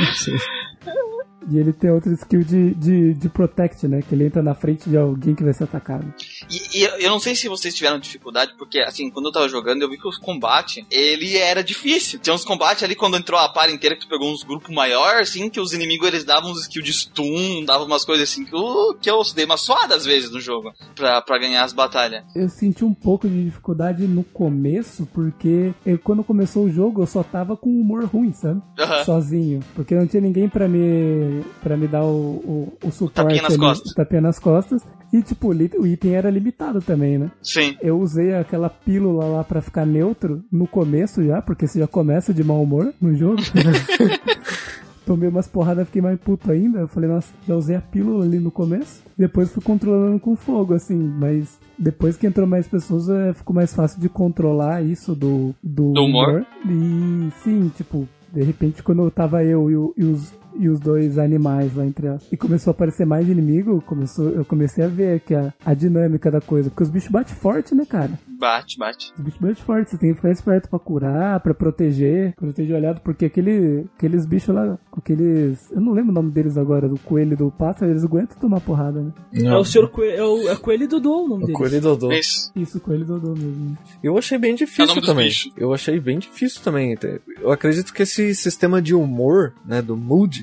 E 1.50 1.58
ele 1.58 1.74
tem 1.74 1.90
outra 1.92 2.12
skill 2.14 2.44
de, 2.44 2.74
de, 2.76 3.14
de 3.14 3.30
protect, 3.30 3.88
né? 3.88 4.02
Que 4.02 4.16
ele 4.16 4.26
entra 4.26 4.42
na 4.42 4.54
frente 4.56 4.90
de 4.90 4.98
alguém 4.98 5.36
que 5.36 5.44
vai 5.44 5.54
ser 5.54 5.66
atacado. 5.66 6.14
E, 6.50 6.80
e 6.80 6.84
eu- 7.04 7.10
não 7.10 7.20
sei 7.20 7.36
se 7.36 7.48
vocês 7.48 7.74
tiveram 7.76 8.00
dificuldade, 8.00 8.54
porque 8.58 8.80
assim, 8.80 9.10
quando 9.10 9.28
eu 9.28 9.32
tava 9.32 9.48
jogando, 9.50 9.82
eu 9.82 9.90
vi 9.90 9.98
que 9.98 10.08
os 10.08 10.18
combates, 10.18 10.84
ele 10.90 11.38
era 11.38 11.64
difícil. 11.64 12.20
Tinha 12.20 12.34
uns 12.34 12.44
combates 12.46 12.84
ali 12.84 12.96
quando 12.96 13.18
entrou 13.18 13.40
a 13.40 13.50
par 13.50 13.70
inteira, 13.70 13.96
que 13.96 14.02
tu 14.06 14.10
pegou 14.10 14.32
uns 14.32 14.44
grupos 14.44 14.74
maior, 14.74 15.16
assim, 15.22 15.50
que 15.50 15.60
os 15.60 15.74
inimigos 15.74 16.08
eles 16.08 16.24
davam 16.24 16.52
uns 16.52 16.62
skills 16.62 16.86
de 16.86 16.94
stun, 16.94 17.66
davam 17.66 17.86
umas 17.88 18.04
coisas 18.06 18.30
assim, 18.30 18.46
que, 18.46 18.56
uh, 18.56 18.94
que 19.00 19.10
eu 19.10 19.22
dei 19.36 19.46
uma 19.46 19.58
suada 19.58 19.96
às 19.96 20.06
vezes 20.06 20.32
no 20.32 20.40
jogo, 20.40 20.74
pra, 20.96 21.22
pra 21.22 21.38
ganhar 21.38 21.64
as 21.64 21.74
batalhas. 21.74 22.24
Eu 22.36 22.50
senti 22.50 22.84
um 22.86 22.94
pouco 22.94 23.28
de 23.28 23.46
dificuldade 23.46 24.04
no 24.08 24.24
começo, 24.24 25.08
porque 25.14 25.74
eu, 25.86 25.98
quando 26.00 26.24
começou 26.24 26.66
o 26.66 26.72
jogo 26.72 27.02
eu 27.02 27.08
só 27.08 27.24
tava 27.24 27.56
com 27.58 27.70
humor 27.70 28.06
ruim, 28.06 28.34
sabe? 28.34 28.62
Aham. 28.80 29.04
Sozinho. 29.04 29.60
Porque 29.76 29.96
não 29.96 30.08
tinha 30.08 30.22
ninguém 30.22 30.48
pra 30.50 30.68
me 30.68 31.33
para 31.62 31.78
me 31.78 31.88
dar 31.88 32.04
o, 32.04 32.10
o, 32.12 32.74
o 32.84 32.92
suporte 32.92 33.16
Tapinha 33.16 33.42
nas 33.42 33.52
ali, 33.52 33.60
costas. 33.60 33.94
tapinha 33.94 34.22
nas 34.22 34.40
costas. 34.40 34.82
E 35.12 35.22
tipo, 35.22 35.50
o 35.50 35.86
item 35.88 36.16
era 36.16 36.30
limitado 36.30 36.82
também, 36.82 37.18
né? 37.20 37.32
Sim. 37.42 37.78
Eu 37.82 38.00
usei 38.00 38.34
aquela 38.34 38.70
pílula 38.70 39.26
lá 39.26 39.44
pra 39.44 39.62
ficar 39.62 39.86
neutro 39.86 40.44
no 40.52 40.66
começo 40.68 41.24
já, 41.24 41.42
porque 41.42 41.68
você 41.68 41.80
já 41.80 41.88
começa 41.88 42.34
de 42.34 42.44
mau 42.44 42.62
humor 42.64 42.92
no 43.00 43.16
jogo. 43.16 43.42
Tomei 45.06 45.28
umas 45.28 45.48
porradas, 45.48 45.86
fiquei 45.88 46.02
mais 46.02 46.18
puto 46.20 46.50
ainda. 46.50 46.80
Eu 46.80 46.88
falei, 46.88 47.10
nossa, 47.10 47.28
já 47.46 47.54
usei 47.56 47.76
a 47.76 47.82
pílula 47.82 48.24
ali 48.24 48.40
no 48.40 48.50
começo. 48.50 49.04
Depois 49.18 49.52
fui 49.52 49.62
controlando 49.62 50.18
com 50.18 50.34
fogo, 50.36 50.74
assim. 50.74 50.98
Mas 50.98 51.60
depois 51.78 52.16
que 52.16 52.26
entrou 52.26 52.48
mais 52.48 52.68
pessoas, 52.68 53.10
é, 53.10 53.34
ficou 53.34 53.54
mais 53.54 53.74
fácil 53.74 54.00
de 54.00 54.08
controlar 54.08 54.82
isso 54.82 55.14
do, 55.14 55.54
do, 55.62 55.92
Do 55.92 56.06
humor. 56.06 56.46
E 56.66 57.30
sim, 57.44 57.70
tipo, 57.76 58.08
de 58.32 58.42
repente 58.44 58.82
quando 58.82 59.10
tava 59.12 59.44
eu 59.44 59.70
e, 59.70 60.02
e 60.02 60.06
os, 60.06 60.34
e 60.58 60.70
os 60.70 60.80
dois 60.80 61.18
animais 61.18 61.76
lá 61.76 61.86
entre 61.86 62.08
elas, 62.08 62.28
e 62.32 62.38
começou 62.38 62.72
a 62.72 62.74
aparecer 62.74 63.06
mais 63.06 63.28
inimigo, 63.28 63.82
começou, 63.86 64.30
eu 64.30 64.46
comecei 64.46 64.84
a 64.84 64.88
ver 64.88 65.20
que 65.22 65.34
a, 65.36 65.54
a 65.66 65.74
dinâmica 65.74 66.30
da 66.32 66.42
coisa. 66.42 66.70
Porque 66.70 66.84
os 66.84 66.90
bichos 66.90 67.10
batem 67.12 67.36
forte, 67.36 67.74
né, 67.76 67.86
cara? 67.86 68.12
Bate, 68.40 68.78
bate. 68.78 69.14
Os 69.18 69.24
bichos 69.24 69.40
batem 69.40 69.64
forte, 69.64 69.92
você 69.92 69.98
tem 69.98 70.10
que 70.10 70.16
ficar 70.16 70.32
esperto 70.32 70.70
pra 70.70 70.80
curar, 70.80 71.40
pra 71.40 71.54
proteger, 71.54 72.34
proteger 72.36 72.74
o 72.74 72.78
aliado, 72.78 73.02
porque 73.02 73.26
aquele, 73.26 73.86
aqueles 73.98 74.26
bichos 74.26 74.54
lá, 74.54 74.78
aqueles. 74.96 75.72
Eu 75.72 75.82
não 75.82 75.94
lembro 75.94 76.12
o 76.12 76.14
nome 76.14 76.32
deles 76.32 76.58
agora, 76.58 76.88
do 76.90 76.98
coelho 77.00 77.34
e 77.34 77.38
do 77.38 77.52
pássaro, 77.52 77.92
eles 77.92 78.04
aguentam 78.04 78.38
tomar 78.40 78.60
porrada, 78.62 79.02
né? 79.02 79.12
É 79.34 79.56
o 79.56 79.64
senhor 79.66 79.90
Coelho, 79.90 80.18
é 80.18 80.24
o, 80.24 80.50
é 80.50 80.56
Coelho 80.56 80.84
e 80.84 80.88
Dodô 80.88 81.24
o 81.26 81.28
nome 81.28 81.44
O 81.44 81.48
dele. 81.48 81.58
Coelho 81.58 81.76
e 81.78 81.80
Dodô. 81.80 82.12
Isso. 82.12 82.52
Isso, 82.56 82.80
coelho 82.80 83.06
do 83.06 83.20
Dodô 83.20 83.40
mesmo. 83.40 83.78
Eu 84.04 84.18
achei 84.18 84.38
bem 84.38 84.54
É 84.54 84.56
difícil 84.56 84.96
dos 84.96 85.06
também. 85.06 85.28
bichos. 85.28 85.52
Eu 85.58 85.74
achei 85.74 86.00
bem 86.00 86.20
difícil 86.20 86.62
também. 86.62 86.96
Eu 87.42 87.52
acredito 87.52 87.94
que 87.94 88.04
esse 88.04 88.34
sistema 88.36 88.82
de 88.82 88.94
humor, 88.94 89.54
né, 89.66 89.82
do 89.82 89.96
mood, 89.96 90.43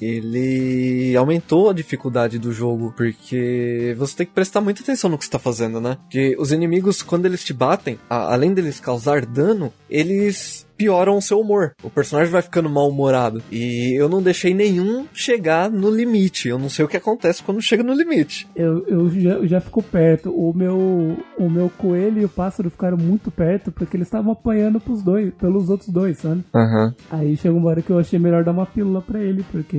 ele 0.00 1.14
aumentou 1.16 1.70
a 1.70 1.72
dificuldade 1.72 2.38
do 2.38 2.52
jogo, 2.52 2.92
porque 2.96 3.94
você 3.98 4.16
tem 4.16 4.26
que 4.26 4.32
prestar 4.32 4.60
muita 4.60 4.82
atenção 4.82 5.10
no 5.10 5.18
que 5.18 5.24
você 5.24 5.30
tá 5.30 5.38
fazendo, 5.38 5.80
né? 5.80 5.98
Porque 6.02 6.36
os 6.38 6.52
inimigos, 6.52 7.02
quando 7.02 7.26
eles 7.26 7.44
te 7.44 7.52
batem, 7.52 7.98
a- 8.08 8.32
além 8.32 8.52
deles 8.54 8.80
causar 8.80 9.24
dano, 9.26 9.72
eles 9.88 10.64
pioram 10.76 11.16
o 11.16 11.22
seu 11.22 11.40
humor. 11.40 11.72
O 11.82 11.88
personagem 11.88 12.30
vai 12.30 12.42
ficando 12.42 12.68
mal-humorado. 12.68 13.42
E 13.50 13.98
eu 13.98 14.10
não 14.10 14.20
deixei 14.22 14.52
nenhum 14.52 15.06
chegar 15.10 15.70
no 15.70 15.88
limite. 15.90 16.48
Eu 16.50 16.58
não 16.58 16.68
sei 16.68 16.84
o 16.84 16.88
que 16.88 16.98
acontece 16.98 17.42
quando 17.42 17.62
chega 17.62 17.82
no 17.82 17.94
limite. 17.94 18.46
Eu, 18.54 18.86
eu 18.86 19.08
já, 19.08 19.30
eu 19.30 19.46
já 19.48 19.58
fico 19.58 19.82
perto. 19.82 20.30
O 20.30 20.52
meu, 20.54 21.16
o 21.38 21.48
meu 21.48 21.70
coelho 21.78 22.20
e 22.20 22.24
o 22.26 22.28
pássaro 22.28 22.68
ficaram 22.70 22.98
muito 22.98 23.30
perto 23.30 23.72
porque 23.72 23.96
eles 23.96 24.06
estavam 24.06 24.32
apanhando 24.32 24.78
pros 24.78 25.02
dois, 25.02 25.32
pelos 25.40 25.70
outros 25.70 25.88
dois, 25.88 26.18
sabe? 26.18 26.44
Aham. 26.54 26.94
Aí 27.10 27.34
chegou 27.38 27.58
uma 27.58 27.70
hora 27.70 27.80
que 27.80 27.88
eu 27.88 27.98
achei 27.98 28.18
melhor 28.18 28.44
dar 28.44 28.52
uma 28.52 28.66
pílula 28.66 29.00
pra 29.00 29.18
ele, 29.22 29.46
porque 29.50 29.78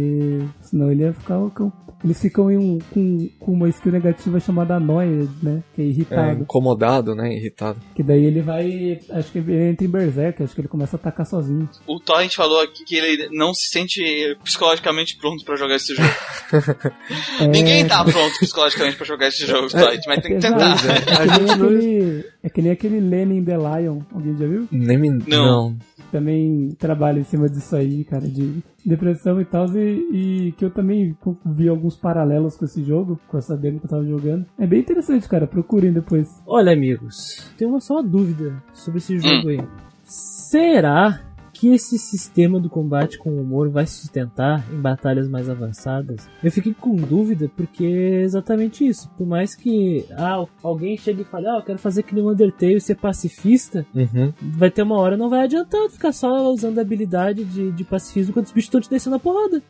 senão 0.61 0.91
ele 0.91 1.03
ia 1.03 1.13
ficar 1.13 1.37
loucão. 1.37 1.71
Eles 2.03 2.21
ficam 2.21 2.51
em 2.51 2.57
um, 2.57 2.77
com, 2.93 3.27
com 3.39 3.51
uma 3.53 3.67
skill 3.69 3.91
negativa 3.91 4.39
chamada 4.39 4.79
noia, 4.79 5.27
né? 5.41 5.63
Que 5.73 5.81
é 5.81 5.85
É, 5.85 5.87
irritado. 5.87 6.41
incomodado, 6.41 7.15
né? 7.15 7.33
Irritado. 7.33 7.79
Que 7.95 8.03
daí 8.03 8.23
ele 8.23 8.39
vai. 8.43 8.99
Acho 9.09 9.31
que 9.31 9.39
ele 9.39 9.69
entra 9.71 9.83
em 9.83 9.89
Berserk, 9.89 10.43
acho 10.43 10.53
que 10.53 10.61
ele 10.61 10.67
começa 10.67 10.95
a 10.95 10.99
atacar 10.99 11.25
sozinho. 11.25 11.67
O 11.87 11.99
Torrent 11.99 12.35
falou 12.35 12.61
aqui 12.61 12.85
que 12.85 12.95
ele 12.95 13.29
não 13.35 13.51
se 13.51 13.67
sente 13.71 14.37
psicologicamente 14.43 15.17
pronto 15.17 15.43
pra 15.43 15.55
jogar 15.55 15.75
esse 15.75 15.95
jogo. 15.95 16.07
É, 17.39 17.47
Ninguém 17.47 17.85
tá 17.87 18.03
pronto 18.03 18.39
psicologicamente 18.39 18.95
pra 18.97 19.05
jogar 19.05 19.27
esse 19.27 19.45
jogo, 19.45 19.67
Torrent, 19.69 20.01
mas 20.07 20.21
tem 20.21 20.31
que 20.39 20.45
exato. 20.45 20.55
tentar. 20.57 20.93
É, 20.93 21.23
É 21.23 21.27
que, 21.27 21.39
nem 21.39 21.47
não- 21.47 21.53
aquele, 21.67 22.25
é 22.43 22.49
que 22.49 22.61
nem 22.61 22.71
aquele 22.71 22.99
Lenin 22.99 23.43
The 23.43 23.57
Lion. 23.57 23.99
Alguém 24.13 24.37
já 24.37 24.45
viu? 24.47 24.67
Nem 24.71 24.97
me... 24.97 25.09
Não. 25.27 25.75
Também 26.11 26.69
trabalha 26.79 27.19
em 27.19 27.23
cima 27.23 27.49
disso 27.49 27.75
aí, 27.75 28.03
cara, 28.03 28.27
de 28.27 28.63
depressão 28.85 29.41
e 29.41 29.45
tal. 29.45 29.65
E, 29.75 30.47
e 30.47 30.51
que 30.53 30.63
eu 30.63 30.71
também 30.71 31.15
vi 31.45 31.67
alguns 31.67 31.95
paralelos 31.95 32.55
com 32.55 32.65
esse 32.65 32.83
jogo, 32.83 33.19
com 33.27 33.37
essa 33.37 33.57
demo 33.57 33.79
que 33.79 33.85
eu 33.85 33.89
tava 33.89 34.05
jogando. 34.05 34.45
É 34.57 34.65
bem 34.65 34.79
interessante, 34.79 35.27
cara. 35.27 35.45
Procurem 35.45 35.91
depois. 35.91 36.41
Olha, 36.45 36.71
amigos, 36.71 37.51
tem 37.57 37.67
uma 37.67 37.79
só 37.79 37.95
uma 37.95 38.03
dúvida 38.03 38.61
sobre 38.73 38.99
esse 38.99 39.19
jogo 39.19 39.49
aí. 39.49 39.59
Será 40.03 41.26
que 41.59 41.73
esse 41.73 41.97
sistema 41.97 42.59
do 42.59 42.69
combate 42.69 43.17
com 43.17 43.29
humor 43.29 43.69
vai 43.69 43.87
sustentar 43.87 44.63
em 44.71 44.79
batalhas 44.79 45.27
mais 45.27 45.49
avançadas? 45.49 46.29
Eu 46.43 46.51
fiquei 46.51 46.73
com 46.73 46.95
dúvida 46.95 47.49
porque 47.55 47.83
é 47.85 48.21
exatamente 48.21 48.87
isso. 48.87 49.09
Por 49.17 49.25
mais 49.25 49.55
que 49.55 50.05
ah, 50.11 50.45
alguém 50.61 50.95
chegue 50.97 51.21
e 51.21 51.25
fale, 51.25 51.47
ah, 51.47 51.55
eu 51.57 51.63
quero 51.63 51.79
fazer 51.79 52.03
que 52.03 52.13
nem 52.13 52.23
o 52.23 52.31
Undertale 52.31 52.79
ser 52.79 52.95
pacifista, 52.95 53.85
Uhum. 53.95 54.31
vai 54.41 54.69
ter 54.69 54.83
uma 54.83 54.97
hora 54.97 55.17
não 55.17 55.29
vai 55.29 55.41
adiantar 55.41 55.89
ficar 55.89 56.11
só 56.11 56.51
usando 56.51 56.77
a 56.77 56.81
habilidade 56.81 57.43
de, 57.43 57.71
de 57.71 57.83
pacifismo 57.83 58.33
quando 58.33 58.45
os 58.45 58.51
bichos 58.51 58.67
estão 58.67 58.81
te 58.81 58.89
descendo 58.89 59.15
a 59.15 59.19
porrada. 59.19 59.61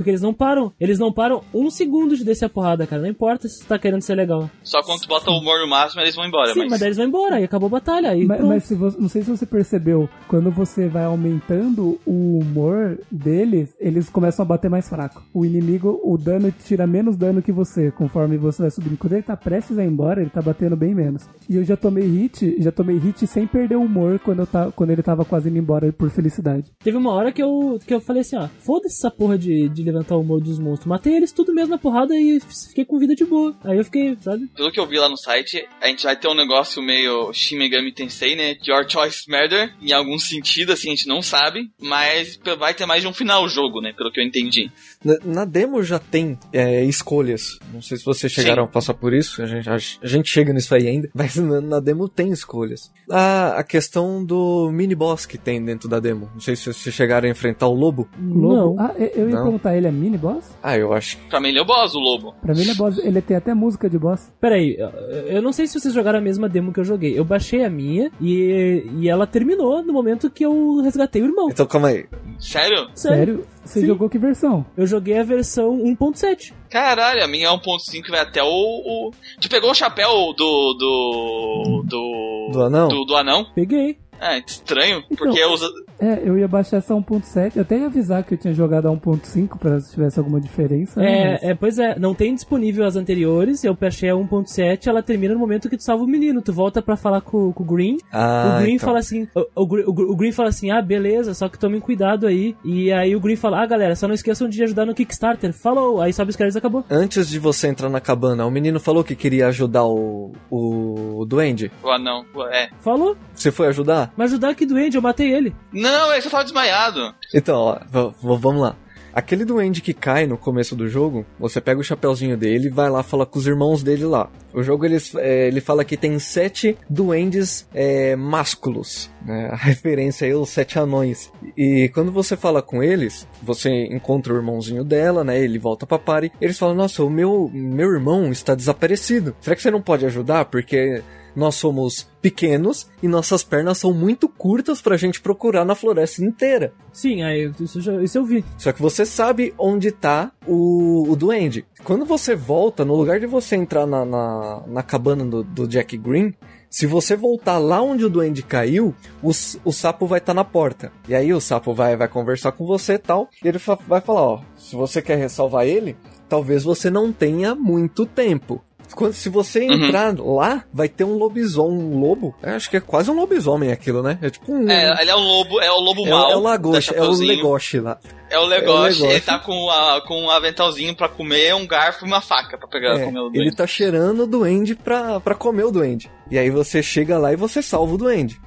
Porque 0.00 0.08
eles 0.08 0.22
não 0.22 0.32
param. 0.32 0.72
Eles 0.80 0.98
não 0.98 1.12
param 1.12 1.42
um 1.52 1.68
segundo 1.68 2.16
de 2.16 2.24
descer 2.24 2.46
a 2.46 2.48
porrada, 2.48 2.86
cara. 2.86 3.02
Não 3.02 3.08
importa 3.10 3.46
se 3.46 3.60
tu 3.60 3.66
tá 3.66 3.78
querendo 3.78 4.00
ser 4.00 4.14
legal. 4.14 4.50
Só 4.62 4.82
quando 4.82 5.02
tu 5.02 5.08
bota 5.08 5.30
o 5.30 5.36
humor 5.36 5.60
no 5.60 5.68
máximo, 5.68 6.00
eles 6.00 6.14
vão 6.14 6.24
embora. 6.24 6.54
Sim, 6.54 6.68
mas... 6.70 6.80
daí 6.80 6.88
eles 6.88 6.96
vão 6.96 7.06
embora, 7.06 7.36
aí 7.36 7.44
acabou 7.44 7.66
a 7.66 7.72
batalha. 7.72 8.08
Aí 8.08 8.24
Mas, 8.24 8.40
mas 8.40 8.64
se 8.64 8.74
você, 8.74 8.98
não 8.98 9.10
sei 9.10 9.22
se 9.22 9.28
você 9.28 9.44
percebeu, 9.44 10.08
quando 10.26 10.50
você 10.50 10.88
vai 10.88 11.04
aumentando 11.04 12.00
o 12.06 12.38
humor 12.38 12.98
deles, 13.10 13.76
eles 13.78 14.08
começam 14.08 14.42
a 14.42 14.48
bater 14.48 14.70
mais 14.70 14.88
fraco. 14.88 15.22
O 15.34 15.44
inimigo, 15.44 16.00
o 16.02 16.16
dano 16.16 16.50
tira 16.50 16.86
menos 16.86 17.14
dano 17.14 17.42
que 17.42 17.52
você, 17.52 17.90
conforme 17.90 18.38
você 18.38 18.62
vai 18.62 18.70
subindo. 18.70 18.96
Quando 18.96 19.12
ele 19.12 19.22
tá 19.22 19.36
prestes 19.36 19.76
a 19.76 19.84
ir 19.84 19.88
embora, 19.88 20.22
ele 20.22 20.30
tá 20.30 20.40
batendo 20.40 20.76
bem 20.76 20.94
menos. 20.94 21.28
E 21.46 21.56
eu 21.56 21.64
já 21.64 21.76
tomei 21.76 22.06
hit, 22.06 22.56
já 22.58 22.72
tomei 22.72 22.96
hit 22.96 23.26
sem 23.26 23.46
perder 23.46 23.76
o 23.76 23.82
humor 23.82 24.18
quando, 24.18 24.38
eu 24.38 24.46
tá, 24.46 24.72
quando 24.72 24.92
ele 24.92 25.02
tava 25.02 25.26
quase 25.26 25.50
indo 25.50 25.58
embora 25.58 25.92
por 25.92 26.08
felicidade. 26.08 26.72
Teve 26.82 26.96
uma 26.96 27.12
hora 27.12 27.30
que 27.30 27.42
eu, 27.42 27.78
que 27.86 27.92
eu 27.92 28.00
falei 28.00 28.22
assim, 28.22 28.38
ó, 28.38 28.48
foda-se 28.60 28.96
essa 28.96 29.10
porra 29.10 29.36
de, 29.36 29.68
de 29.68 29.82
levantar 29.90 30.16
o 30.16 30.20
humor 30.20 30.40
dos 30.40 30.58
monstros. 30.58 30.88
Matei 30.88 31.14
eles 31.14 31.32
tudo 31.32 31.54
mesmo 31.54 31.70
na 31.70 31.78
porrada 31.78 32.14
e 32.14 32.40
fiquei 32.68 32.84
com 32.84 32.98
vida 32.98 33.14
de 33.14 33.24
boa. 33.24 33.54
Aí 33.64 33.78
eu 33.78 33.84
fiquei, 33.84 34.16
sabe? 34.20 34.46
Pelo 34.56 34.72
que 34.72 34.80
eu 34.80 34.86
vi 34.86 34.98
lá 34.98 35.08
no 35.08 35.16
site, 35.16 35.66
a 35.80 35.88
gente 35.88 36.04
vai 36.04 36.16
ter 36.16 36.28
um 36.28 36.34
negócio 36.34 36.82
meio 36.82 37.32
Shin 37.32 37.58
Megami 37.58 37.92
Tensei, 37.92 38.34
né? 38.34 38.56
Your 38.66 38.88
Choice 38.88 39.30
Murder, 39.30 39.72
em 39.80 39.92
algum 39.92 40.18
sentido, 40.18 40.72
assim, 40.72 40.88
a 40.88 40.94
gente 40.94 41.06
não 41.06 41.22
sabe. 41.22 41.70
Mas 41.80 42.38
vai 42.58 42.74
ter 42.74 42.86
mais 42.86 43.02
de 43.02 43.08
um 43.08 43.12
final 43.12 43.44
o 43.44 43.48
jogo, 43.48 43.80
né? 43.80 43.92
Pelo 43.96 44.10
que 44.10 44.20
eu 44.20 44.24
entendi. 44.24 44.70
Na, 45.04 45.18
na 45.24 45.44
demo 45.44 45.82
já 45.82 45.98
tem 45.98 46.38
é, 46.52 46.84
escolhas. 46.84 47.58
Não 47.72 47.82
sei 47.82 47.98
se 47.98 48.04
vocês 48.04 48.32
chegaram 48.32 48.64
Sim. 48.64 48.68
a 48.68 48.72
passar 48.72 48.94
por 48.94 49.12
isso. 49.12 49.42
A 49.42 49.46
gente, 49.46 49.68
a, 49.68 49.74
a 49.74 50.06
gente 50.06 50.28
chega 50.28 50.52
nisso 50.52 50.74
aí 50.74 50.88
ainda. 50.88 51.08
Mas 51.14 51.36
na, 51.36 51.60
na 51.60 51.80
demo 51.80 52.08
tem 52.08 52.30
escolhas. 52.30 52.90
A, 53.10 53.58
a 53.58 53.64
questão 53.64 54.24
do 54.24 54.70
mini 54.72 54.94
boss 54.94 55.26
que 55.26 55.38
tem 55.38 55.62
dentro 55.64 55.88
da 55.88 56.00
demo. 56.00 56.30
Não 56.32 56.40
sei 56.40 56.56
se 56.56 56.72
vocês 56.72 56.94
chegaram 56.94 57.28
a 57.28 57.30
enfrentar 57.30 57.68
o 57.68 57.74
lobo. 57.74 58.08
Lobo. 58.18 58.54
Não. 58.54 58.76
Ah, 58.78 58.94
eu 58.96 59.20
eu 59.20 59.28
ia 59.28 59.34
Não. 59.36 59.42
perguntar, 59.42 59.76
ele 59.80 59.88
é 59.88 59.90
mini 59.90 60.16
boss? 60.18 60.56
Ah, 60.62 60.76
eu 60.76 60.92
acho. 60.92 61.18
Pra 61.28 61.40
mim 61.40 61.48
ele 61.48 61.58
é 61.58 61.62
o 61.62 61.64
boss, 61.64 61.94
o 61.94 61.98
lobo. 61.98 62.34
Pra 62.40 62.54
mim 62.54 62.60
ele 62.60 62.70
é 62.70 62.74
boss, 62.74 62.98
ele 62.98 63.20
tem 63.20 63.36
até 63.36 63.52
música 63.54 63.88
de 63.90 63.98
boss. 63.98 64.30
Peraí, 64.40 64.76
eu- 64.78 64.88
eu 65.36 65.42
não 65.42 65.52
sei 65.52 65.66
se 65.66 65.78
vocês 65.78 65.92
jogaram 65.92 66.18
a 66.18 66.22
mesma 66.22 66.48
demo 66.48 66.72
que 66.72 66.80
eu 66.80 66.84
joguei. 66.84 67.18
Eu 67.18 67.24
baixei 67.24 67.64
a 67.64 67.70
minha 67.70 68.10
e, 68.20 68.84
e 69.00 69.08
ela 69.08 69.26
terminou 69.26 69.82
no 69.82 69.92
momento 69.92 70.30
que 70.30 70.44
eu 70.44 70.80
resgatei 70.82 71.22
o 71.22 71.26
irmão. 71.26 71.48
Então 71.50 71.66
calma 71.66 71.88
aí. 71.88 72.06
Sério? 72.38 72.88
Sério? 72.94 73.44
Você 73.64 73.80
Sim. 73.80 73.86
jogou 73.86 74.08
que 74.08 74.18
versão? 74.18 74.64
Eu 74.76 74.86
joguei 74.86 75.18
a 75.18 75.22
versão 75.22 75.76
1.7. 75.78 76.52
Caralho, 76.70 77.22
a 77.22 77.28
minha 77.28 77.48
é 77.48 77.50
1.5 77.50 78.08
vai 78.10 78.20
até 78.20 78.42
o, 78.42 78.46
o. 78.48 79.10
Tu 79.40 79.48
pegou 79.48 79.70
o 79.70 79.74
chapéu 79.74 80.08
do. 80.36 80.74
do. 80.74 81.82
do. 81.86 82.50
Do 82.52 82.62
anão? 82.62 82.88
Do, 82.88 83.04
do 83.04 83.16
anão? 83.16 83.46
Peguei. 83.54 83.98
É, 84.20 84.38
estranho, 84.38 85.02
Então- 85.10 85.16
porque 85.26 85.42
os, 85.44 85.60
É, 86.00 86.22
eu 86.24 86.38
ia 86.38 86.48
baixar 86.48 86.78
essa 86.78 86.94
1.7, 86.94 87.56
eu 87.56 87.62
até 87.62 87.78
ia 87.78 87.86
avisar 87.86 88.22
que 88.24 88.34
eu 88.34 88.38
tinha 88.38 88.54
jogado 88.54 88.88
a 88.88 88.90
1.5 88.90 89.58
pra 89.58 89.80
se 89.80 89.92
tivesse 89.92 90.18
alguma 90.18 90.40
diferença. 90.40 91.00
né, 91.00 91.32
mas- 91.32 91.42
É, 91.42 91.50
é, 91.50 91.54
pois 91.54 91.78
é, 91.78 91.98
não 91.98 92.14
tem 92.14 92.34
disponível 92.34 92.84
as 92.86 92.96
anteriores, 92.96 93.62
eu 93.64 93.74
baixei 93.74 94.08
a 94.10 94.14
1.7, 94.16 94.86
ela 94.88 95.02
termina 95.02 95.34
no 95.34 95.40
momento 95.40 95.68
que 95.68 95.76
tu 95.76 95.82
salva 95.84 96.04
o 96.04 96.06
menino, 96.06 96.40
tu 96.42 96.52
volta 96.52 96.80
pra 96.82 96.96
falar 96.96 97.20
com, 97.20 97.52
com 97.52 97.62
o 97.62 97.66
Green, 97.66 97.98
Ah, 98.12 98.56
o 98.56 98.62
Green 98.62 98.74
então. 98.76 98.86
fala 98.88 98.98
assim, 98.98 99.28
o, 99.34 99.40
o, 99.40 99.62
o 99.62 99.66
Gre- 99.66 99.84
o 100.08 100.16
Green 100.16 100.32
fala 100.32 100.48
assim, 100.48 100.70
ah, 100.70 100.80
beleza, 100.80 101.34
só 101.34 101.48
que 101.48 101.58
tomem 101.58 101.80
cuidado 101.80 102.26
aí, 102.26 102.56
e 102.64 102.90
aí 102.92 103.14
o 103.14 103.20
Green 103.20 103.36
fala, 103.36 103.62
ah, 103.62 103.66
galera, 103.66 103.94
só 103.94 104.06
não 104.08 104.14
esqueçam 104.14 104.48
de 104.48 104.62
ajudar 104.62 104.86
no 104.86 104.94
Kickstarter, 104.94 105.52
falou, 105.52 106.00
aí 106.00 106.12
sobe 106.12 106.30
os 106.30 106.36
caras 106.36 106.54
e 106.54 106.58
acabou. 106.58 106.84
Antes 106.90 107.28
de 107.28 107.38
você 107.38 107.68
entrar 107.68 107.88
na 107.90 108.00
cabana, 108.00 108.46
o 108.46 108.50
menino 108.50 108.80
falou 108.80 109.04
que 109.04 109.14
queria 109.14 109.48
ajudar 109.48 109.84
o, 109.84 110.32
o 110.50 111.24
Duende. 111.26 111.70
O 111.82 111.90
anão. 111.90 112.24
É. 112.52 112.68
Falou, 112.80 113.16
Você 113.34 113.50
foi 113.50 113.68
ajudar? 113.68 114.12
mas 114.16 114.30
ajudar 114.32 114.54
que 114.54 114.64
doente, 114.66 114.96
eu 114.96 115.02
matei 115.02 115.32
ele. 115.32 115.54
Não, 115.72 115.89
ele 116.12 116.22
só 116.22 116.30
tava 116.30 116.44
desmaiado. 116.44 117.14
Então, 117.34 117.56
ó, 117.56 117.78
vamos 118.22 118.62
lá. 118.62 118.76
Aquele 119.12 119.44
duende 119.44 119.80
que 119.80 119.92
cai 119.92 120.26
no 120.26 120.38
começo 120.38 120.76
do 120.76 120.88
jogo, 120.88 121.26
você 121.38 121.60
pega 121.60 121.80
o 121.80 121.84
chapeuzinho 121.84 122.36
dele 122.36 122.68
e 122.68 122.70
vai 122.70 122.88
lá 122.88 123.02
falar 123.02 123.26
com 123.26 123.38
os 123.38 123.46
irmãos 123.46 123.82
dele 123.82 124.04
lá. 124.04 124.30
O 124.52 124.62
jogo 124.62 124.84
ele, 124.84 124.98
é, 125.16 125.48
ele 125.48 125.60
fala 125.60 125.84
que 125.84 125.96
tem 125.96 126.18
sete 126.18 126.76
duendes 126.88 127.68
é, 127.74 128.14
másculos, 128.14 129.10
né? 129.24 129.48
A 129.50 129.56
referência 129.66 130.26
aí, 130.26 130.34
os 130.34 130.48
sete 130.50 130.78
anões. 130.78 131.32
E 131.56 131.90
quando 131.92 132.12
você 132.12 132.36
fala 132.36 132.62
com 132.62 132.82
eles, 132.82 133.26
você 133.42 133.68
encontra 133.86 134.32
o 134.32 134.36
irmãozinho 134.36 134.84
dela, 134.84 135.24
né? 135.24 135.38
Ele 135.42 135.58
volta 135.58 135.86
pra 135.86 135.98
party. 135.98 136.32
Eles 136.40 136.58
falam: 136.58 136.74
Nossa, 136.74 137.02
o 137.02 137.10
meu, 137.10 137.50
meu 137.52 137.92
irmão 137.92 138.30
está 138.30 138.54
desaparecido. 138.54 139.34
Será 139.40 139.56
que 139.56 139.62
você 139.62 139.70
não 139.70 139.82
pode 139.82 140.06
ajudar? 140.06 140.44
Porque 140.44 141.02
nós 141.34 141.54
somos 141.54 142.08
pequenos 142.20 142.88
e 143.02 143.08
nossas 143.08 143.42
pernas 143.42 143.78
são 143.78 143.92
muito 143.92 144.28
curtas 144.28 144.80
pra 144.82 144.96
gente 144.96 145.20
procurar 145.20 145.64
na 145.64 145.74
floresta 145.74 146.22
inteira. 146.24 146.72
Sim, 146.92 147.22
aí 147.22 147.50
isso, 147.60 147.78
eu 147.78 147.82
já- 147.82 148.02
isso 148.02 148.18
eu 148.18 148.24
vi. 148.24 148.44
Só 148.58 148.72
que 148.72 148.82
você 148.82 149.06
sabe 149.06 149.54
onde 149.58 149.90
tá 149.90 150.30
o, 150.46 151.10
o 151.10 151.16
duende. 151.16 151.64
Quando 151.84 152.04
você 152.04 152.34
volta, 152.36 152.84
no 152.84 152.94
lugar 152.94 153.18
de 153.20 153.26
você 153.26 153.56
entrar 153.56 153.86
na, 153.86 154.04
na, 154.04 154.62
na 154.66 154.82
cabana 154.82 155.24
do, 155.24 155.42
do 155.42 155.66
Jack 155.66 155.96
Green, 155.96 156.34
se 156.68 156.86
você 156.86 157.16
voltar 157.16 157.58
lá 157.58 157.80
onde 157.82 158.04
o 158.04 158.10
duende 158.10 158.42
caiu, 158.42 158.94
o, 159.22 159.30
o 159.64 159.72
sapo 159.72 160.06
vai 160.06 160.18
estar 160.18 160.34
na 160.34 160.44
porta. 160.44 160.92
E 161.08 161.14
aí 161.14 161.32
o 161.32 161.40
sapo 161.40 161.74
vai, 161.74 161.96
vai 161.96 162.06
conversar 162.06 162.52
com 162.52 162.64
você 162.64 162.92
e 162.94 162.98
tal. 162.98 163.28
E 163.42 163.48
ele 163.48 163.58
fa- 163.58 163.78
vai 163.88 164.00
falar: 164.00 164.22
Ó, 164.22 164.40
se 164.56 164.76
você 164.76 165.02
quer 165.02 165.28
salvar 165.28 165.66
ele, 165.66 165.96
talvez 166.28 166.62
você 166.62 166.88
não 166.88 167.12
tenha 167.12 167.54
muito 167.56 168.06
tempo. 168.06 168.62
Quando, 168.94 169.12
se 169.12 169.28
você 169.28 169.60
Uhum. 169.66 169.72
entrar 169.86 170.14
lá, 170.18 170.64
vai 170.72 170.88
ter 170.88 171.04
um 171.04 171.16
lobisomem, 171.16 171.78
um 171.78 172.00
lobo. 172.00 172.34
Eu 172.42 172.54
acho 172.54 172.68
que 172.70 172.76
é 172.76 172.80
quase 172.80 173.10
um 173.10 173.14
lobisomem 173.14 173.70
aquilo, 173.72 174.02
né? 174.02 174.18
É 174.20 174.30
tipo 174.30 174.52
um. 174.52 174.68
É, 174.70 175.00
ele 175.00 175.10
é 175.10 175.14
o 175.14 175.18
lobo, 175.20 175.60
é 175.60 175.70
o 175.70 175.80
lobo 175.80 176.06
é, 176.06 176.10
mau. 176.10 176.30
é 176.32 176.36
o 176.36 176.40
lagoste, 176.40 176.92
da 176.92 176.98
é 176.98 177.02
o 177.02 177.10
legoche 177.12 177.80
lá. 177.80 177.98
É 178.28 178.38
o 178.38 178.44
Legoshi, 178.46 179.04
É 179.06 179.10
ele 179.10 179.20
tá 179.20 179.38
com, 179.40 179.68
a, 179.70 180.00
com 180.06 180.22
um 180.22 180.30
aventalzinho 180.30 180.94
pra 180.94 181.08
comer, 181.08 181.54
um 181.54 181.66
garfo 181.66 182.04
e 182.04 182.08
uma 182.08 182.20
faca 182.20 182.56
pra 182.56 182.68
pegar 182.68 182.96
É, 182.98 183.04
comer 183.04 183.18
o 183.20 183.26
ele 183.28 183.44
doente. 183.44 183.56
tá 183.56 183.66
cheirando 183.66 184.22
o 184.22 184.26
duende 184.26 184.74
pra, 184.76 185.18
pra 185.18 185.34
comer 185.34 185.64
o 185.64 185.70
duende. 185.72 186.08
E 186.30 186.38
aí 186.38 186.48
você 186.50 186.80
chega 186.82 187.18
lá 187.18 187.32
e 187.32 187.36
você 187.36 187.60
salva 187.60 187.94
o 187.94 187.98
duende. 187.98 188.40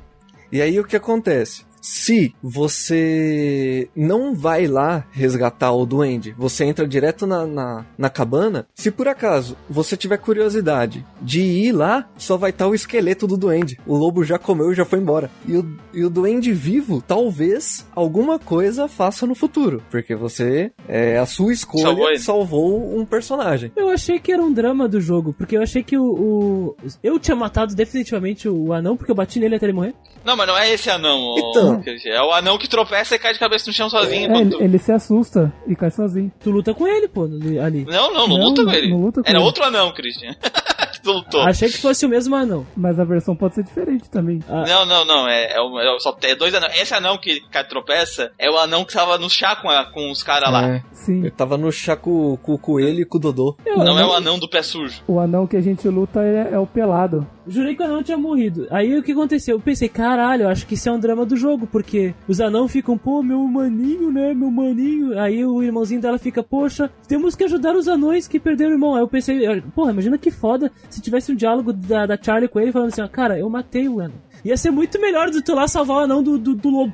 E 0.51 0.61
aí 0.61 0.79
o 0.79 0.83
que 0.85 0.95
acontece? 0.95 1.65
Se 1.83 2.33
você 2.41 3.89
não 3.93 4.33
vai 4.33 4.67
lá 4.67 5.05
resgatar 5.11 5.73
o 5.73 5.85
duende, 5.85 6.33
você 6.37 6.63
entra 6.63 6.87
direto 6.87 7.27
na, 7.27 7.45
na, 7.45 7.85
na 7.97 8.09
cabana. 8.09 8.65
Se 8.73 8.89
por 8.89 9.07
acaso 9.07 9.57
você 9.69 9.97
tiver 9.97 10.15
curiosidade 10.17 11.05
de 11.21 11.41
ir 11.41 11.73
lá, 11.73 12.07
só 12.17 12.37
vai 12.37 12.51
estar 12.51 12.67
o 12.67 12.73
esqueleto 12.73 13.27
do 13.27 13.35
duende. 13.35 13.77
O 13.85 13.97
lobo 13.97 14.23
já 14.23 14.39
comeu 14.39 14.71
e 14.71 14.75
já 14.75 14.85
foi 14.85 14.99
embora. 14.99 15.29
E 15.45 15.57
o, 15.57 15.77
e 15.93 16.05
o 16.05 16.09
duende 16.09 16.53
vivo, 16.53 17.03
talvez 17.05 17.85
alguma 17.93 18.39
coisa 18.39 18.87
faça 18.87 19.27
no 19.27 19.35
futuro. 19.35 19.83
Porque 19.91 20.15
você, 20.15 20.71
é 20.87 21.17
a 21.17 21.25
sua 21.25 21.51
escolha, 21.51 21.83
Salvou 21.83 22.17
salvou 22.17 22.97
um 22.97 23.05
personagem. 23.05 23.71
Eu 23.75 23.89
achei 23.89 24.19
que 24.19 24.31
era 24.31 24.41
um 24.41 24.53
drama 24.53 24.87
do 24.87 25.01
jogo, 25.01 25.33
porque 25.37 25.57
eu 25.57 25.61
achei 25.61 25.83
que 25.83 25.97
o. 25.97 26.05
o- 26.05 26.75
eu 27.03 27.19
tinha 27.19 27.35
matado 27.35 27.75
definitivamente 27.75 28.47
o 28.47 28.71
anão, 28.71 28.95
porque 28.95 29.11
eu 29.11 29.15
bati 29.15 29.37
nele 29.39 29.55
até 29.55 29.65
ele 29.65 29.73
morrer. 29.73 29.93
Não, 30.23 30.37
mas 30.37 30.47
não 30.47 30.57
é 30.57 30.73
esse 30.73 30.89
anão. 30.89 31.35
Então. 31.37 31.72
É 32.05 32.21
o 32.21 32.31
anão 32.31 32.57
que 32.57 32.67
tropeça 32.67 33.15
e 33.15 33.19
cai 33.19 33.33
de 33.33 33.39
cabeça 33.39 33.65
no 33.67 33.73
chão 33.73 33.89
sozinho. 33.89 34.31
É, 34.33 34.41
ele, 34.41 34.49
tu- 34.49 34.61
ele 34.61 34.77
se 34.77 34.91
assusta 34.91 35.51
e 35.67 35.75
cai 35.75 35.91
sozinho. 35.91 36.31
Tu 36.39 36.51
luta 36.51 36.73
com 36.73 36.87
ele, 36.87 37.07
pô, 37.07 37.23
ali. 37.63 37.85
Não, 37.85 38.13
não, 38.13 38.27
não, 38.27 38.37
Não, 38.37 38.45
luta 38.47 38.63
com 38.65 38.71
ele. 38.71 38.89
não 38.89 39.01
luta 39.01 39.21
com 39.23 39.29
Era 39.29 39.37
ele. 39.37 39.45
outro 39.45 39.63
anão, 39.63 39.91
Christian. 39.93 40.33
tu 41.03 41.11
lutou. 41.11 41.41
Achei 41.41 41.69
que 41.69 41.77
fosse 41.77 42.05
o 42.05 42.09
mesmo 42.09 42.33
anão. 42.35 42.65
Mas 42.77 42.97
a 42.99 43.03
versão 43.03 43.35
pode 43.35 43.55
ser 43.55 43.63
diferente 43.63 44.09
também. 44.09 44.39
Ah. 44.47 44.63
Não, 44.67 44.85
não, 44.85 45.05
não. 45.05 45.27
É, 45.27 45.47
é, 45.53 45.55
é 45.95 45.99
só 45.99 46.15
é 46.21 46.35
dois 46.35 46.53
anão. 46.53 46.69
Esse 46.73 46.93
anão 46.93 47.17
que 47.17 47.41
cai 47.51 47.65
tropeça 47.67 48.31
é 48.39 48.49
o 48.49 48.57
anão 48.57 48.85
que 48.85 48.93
tava 48.93 49.17
no 49.17 49.29
chá 49.29 49.55
com, 49.55 49.69
a- 49.69 49.85
com 49.85 50.09
os 50.11 50.23
caras 50.23 50.51
lá. 50.51 50.67
É. 50.75 50.83
Sim. 50.93 51.19
Ele 51.19 51.31
tava 51.31 51.57
no 51.57 51.71
chá 51.71 51.95
com, 51.97 52.37
com 52.37 52.53
o 52.53 52.57
coelho 52.57 53.01
e 53.01 53.05
com 53.05 53.17
o 53.17 53.21
Dodô. 53.21 53.57
Não 53.65 53.99
é 53.99 54.03
eu 54.03 54.07
o 54.07 54.13
anão 54.13 54.39
do 54.39 54.47
pé 54.47 54.61
sujo. 54.61 55.01
O 55.07 55.19
anão 55.19 55.45
que 55.45 55.57
a 55.57 55.61
gente 55.61 55.87
luta 55.89 56.21
é, 56.21 56.49
é 56.53 56.59
o 56.59 56.65
pelado. 56.65 57.27
Jurei 57.47 57.75
que 57.75 57.81
o 57.81 57.85
anão 57.85 58.03
tinha 58.03 58.17
morrido. 58.17 58.67
Aí 58.69 58.97
o 58.97 59.03
que 59.03 59.11
aconteceu? 59.11 59.57
Eu 59.57 59.61
pensei, 59.61 59.89
caralho, 59.89 60.43
eu 60.43 60.49
acho 60.49 60.65
que 60.65 60.75
isso 60.75 60.87
é 60.87 60.91
um 60.91 60.99
drama 60.99 61.25
do 61.25 61.35
jogo, 61.35 61.67
porque 61.67 62.13
os 62.27 62.39
anão 62.39 62.67
ficam, 62.67 62.97
pô, 62.97 63.21
meu 63.21 63.39
maninho, 63.39 64.11
né, 64.11 64.33
meu 64.33 64.49
maninho. 64.49 65.19
Aí 65.19 65.45
o 65.45 65.61
irmãozinho 65.61 66.01
dela 66.01 66.17
fica, 66.17 66.41
poxa, 66.41 66.89
temos 67.07 67.35
que 67.35 67.43
ajudar 67.43 67.75
os 67.75 67.87
anões 67.87 68.27
que 68.27 68.39
perderam 68.39 68.71
o 68.71 68.75
irmão. 68.75 68.95
Aí 68.95 69.01
eu 69.01 69.07
pensei, 69.07 69.61
porra, 69.75 69.91
imagina 69.91 70.17
que 70.17 70.31
foda 70.31 70.71
se 70.89 71.01
tivesse 71.01 71.31
um 71.31 71.35
diálogo 71.35 71.73
da, 71.73 72.05
da 72.05 72.17
Charlie 72.21 72.47
com 72.47 72.59
ele 72.59 72.71
falando 72.71 72.89
assim, 72.89 73.01
ó, 73.01 73.07
cara, 73.07 73.37
eu 73.37 73.49
matei 73.49 73.87
o 73.87 73.99
anão. 73.99 74.33
Ia 74.43 74.57
ser 74.57 74.71
muito 74.71 74.99
melhor 74.99 75.29
do 75.29 75.41
tu 75.41 75.53
lá 75.55 75.67
salvar 75.67 75.97
o 75.97 75.99
anão 76.01 76.21
do, 76.21 76.37
do, 76.37 76.53
do 76.53 76.69
lobo. 76.69 76.93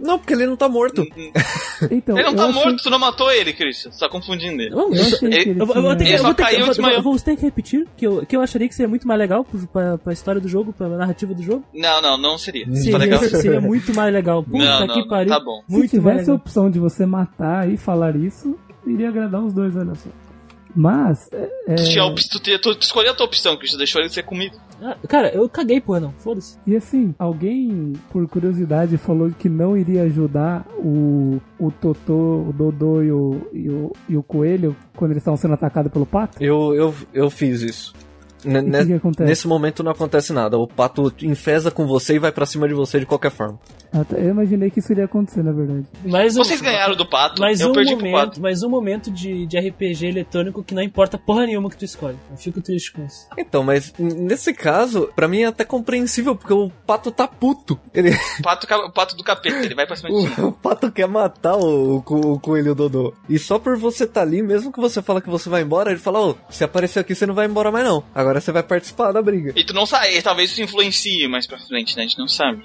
Não, 0.00 0.18
porque 0.18 0.32
ele 0.32 0.46
não 0.46 0.56
tá 0.56 0.68
morto. 0.68 1.04
Então, 1.90 2.14
Ele 2.18 2.26
não 2.28 2.34
tá 2.34 2.44
achei- 2.46 2.62
morto, 2.62 2.82
tu 2.82 2.90
não 2.90 2.98
matou 2.98 3.32
ele, 3.32 3.54
Christian. 3.54 3.90
Você 3.90 4.00
tá 4.00 4.08
confundindo 4.10 4.60
ele. 4.60 4.68
Não, 4.68 4.92
Eu 4.92 5.00
achei 5.00 5.18
que 5.18 5.24
Ele- 5.24 5.50
Eu, 5.60 5.66
eu 5.66 5.66
que, 5.66 5.78
eu 5.80 5.96
que, 5.96 6.18
só 6.18 6.34
caiu 6.34 6.66
e 6.66 6.94
eu 6.94 7.02
vou 7.02 7.18
ter 7.18 7.36
que 7.36 7.42
repetir, 7.42 7.86
que 7.96 8.06
eu, 8.06 8.26
que 8.26 8.36
eu 8.36 8.42
acharia 8.42 8.68
que 8.68 8.74
seria 8.74 8.88
muito 8.88 9.08
mais 9.08 9.18
legal 9.18 9.46
pra, 9.72 9.96
pra 9.96 10.12
história 10.12 10.38
do 10.42 10.46
jogo, 10.46 10.74
pra 10.74 10.88
narrativa 10.90 11.32
do 11.32 11.42
jogo. 11.42 11.64
Não, 11.72 12.02
não, 12.02 12.18
não 12.18 12.36
seria. 12.36 12.66
Seria, 12.74 12.92
Tá 12.92 12.98
legal. 12.98 13.20
seria 13.24 13.60
muito 13.62 13.94
mais 13.94 14.12
legal. 14.12 14.42
Puta 14.42 14.58
Não, 14.58 14.86
não, 14.88 14.94
que 14.94 15.08
pariu. 15.08 15.30
tá 15.32 15.40
bom. 15.40 15.62
Se 15.66 15.72
Muito 15.72 16.02
mais 16.02 16.12
tivesse 16.16 16.30
a 16.30 16.34
opção 16.34 16.70
de 16.70 16.78
você 16.78 17.06
matar 17.06 17.70
e 17.70 17.78
falar 17.78 18.14
isso, 18.14 18.58
iria 18.86 19.08
agradar 19.08 19.42
os 19.42 19.54
dois, 19.54 19.74
olha 19.74 19.94
só. 19.94 20.10
Mas, 20.74 21.28
é, 21.32 21.50
é, 21.68 21.74
Tu, 21.74 21.84
tinha 21.90 22.04
op- 22.04 22.20
tu, 22.30 22.38
te- 22.40 22.58
tu 22.58 22.76
escolheu 22.80 23.12
a 23.12 23.14
tua 23.14 23.26
opção, 23.26 23.56
Christian. 23.56 23.78
Deixou 23.78 24.00
ele 24.00 24.08
ser 24.10 24.22
comido. 24.22 24.56
Ah, 24.82 24.96
cara, 25.08 25.28
eu 25.34 25.46
caguei 25.48 25.78
pro 25.80 25.92
anão, 25.94 26.14
foda-se. 26.18 26.56
e 26.66 26.74
assim, 26.74 27.14
alguém, 27.18 27.92
por 28.10 28.26
curiosidade, 28.26 28.96
falou 28.96 29.30
que 29.30 29.46
não 29.48 29.76
iria 29.76 30.04
ajudar 30.04 30.66
o, 30.78 31.38
o 31.58 31.70
Totô, 31.70 32.46
o 32.48 32.54
Dodô 32.56 33.02
e 33.02 33.12
o, 33.12 33.46
e 33.52 33.68
o, 33.68 33.92
e 34.08 34.16
o 34.16 34.22
Coelho 34.22 34.74
quando 34.96 35.10
eles 35.10 35.20
estavam 35.20 35.36
sendo 35.36 35.52
atacados 35.52 35.92
pelo 35.92 36.06
pato? 36.06 36.42
Eu, 36.42 36.74
eu, 36.74 36.94
eu 37.12 37.28
fiz 37.28 37.60
isso. 37.60 37.92
N- 38.44 38.84
que, 38.86 38.98
que? 39.16 39.22
Nesse 39.22 39.46
momento 39.48 39.82
não 39.82 39.92
acontece 39.92 40.32
nada. 40.32 40.58
O 40.58 40.66
pato 40.66 41.12
enfesa 41.22 41.70
com 41.70 41.86
você 41.86 42.14
e 42.14 42.18
vai 42.18 42.32
pra 42.32 42.46
cima 42.46 42.66
de 42.68 42.74
você 42.74 42.98
de 43.00 43.06
qualquer 43.06 43.30
forma. 43.30 43.58
Ah, 43.92 44.04
tá, 44.04 44.16
Eu 44.16 44.30
imaginei 44.30 44.70
que 44.70 44.78
isso 44.78 44.92
iria 44.92 45.04
acontecer, 45.06 45.42
na 45.42 45.50
verdade. 45.52 45.84
Mas 46.04 46.36
um- 46.36 46.44
Vocês 46.44 46.60
ganharam 46.60 46.94
do 46.94 47.04
pato, 47.04 47.40
Mas 47.40 47.60
eu 47.60 47.70
um 47.70 47.72
perdi 47.72 47.96
pro 47.96 48.04
momento, 48.06 48.26
pato. 48.28 48.40
mas 48.40 48.62
um 48.62 48.68
momento 48.70 49.10
de, 49.10 49.46
de 49.46 49.58
RPG 49.58 50.06
eletrônico 50.06 50.62
que 50.62 50.74
não 50.74 50.82
importa 50.82 51.18
porra 51.18 51.44
nenhuma 51.46 51.68
que 51.68 51.76
tu 51.76 51.84
escolhe. 51.84 52.16
Eu 52.30 52.36
fico 52.36 52.60
triste 52.60 52.92
com 52.92 53.04
isso. 53.04 53.26
Então, 53.36 53.64
mas 53.64 53.92
nesse 53.98 54.52
caso, 54.54 55.10
pra 55.16 55.26
mim 55.26 55.40
é 55.42 55.46
até 55.46 55.64
compreensível, 55.64 56.36
porque 56.36 56.52
o 56.52 56.70
pato 56.86 57.10
tá 57.10 57.26
puto. 57.26 57.78
Ele, 57.92 58.10
O 58.38 58.42
pato, 58.42 58.66
o 58.86 58.92
pato 58.92 59.16
do 59.16 59.24
capeta, 59.24 59.64
ele 59.64 59.74
vai 59.74 59.86
pra 59.86 59.96
cima 59.96 60.08
de 60.10 60.26
ti. 60.34 60.40
o, 60.40 60.52
pato 60.60 60.90
quer 60.92 61.08
matar 61.08 61.56
o, 61.56 61.96
o, 61.96 62.32
o 62.34 62.38
coelho 62.40 62.74
Dodô. 62.76 63.12
E 63.28 63.38
só 63.40 63.58
por 63.58 63.76
você 63.76 64.06
tá 64.06 64.20
ali, 64.22 64.40
mesmo 64.40 64.72
que 64.72 64.80
você 64.80 65.02
fala 65.02 65.20
que 65.20 65.28
você 65.28 65.48
vai 65.48 65.62
embora, 65.62 65.90
ele 65.90 65.98
fala, 65.98 66.20
ô, 66.28 66.36
se 66.48 66.62
aparecer 66.62 67.00
aqui 67.00 67.12
você 67.14 67.26
não 67.26 67.34
vai 67.34 67.46
embora 67.46 67.72
mais 67.72 67.84
não. 67.84 68.04
Agora 68.14 68.29
você 68.38 68.52
vai 68.52 68.62
participar 68.62 69.12
da 69.12 69.22
briga. 69.22 69.52
E 69.56 69.64
tu 69.64 69.72
não 69.72 69.86
sabe, 69.86 70.20
talvez 70.20 70.50
isso 70.50 70.62
influencie 70.62 71.26
mais 71.26 71.46
pra 71.46 71.58
frente, 71.58 71.96
né? 71.96 72.02
A 72.02 72.06
gente 72.06 72.18
não 72.18 72.28
sabe. 72.28 72.62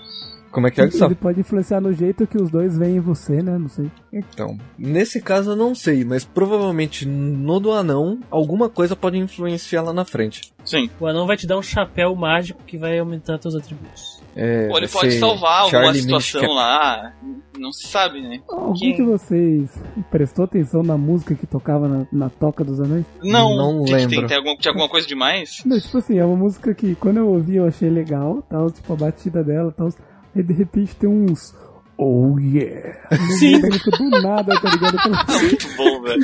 Como 0.51 0.67
é 0.67 0.71
que 0.71 0.79
é 0.79 0.85
isso? 0.85 1.03
Ele 1.03 1.15
pode 1.15 1.41
influenciar 1.41 1.81
no 1.81 1.91
jeito 1.91 2.25
que 2.25 2.37
os 2.37 2.49
dois 2.49 2.77
veem 2.77 2.99
você, 3.01 3.41
né? 3.41 3.57
Não 3.57 3.67
sei. 3.67 3.91
Então, 4.13 4.57
nesse 4.77 5.21
caso 5.21 5.51
eu 5.51 5.55
não 5.55 5.75
sei, 5.75 6.05
mas 6.05 6.23
provavelmente 6.23 7.05
no 7.05 7.59
do 7.59 7.73
anão, 7.73 8.21
alguma 8.31 8.69
coisa 8.69 8.95
pode 8.95 9.17
influenciar 9.17 9.81
lá 9.81 9.91
na 9.91 10.05
frente. 10.05 10.53
Sim. 10.63 10.89
O 10.97 11.07
anão 11.07 11.27
vai 11.27 11.35
te 11.35 11.45
dar 11.45 11.57
um 11.57 11.61
chapéu 11.61 12.15
mágico 12.15 12.63
que 12.65 12.77
vai 12.77 12.97
aumentar 12.97 13.37
teus 13.37 13.53
atributos. 13.53 14.23
É, 14.35 14.67
Ou 14.69 14.77
ele 14.77 14.87
pode 14.87 15.17
salvar 15.17 15.61
alguma 15.61 15.81
Charlie 15.83 16.01
situação 16.01 16.41
Minch, 16.41 16.53
lá. 16.55 17.13
Não 17.57 17.71
se 17.71 17.87
sabe, 17.87 18.19
né? 18.21 18.41
Alguém 18.49 18.93
Quem? 18.93 18.95
de 18.97 19.03
vocês 19.03 19.81
prestou 20.11 20.43
atenção 20.43 20.83
na 20.83 20.97
música 20.97 21.33
que 21.35 21.47
tocava 21.47 21.87
na, 21.87 22.05
na 22.11 22.29
Toca 22.29 22.63
dos 22.65 22.81
Anões? 22.81 23.05
Não, 23.23 23.55
Não 23.55 23.85
que 23.85 23.91
que 23.91 23.97
tem? 23.97 24.07
lembro. 24.09 24.27
Tem 24.27 24.37
alguma, 24.37 24.57
tinha 24.57 24.71
alguma 24.71 24.89
coisa 24.89 25.07
demais? 25.07 25.61
Não, 25.65 25.79
tipo 25.79 25.97
assim, 25.97 26.17
é 26.19 26.25
uma 26.25 26.35
música 26.35 26.73
que 26.75 26.95
quando 26.95 27.17
eu 27.17 27.29
ouvi 27.29 27.55
eu 27.55 27.65
achei 27.65 27.89
legal, 27.89 28.41
tal, 28.49 28.69
tipo 28.69 28.91
a 28.91 28.95
batida 28.97 29.41
dela, 29.41 29.71
tal. 29.71 29.87
Aí 30.35 30.43
de 30.43 30.53
repente 30.53 30.95
tem 30.97 31.09
uns 31.09 31.55
oh 31.97 32.37
yeah. 32.39 32.99
Sim. 33.39 33.59
Do 33.61 34.21
nada, 34.21 34.59
tá 34.59 34.69
ligado? 34.69 34.95
Muito 35.41 35.67
bom, 35.77 36.01
velho. 36.01 36.23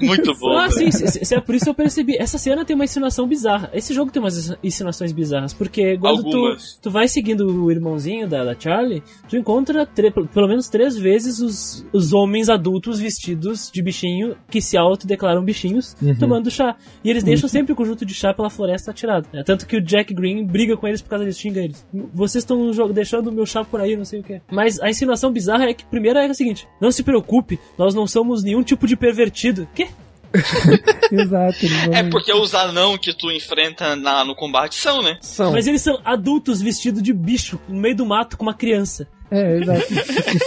é. 0.00 0.06
Muito 0.06 0.34
bom, 0.38 0.56
Ah, 0.58 0.70
sim, 0.70 0.90
se- 0.90 1.34
é 1.34 1.40
por 1.40 1.54
isso 1.54 1.64
que 1.64 1.70
eu 1.70 1.74
percebi. 1.74 2.16
Essa 2.18 2.38
cena 2.38 2.64
tem 2.64 2.74
uma 2.74 2.84
insinuação 2.84 3.26
bizarra. 3.26 3.70
Esse 3.72 3.92
jogo 3.94 4.10
tem 4.10 4.20
umas 4.22 4.56
insinuações 4.62 5.12
bizarras, 5.12 5.52
porque 5.54 5.96
quando 5.98 6.22
tu, 6.30 6.56
tu 6.82 6.90
vai 6.90 7.08
seguindo 7.08 7.46
o 7.64 7.70
irmãozinho 7.70 8.28
da, 8.28 8.44
da 8.44 8.54
Charlie, 8.58 9.02
tu 9.28 9.36
encontra 9.36 9.86
pelo 9.86 10.48
menos 10.48 10.68
três 10.68 10.96
vezes 10.96 11.38
os, 11.40 11.86
os 11.92 12.12
homens 12.12 12.48
adultos 12.48 12.98
vestidos 12.98 13.70
de 13.72 13.82
bichinho 13.82 14.36
que 14.50 14.60
se 14.60 14.76
autodeclaram 14.76 15.44
bichinhos 15.44 15.94
tomando 16.18 16.50
chá. 16.50 16.76
E 17.04 17.10
eles 17.10 17.22
deixam 17.22 17.48
sempre 17.48 17.72
o 17.72 17.76
conjunto 17.76 18.04
de 18.04 18.14
chá 18.14 18.32
pela 18.34 18.50
floresta 18.50 18.90
atirado. 18.90 19.28
né? 19.32 19.42
Tanto 19.44 19.66
que 19.66 19.76
o 19.76 19.80
Jack 19.82 20.12
Green 20.14 20.44
briga 20.46 20.76
com 20.76 20.86
eles 20.86 21.00
por 21.02 21.10
causa 21.10 21.24
disso, 21.24 21.40
xinga 21.40 21.60
eles. 21.60 21.86
Vocês 22.12 22.42
estão 22.42 22.70
deixando 22.92 23.28
o 23.28 23.32
meu 23.32 23.46
chá 23.46 23.64
por 23.64 23.80
aí, 23.80 23.96
não 23.96 24.04
sei 24.04 24.20
o 24.20 24.22
que. 24.22 24.40
Mas 24.50 24.65
a 24.80 24.90
insinuação 24.90 25.32
bizarra 25.32 25.64
é 25.64 25.74
que, 25.74 25.84
primeiro, 25.84 26.18
é 26.18 26.26
a 26.26 26.34
seguinte: 26.34 26.68
não 26.80 26.90
se 26.90 27.02
preocupe, 27.02 27.58
nós 27.78 27.94
não 27.94 28.06
somos 28.06 28.42
nenhum 28.42 28.62
tipo 28.62 28.86
de 28.86 28.96
pervertido. 28.96 29.68
Quê? 29.74 29.88
Exato. 31.10 31.66
É 31.92 32.02
porque 32.04 32.32
os 32.32 32.54
anão 32.54 32.98
que 32.98 33.12
tu 33.12 33.30
enfrenta 33.30 33.96
na, 33.96 34.24
no 34.24 34.34
combate 34.34 34.74
são, 34.74 35.02
né? 35.02 35.18
São. 35.20 35.52
Mas 35.52 35.66
eles 35.66 35.82
são 35.82 36.00
adultos 36.04 36.60
vestidos 36.60 37.02
de 37.02 37.12
bicho 37.12 37.58
no 37.68 37.80
meio 37.80 37.96
do 37.96 38.06
mato 38.06 38.36
com 38.36 38.42
uma 38.42 38.54
criança. 38.54 39.08
É, 39.30 39.58
exato. 39.58 39.82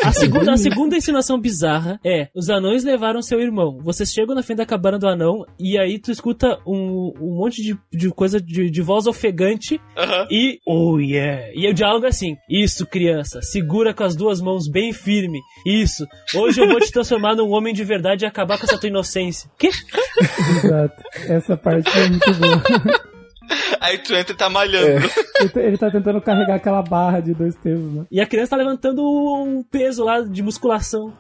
A 0.04 0.12
segunda, 0.12 0.54
a 0.54 0.58
segunda 0.58 0.98
insinuação 0.98 1.40
bizarra 1.40 2.00
é: 2.04 2.30
os 2.34 2.50
anões 2.50 2.84
levaram 2.84 3.22
seu 3.22 3.40
irmão. 3.40 3.80
Vocês 3.82 4.12
chegam 4.12 4.36
na 4.36 4.44
frente 4.44 4.60
da 4.60 4.66
cabana 4.66 4.98
do 4.98 5.08
anão 5.08 5.46
e 5.60 5.78
aí 5.78 6.00
tu 6.00 6.12
escuta 6.12 6.60
um, 6.66 7.14
um 7.20 7.36
monte 7.36 7.62
de, 7.62 7.78
de 7.92 8.10
coisa 8.10 8.40
de, 8.40 8.70
de 8.70 8.82
voz 8.82 9.08
ofegante 9.08 9.80
Aham. 9.98 10.28
e 10.32 10.60
oh 10.66 10.98
yeah. 11.00 11.52
E 11.54 11.70
o 11.70 11.74
diálogo 11.74 12.06
é 12.06 12.10
assim: 12.10 12.38
Isso, 12.50 12.86
criança, 12.86 13.42
segura 13.42 13.94
com 13.94 14.04
as 14.04 14.16
duas 14.16 14.42
mãos 14.42 14.68
bem 14.70 14.94
firme. 14.94 15.40
Isso, 15.66 16.06
hoje 16.36 16.62
eu 16.62 16.68
vou 16.68 16.80
te 16.80 16.92
transformar 16.92 17.36
num 17.36 17.52
homem 17.52 17.74
de 17.74 17.84
verdade 17.84 18.26
e 18.26 18.28
acabar 18.28 18.58
com 18.58 18.66
essa 18.66 18.78
tua 18.78 18.90
inocência. 18.90 19.50
Que? 19.58 19.68
Exato. 19.68 21.04
Essa 21.28 21.58
parte 21.58 21.90
é 21.98 22.10
muito 22.10 22.34
boa. 22.36 23.10
Aí 23.82 23.98
tu 23.98 24.14
entra 24.14 24.34
e 24.34 24.38
tá 24.38 24.50
malhando. 24.50 25.06
Ele 25.40 25.50
tá- 25.50 25.62
Ele 25.62 25.78
tá 25.78 25.92
tentando 25.92 26.22
carregar 26.22 26.56
aquela 26.56 26.82
barra 26.82 27.20
de 27.20 27.34
dois 27.34 27.56
pesos, 27.58 27.92
né? 27.94 28.06
E 28.12 28.20
a 28.22 28.26
criança 28.26 28.52
tá 28.52 28.56
levantando 28.58 29.02
um 29.04 29.64
peso 29.64 30.04
lá 30.04 30.22
de 30.22 30.42
musculação. 30.44 31.14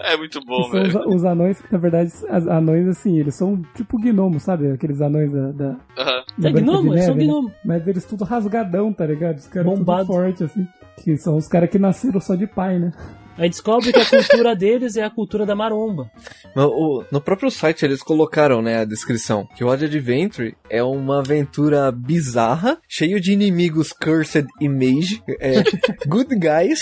É, 0.00 0.16
muito 0.16 0.38
Que 0.40 0.46
bom, 0.46 0.62
são 0.70 0.82
os, 0.82 0.92
velho. 0.92 1.08
os 1.08 1.24
anões, 1.24 1.60
que 1.60 1.72
na 1.72 1.78
verdade, 1.78 2.12
as 2.28 2.46
anões, 2.46 2.86
assim, 2.88 3.18
eles 3.18 3.34
são 3.34 3.60
tipo 3.74 3.98
gnomos, 3.98 4.42
sabe? 4.42 4.70
Aqueles 4.70 5.00
anões 5.00 5.32
da. 5.32 5.50
da, 5.52 5.76
Aham. 5.98 6.22
da 6.38 6.48
É 6.48 6.52
gnomo, 6.52 6.82
de 6.82 6.88
eles 6.94 7.04
são 7.04 7.14
Neve, 7.14 7.26
né? 7.26 7.32
gnomo. 7.32 7.52
Mas 7.64 7.86
eles 7.88 8.04
tudo 8.04 8.24
rasgadão, 8.24 8.92
tá 8.92 9.06
ligado? 9.06 9.38
Os 9.38 9.46
caras 9.48 9.74
tudo 9.74 10.06
forte, 10.06 10.44
assim. 10.44 10.66
Que 11.02 11.16
são 11.16 11.36
os 11.36 11.48
caras 11.48 11.68
que 11.70 11.78
nasceram 11.78 12.20
só 12.20 12.34
de 12.34 12.46
pai, 12.46 12.78
né? 12.78 12.92
Aí 13.38 13.50
descobre 13.50 13.92
que 13.92 14.00
a 14.00 14.08
cultura 14.08 14.56
deles 14.56 14.96
é 14.96 15.02
a 15.02 15.10
cultura 15.10 15.44
da 15.44 15.54
maromba. 15.54 16.10
No, 16.54 17.04
no 17.10 17.20
próprio 17.20 17.50
site 17.50 17.84
eles 17.84 18.02
colocaram, 18.02 18.62
né, 18.62 18.78
a 18.78 18.84
descrição, 18.84 19.46
que 19.54 19.62
o 19.62 19.68
Odd 19.68 19.84
Adventure 19.84 20.56
é 20.70 20.82
uma 20.82 21.18
aventura 21.18 21.92
bizarra, 21.92 22.78
cheio 22.88 23.20
de 23.20 23.32
inimigos 23.32 23.92
cursed 23.92 24.46
e 24.60 24.68
mage, 24.68 25.22
é, 25.38 25.62
good 26.08 26.34
guys, 26.36 26.80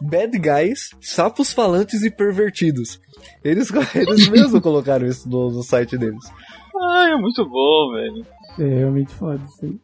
bad 0.00 0.38
guys, 0.38 0.90
sapos 1.00 1.52
falantes 1.52 2.02
e 2.02 2.10
pervertidos. 2.10 3.00
Eles, 3.42 3.70
eles 3.94 4.28
mesmos 4.28 4.60
colocaram 4.60 5.06
isso 5.06 5.28
no, 5.28 5.50
no 5.50 5.62
site 5.62 5.98
deles. 5.98 6.24
Ai, 6.82 7.12
é 7.12 7.16
muito 7.16 7.44
bom, 7.48 7.92
velho. 7.92 8.26
É 8.58 8.78
realmente 8.78 9.12
foda 9.14 9.42
isso 9.44 9.64
aí. 9.64 9.80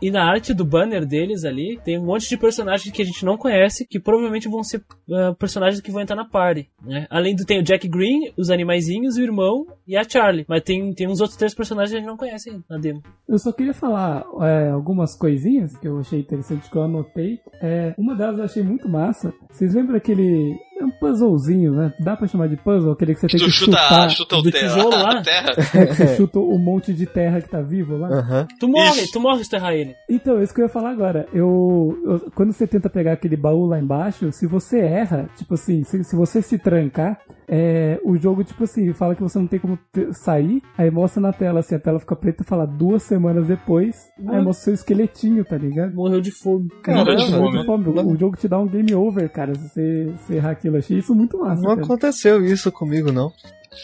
E 0.00 0.10
na 0.10 0.24
arte 0.24 0.54
do 0.54 0.64
banner 0.64 1.04
deles 1.04 1.44
ali, 1.44 1.78
tem 1.84 1.98
um 1.98 2.04
monte 2.04 2.28
de 2.28 2.36
personagens 2.36 2.92
que 2.92 3.02
a 3.02 3.04
gente 3.04 3.24
não 3.24 3.36
conhece, 3.36 3.86
que 3.86 3.98
provavelmente 3.98 4.48
vão 4.48 4.62
ser 4.62 4.82
ah, 5.12 5.34
personagens 5.36 5.80
que 5.80 5.90
vão 5.90 6.00
entrar 6.00 6.16
na 6.16 6.24
party, 6.24 6.70
né? 6.84 7.06
Além 7.10 7.34
do 7.34 7.44
tem 7.44 7.58
o 7.58 7.62
Jack 7.62 7.88
Green, 7.88 8.32
os 8.36 8.50
animaizinhos, 8.50 9.16
o 9.16 9.22
irmão 9.22 9.66
e 9.86 9.96
a 9.96 10.04
Charlie. 10.08 10.44
Mas 10.48 10.62
tem, 10.62 10.92
tem 10.94 11.08
uns 11.08 11.20
outros 11.20 11.36
três 11.36 11.54
personagens 11.54 11.90
que 11.90 11.96
a 11.96 12.00
gente 12.00 12.08
não 12.08 12.16
conhece 12.16 12.50
ainda 12.50 12.64
na 12.70 12.78
demo. 12.78 13.02
Eu 13.28 13.38
só 13.38 13.52
queria 13.52 13.74
falar 13.74 14.24
é, 14.40 14.70
algumas 14.70 15.16
coisinhas 15.16 15.76
que 15.76 15.88
eu 15.88 15.98
achei 15.98 16.20
interessante 16.20 16.70
que 16.70 16.76
eu 16.76 16.82
anotei. 16.82 17.40
É, 17.60 17.94
uma 17.98 18.14
delas 18.14 18.38
eu 18.38 18.44
achei 18.44 18.62
muito 18.62 18.88
massa. 18.88 19.32
Vocês 19.50 19.74
lembram 19.74 19.96
aquele. 19.96 20.56
É 20.80 20.84
um 20.84 20.90
puzzlezinho, 20.90 21.72
né? 21.72 21.92
Dá 21.98 22.16
pra 22.16 22.26
chamar 22.28 22.48
de 22.48 22.56
puzzle? 22.56 22.92
Aquele 22.92 23.14
que 23.14 23.20
você 23.20 23.26
tem 23.26 23.38
Tu 23.40 23.44
que 23.46 23.50
chuta, 23.50 23.76
chutar. 23.76 24.10
chuta 24.10 24.36
o 24.36 24.42
do 24.42 24.50
terra, 24.50 24.68
tijolo 24.74 24.90
lá? 24.90 25.22
terra. 25.24 25.52
É, 25.74 25.86
que 25.86 25.94
você 25.94 26.16
chuta 26.16 26.38
um 26.38 26.58
monte 26.58 26.92
de 26.94 27.04
terra 27.06 27.40
que 27.40 27.48
tá 27.48 27.60
vivo 27.60 27.96
lá. 27.96 28.08
Aham. 28.08 28.46
Tu 28.60 28.68
morre, 28.68 29.02
Isso. 29.02 29.12
tu 29.12 29.20
morre 29.20 29.42
se 29.44 29.50
tu 29.50 29.56
errar 29.56 29.74
ele. 29.74 29.94
Então, 30.08 30.40
isso 30.42 30.54
que 30.54 30.60
eu 30.60 30.66
ia 30.66 30.70
falar 30.72 30.90
agora. 30.90 31.26
Eu, 31.32 31.98
eu- 32.04 32.30
quando 32.34 32.52
você 32.52 32.66
tenta 32.66 32.88
pegar 32.88 33.12
aquele 33.12 33.36
baú 33.36 33.66
lá 33.66 33.78
embaixo, 33.78 34.30
se 34.32 34.46
você 34.46 34.78
erra, 34.80 35.28
tipo 35.36 35.54
assim, 35.54 35.82
se, 35.84 36.02
se 36.04 36.14
você 36.16 36.40
se 36.40 36.58
trancar, 36.58 37.18
é, 37.48 37.98
o 38.04 38.16
jogo, 38.16 38.44
tipo 38.44 38.64
assim, 38.64 38.92
fala 38.92 39.14
que 39.14 39.22
você 39.22 39.38
não 39.38 39.46
tem 39.46 39.58
como 39.58 39.78
te- 39.92 40.12
sair, 40.12 40.62
aí 40.76 40.90
mostra 40.90 41.20
na 41.20 41.32
tela, 41.32 41.60
assim, 41.60 41.74
a 41.74 41.78
tela 41.78 41.98
fica 41.98 42.14
preta 42.14 42.42
e 42.42 42.46
fala 42.46 42.66
duas 42.66 43.02
semanas 43.02 43.46
depois, 43.46 43.96
aí 44.18 44.42
mostra 44.42 44.50
o 44.50 44.54
seu 44.54 44.74
esqueletinho, 44.74 45.44
tá 45.44 45.56
ligado? 45.56 45.94
Morreu 45.94 46.20
de 46.20 46.30
fome. 46.30 46.68
Morreu 46.86 47.16
de 47.16 47.30
fome. 47.32 47.58
de 47.58 47.66
fome. 47.66 47.88
O, 47.88 48.12
o 48.12 48.16
jogo 48.18 48.36
te 48.36 48.46
dá 48.48 48.58
um 48.58 48.66
game 48.66 48.94
over, 48.94 49.28
cara, 49.30 49.54
se 49.54 49.68
você, 49.68 50.12
se 50.26 50.34
errar 50.34 50.54
aquilo. 50.68 50.78
Achei 50.78 50.98
isso 50.98 51.14
muito 51.14 51.38
massa. 51.38 51.62
Não 51.62 51.70
cara. 51.74 51.82
aconteceu 51.84 52.44
isso 52.44 52.70
comigo, 52.72 53.10
não. 53.12 53.32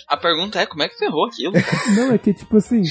A 0.09 0.17
pergunta 0.17 0.59
é, 0.59 0.67
como 0.67 0.83
é 0.83 0.89
que 0.89 0.97
tu 0.97 1.05
errou 1.05 1.27
aquilo? 1.27 1.53
Não, 1.95 2.11
é 2.13 2.19
que 2.19 2.33
tipo 2.35 2.57
assim, 2.57 2.83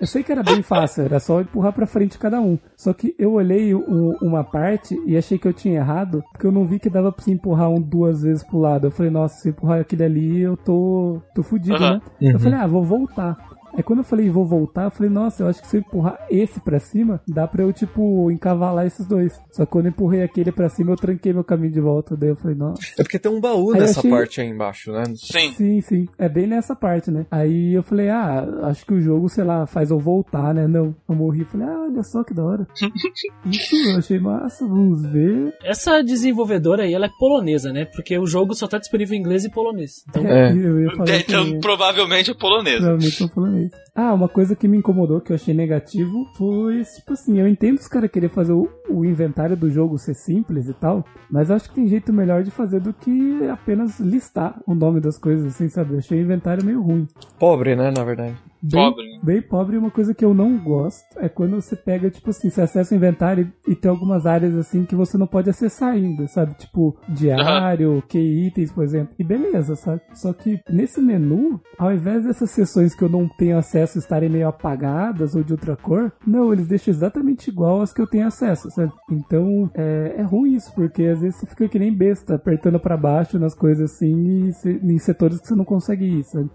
eu 0.00 0.06
sei 0.06 0.22
que 0.22 0.30
era 0.30 0.42
bem 0.44 0.62
fácil, 0.62 1.02
era 1.02 1.18
só 1.18 1.40
empurrar 1.40 1.72
pra 1.72 1.86
frente 1.86 2.18
cada 2.18 2.40
um. 2.40 2.56
Só 2.76 2.92
que 2.92 3.16
eu 3.18 3.32
olhei 3.32 3.74
o- 3.74 4.16
uma 4.22 4.44
parte 4.44 4.96
e 5.06 5.16
achei 5.16 5.38
que 5.38 5.48
eu 5.48 5.52
tinha 5.52 5.76
errado, 5.80 6.22
porque 6.30 6.46
eu 6.46 6.52
não 6.52 6.64
vi 6.66 6.78
que 6.78 6.90
dava 6.90 7.10
pra 7.10 7.24
você 7.24 7.32
empurrar 7.32 7.68
um 7.70 7.80
duas 7.80 8.22
vezes 8.22 8.44
pro 8.44 8.60
lado. 8.60 8.86
Eu 8.86 8.90
falei, 8.92 9.10
nossa, 9.10 9.40
se 9.40 9.48
empurrar 9.48 9.80
aquele 9.80 10.04
ali, 10.04 10.40
eu 10.40 10.56
tô, 10.56 11.20
tô 11.34 11.42
fudido, 11.42 11.74
Aham. 11.74 12.00
né? 12.20 12.32
Eu 12.32 12.38
falei, 12.38 12.58
ah, 12.58 12.66
vou 12.66 12.84
voltar. 12.84 13.36
Aí 13.76 13.82
quando 13.82 14.00
eu 14.00 14.04
falei 14.04 14.28
vou 14.30 14.44
voltar, 14.44 14.84
eu 14.84 14.90
falei, 14.90 15.10
nossa, 15.10 15.42
eu 15.42 15.48
acho 15.48 15.60
que 15.60 15.66
se 15.68 15.76
eu 15.76 15.80
empurrar 15.80 16.18
esse 16.30 16.60
pra 16.60 16.78
cima, 16.78 17.20
dá 17.28 17.46
pra 17.46 17.62
eu, 17.62 17.72
tipo, 17.72 18.30
encavalar 18.30 18.86
esses 18.86 19.06
dois. 19.06 19.32
Só 19.50 19.64
que 19.64 19.70
quando 19.72 19.86
eu 19.86 19.90
empurrei 19.90 20.22
aquele 20.22 20.52
pra 20.52 20.68
cima, 20.68 20.92
eu 20.92 20.96
tranquei 20.96 21.32
meu 21.32 21.44
caminho 21.44 21.72
de 21.72 21.80
volta. 21.80 22.16
Daí 22.16 22.30
eu 22.30 22.36
falei, 22.36 22.56
nossa. 22.56 22.82
É 22.98 23.02
porque 23.02 23.18
tem 23.18 23.30
um 23.32 23.40
baú 23.40 23.72
Aí 23.72 23.80
nessa 23.80 24.00
achei- 24.00 24.10
parte 24.10 24.40
aí 24.40 24.48
embaixo, 24.48 24.92
né? 24.92 25.04
Sim. 25.16 25.52
Sim, 25.54 25.80
sim. 25.80 26.08
É 26.18 26.28
bem 26.28 26.46
nessa 26.46 26.74
parte, 26.76 27.10
né? 27.10 27.26
Aí 27.30 27.72
eu 27.74 27.82
falei, 27.82 28.08
ah, 28.10 28.46
acho 28.64 28.84
que 28.86 28.94
o 28.94 29.00
jogo, 29.00 29.28
sei 29.28 29.44
lá, 29.44 29.66
faz 29.66 29.90
eu 29.90 29.98
voltar, 29.98 30.52
né? 30.54 30.66
Não. 30.66 30.94
Eu 31.08 31.14
morri. 31.14 31.44
Falei, 31.44 31.66
ah, 31.66 31.86
olha 31.90 32.02
só 32.02 32.22
que 32.24 32.32
da 32.34 32.44
hora. 32.44 32.66
Isso, 33.46 33.74
eu 33.90 33.98
achei 33.98 34.18
massa. 34.18 34.66
Vamos 34.66 35.02
ver. 35.06 35.54
Essa 35.64 36.02
desenvolvedora 36.02 36.84
aí, 36.84 36.94
ela 36.94 37.06
é 37.06 37.10
polonesa, 37.18 37.72
né? 37.72 37.84
Porque 37.86 38.16
o 38.18 38.26
jogo 38.26 38.54
só 38.54 38.66
tá 38.68 38.78
disponível 38.78 39.16
em 39.16 39.20
inglês 39.20 39.44
e 39.44 39.50
polonês. 39.50 40.04
Então, 40.08 40.26
É. 40.26 40.52
Eu 40.52 40.80
ia 40.80 40.90
falar 40.96 41.16
Então, 41.18 41.42
assim, 41.42 41.56
é. 41.56 41.60
provavelmente 41.60 42.30
é 42.30 42.34
polonês. 42.34 42.76
Provavelmente 42.76 43.16
são 43.16 43.28
polonês. 43.28 43.61
one. 43.62 43.91
Ah, 43.94 44.14
uma 44.14 44.28
coisa 44.28 44.56
que 44.56 44.66
me 44.66 44.78
incomodou, 44.78 45.20
que 45.20 45.32
eu 45.32 45.36
achei 45.36 45.52
negativo, 45.52 46.26
foi, 46.34 46.82
tipo 46.82 47.12
assim, 47.12 47.38
eu 47.38 47.46
entendo 47.46 47.78
os 47.78 47.88
caras 47.88 48.10
querer 48.10 48.30
fazer 48.30 48.52
o, 48.52 48.66
o 48.88 49.04
inventário 49.04 49.56
do 49.56 49.70
jogo 49.70 49.98
ser 49.98 50.14
simples 50.14 50.66
e 50.66 50.72
tal, 50.72 51.04
mas 51.30 51.50
acho 51.50 51.68
que 51.68 51.74
tem 51.74 51.86
jeito 51.86 52.12
melhor 52.12 52.42
de 52.42 52.50
fazer 52.50 52.80
do 52.80 52.92
que 52.94 53.46
apenas 53.50 54.00
listar 54.00 54.58
o 54.66 54.74
nome 54.74 54.98
das 55.00 55.18
coisas, 55.18 55.54
assim, 55.54 55.68
sabe? 55.68 55.92
Eu 55.92 55.98
achei 55.98 56.18
o 56.18 56.22
inventário 56.22 56.64
meio 56.64 56.80
ruim. 56.80 57.06
Pobre, 57.38 57.76
né, 57.76 57.90
na 57.90 58.02
verdade. 58.02 58.34
Bem, 58.62 58.80
Pobre, 58.80 59.10
né? 59.10 59.18
Bem 59.22 59.42
pobre, 59.42 59.74
e 59.74 59.78
uma 59.78 59.90
coisa 59.90 60.14
que 60.14 60.24
eu 60.24 60.32
não 60.32 60.56
gosto 60.56 61.18
é 61.18 61.28
quando 61.28 61.60
você 61.60 61.74
pega, 61.74 62.08
tipo 62.08 62.30
assim, 62.30 62.48
você 62.48 62.62
acessa 62.62 62.94
o 62.94 62.96
inventário 62.96 63.52
e 63.66 63.74
tem 63.74 63.90
algumas 63.90 64.24
áreas 64.24 64.54
assim 64.56 64.84
que 64.84 64.94
você 64.94 65.18
não 65.18 65.26
pode 65.26 65.50
acessar 65.50 65.90
ainda, 65.90 66.28
sabe? 66.28 66.54
Tipo, 66.54 66.96
diário, 67.08 68.02
que 68.08 68.18
itens, 68.18 68.70
por 68.70 68.84
exemplo. 68.84 69.14
E 69.18 69.24
beleza, 69.24 69.74
sabe? 69.74 70.00
Só 70.14 70.32
que 70.32 70.60
nesse 70.70 71.00
menu, 71.00 71.60
ao 71.76 71.92
invés 71.92 72.24
dessas 72.24 72.50
seções 72.50 72.94
que 72.94 73.02
eu 73.02 73.08
não 73.08 73.28
tenho 73.28 73.58
acesso 73.58 73.81
estarem 73.98 74.28
meio 74.28 74.48
apagadas 74.48 75.34
ou 75.34 75.42
de 75.42 75.52
outra 75.52 75.76
cor, 75.76 76.12
não, 76.26 76.52
eles 76.52 76.66
deixam 76.66 76.92
exatamente 76.92 77.48
igual 77.48 77.82
as 77.82 77.92
que 77.92 78.00
eu 78.00 78.06
tenho 78.06 78.26
acesso, 78.26 78.70
sabe? 78.70 78.92
Então, 79.10 79.70
é, 79.74 80.14
é 80.18 80.22
ruim 80.22 80.54
isso, 80.54 80.72
porque 80.74 81.04
às 81.04 81.20
vezes 81.20 81.38
você 81.40 81.46
fica 81.46 81.68
que 81.68 81.78
nem 81.78 81.92
besta, 81.94 82.34
apertando 82.34 82.78
pra 82.80 82.96
baixo 82.96 83.38
nas 83.38 83.54
coisas 83.54 83.90
assim, 83.92 84.48
e 84.48 84.52
se- 84.54 84.80
em 84.82 84.98
setores 84.98 85.40
que 85.40 85.48
você 85.48 85.54
não 85.54 85.64
consegue 85.64 86.04
ir, 86.04 86.24
sabe? 86.24 86.50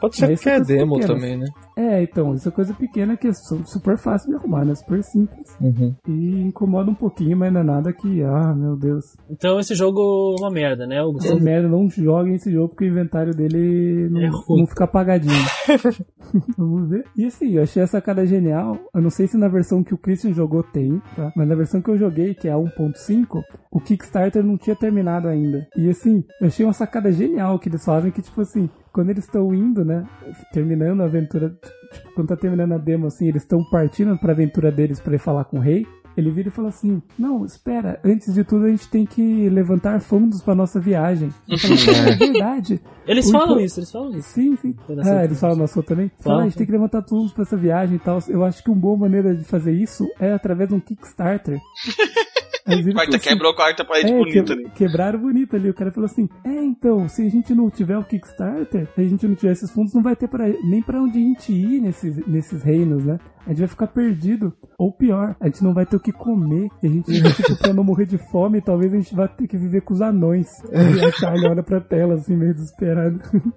Pode 0.00 0.16
ser 0.16 0.28
porque 0.34 0.48
é 0.50 0.60
demo 0.60 0.94
pequenas. 0.96 1.16
também, 1.20 1.36
né? 1.38 1.46
É, 1.76 2.02
então, 2.02 2.34
isso 2.34 2.48
é 2.48 2.52
coisa 2.52 2.72
pequena 2.74 3.16
que 3.16 3.28
é 3.28 3.32
su- 3.32 3.62
super 3.66 3.96
fácil 3.98 4.30
de 4.30 4.36
arrumar, 4.36 4.64
né? 4.64 4.74
Super 4.74 5.02
simples. 5.02 5.56
Uhum. 5.60 5.94
E 6.08 6.40
incomoda 6.42 6.90
um 6.90 6.94
pouquinho, 6.94 7.36
mas 7.36 7.52
não 7.52 7.60
é 7.60 7.64
nada 7.64 7.92
que, 7.92 8.22
ah, 8.22 8.54
meu 8.54 8.76
Deus. 8.76 9.04
então 9.30 9.58
esse 9.60 9.74
jogo 9.74 10.36
é 10.38 10.42
uma 10.42 10.50
merda, 10.50 10.86
né? 10.86 11.02
O 11.02 11.10
É 11.10 11.12
Gustavo 11.12 11.40
merda, 11.40 11.68
não 11.68 11.88
joguem 11.90 12.34
esse 12.34 12.50
jogo 12.52 12.70
porque 12.70 12.84
o 12.84 12.88
inventário 12.88 13.34
dele 13.34 14.08
não, 14.10 14.20
É 14.22 14.30
não 14.30 14.66
fica 14.66 14.84
apagadinho. 14.84 15.32
Vamos 16.66 16.90
ver. 16.90 17.04
E 17.16 17.24
assim, 17.24 17.52
eu 17.52 17.62
achei 17.62 17.82
a 17.82 17.86
sacada 17.86 18.26
genial. 18.26 18.78
Eu 18.94 19.02
não 19.02 19.10
sei 19.10 19.26
se 19.26 19.36
na 19.36 19.48
versão 19.48 19.82
que 19.82 19.94
o 19.94 19.98
Christian 19.98 20.32
jogou 20.32 20.62
tem, 20.62 21.00
tá? 21.14 21.32
Mas 21.36 21.48
na 21.48 21.54
versão 21.54 21.80
que 21.80 21.90
eu 21.90 21.96
joguei, 21.96 22.34
que 22.34 22.48
é 22.48 22.52
a 22.52 22.56
1.5, 22.56 23.42
o 23.70 23.80
Kickstarter 23.80 24.44
não 24.44 24.56
tinha 24.56 24.76
terminado 24.76 25.28
ainda. 25.28 25.66
E 25.76 25.88
assim, 25.88 26.24
eu 26.40 26.48
achei 26.48 26.66
uma 26.66 26.72
sacada 26.72 27.10
genial 27.12 27.58
que 27.58 27.68
eles 27.68 27.84
fazem 27.84 28.10
que, 28.10 28.22
tipo 28.22 28.40
assim, 28.40 28.68
quando 28.92 29.10
eles 29.10 29.24
estão 29.24 29.54
indo, 29.54 29.84
né? 29.84 30.04
Terminando 30.52 31.02
a 31.02 31.04
aventura, 31.04 31.50
tipo, 31.92 32.14
quando 32.14 32.28
tá 32.28 32.36
terminando 32.36 32.72
a 32.72 32.78
demo, 32.78 33.06
assim, 33.06 33.28
eles 33.28 33.42
estão 33.42 33.62
partindo 33.70 34.16
pra 34.18 34.32
aventura 34.32 34.72
deles 34.72 35.00
pra 35.00 35.14
ir 35.14 35.18
falar 35.18 35.44
com 35.44 35.58
o 35.58 35.60
rei. 35.62 35.86
Ele 36.16 36.30
vira 36.30 36.48
e 36.48 36.50
fala 36.50 36.68
assim: 36.68 37.02
Não, 37.18 37.44
espera, 37.44 38.00
antes 38.04 38.32
de 38.34 38.42
tudo 38.44 38.66
a 38.66 38.68
gente 38.70 38.88
tem 38.88 39.04
que 39.04 39.48
levantar 39.48 40.00
fundos 40.00 40.42
pra 40.42 40.54
nossa 40.54 40.80
viagem. 40.80 41.30
Eu 41.48 41.58
falo, 41.58 41.74
"É, 41.96 42.10
é 42.12 42.16
verdade. 42.16 42.80
Eles 43.06 43.28
O 43.28 43.32
falam 43.32 43.50
impor- 43.52 43.62
isso, 43.62 43.78
eles 43.80 43.90
falam 43.90 44.10
isso. 44.16 44.28
Sim, 44.30 44.56
sim. 44.56 44.74
Ah, 45.04 45.24
eles 45.24 45.38
falam 45.38 45.56
na 45.56 45.66
sua 45.66 45.82
também? 45.82 46.08
Fala, 46.08 46.22
Falam, 46.22 46.40
a 46.40 46.44
gente 46.44 46.56
tem 46.56 46.66
que 46.66 46.72
levantar 46.72 47.02
fundos 47.02 47.32
pra 47.32 47.42
essa 47.42 47.56
viagem 47.56 47.96
e 47.96 47.98
tal. 48.00 48.18
Eu 48.28 48.44
acho 48.44 48.62
que 48.64 48.70
uma 48.70 48.78
boa 48.80 48.96
maneira 48.96 49.34
de 49.34 49.44
fazer 49.44 49.72
isso 49.72 50.04
é 50.18 50.32
através 50.32 50.68
de 50.68 50.74
um 50.74 50.80
Kickstarter. 50.80 51.60
E 52.68 52.92
Quarta 52.92 53.16
assim, 53.16 53.28
quebrou 53.28 53.52
a 53.52 53.54
quarta 53.56 53.84
parede 53.84 54.12
é, 54.12 54.18
bonita 54.18 54.44
que- 54.44 54.52
ali. 54.52 54.70
quebraram 54.70 55.18
bonito 55.20 55.54
ali. 55.54 55.70
O 55.70 55.74
cara 55.74 55.92
falou 55.92 56.06
assim: 56.06 56.28
É, 56.44 56.64
então, 56.64 57.08
se 57.08 57.26
a 57.26 57.30
gente 57.30 57.54
não 57.54 57.70
tiver 57.70 57.96
o 57.96 58.04
Kickstarter, 58.04 58.88
se 58.94 59.00
a 59.00 59.04
gente 59.04 59.26
não 59.28 59.34
tiver 59.34 59.52
esses 59.52 59.70
fundos, 59.70 59.94
não 59.94 60.02
vai 60.02 60.16
ter 60.16 60.28
pra, 60.28 60.48
nem 60.64 60.82
pra 60.82 61.00
onde 61.00 61.18
a 61.18 61.20
gente 61.22 61.52
ir 61.52 61.80
nesses, 61.80 62.16
nesses 62.26 62.62
reinos, 62.62 63.04
né? 63.04 63.18
A 63.46 63.50
gente 63.50 63.60
vai 63.60 63.68
ficar 63.68 63.86
perdido. 63.86 64.52
Ou 64.78 64.92
pior, 64.92 65.36
a 65.40 65.46
gente 65.46 65.62
não 65.62 65.72
vai 65.72 65.86
ter 65.86 65.96
o 65.96 66.00
que 66.00 66.10
comer. 66.12 66.68
E 66.82 66.86
a 66.86 66.90
gente, 66.90 67.12
tipo, 67.34 67.56
pra 67.56 67.72
não 67.72 67.84
morrer 67.84 68.06
de 68.06 68.18
fome, 68.30 68.60
talvez 68.60 68.92
a 68.92 68.96
gente 68.96 69.14
vá 69.14 69.28
ter 69.28 69.46
que 69.46 69.56
viver 69.56 69.82
com 69.82 69.94
os 69.94 70.00
anões. 70.00 70.48
Aí 70.72 71.04
a 71.06 71.12
Charlie 71.12 71.48
olha 71.48 71.62
pra 71.62 71.80
tela, 71.80 72.14
assim, 72.14 72.36
meio 72.36 72.52
desesperado. 72.54 73.20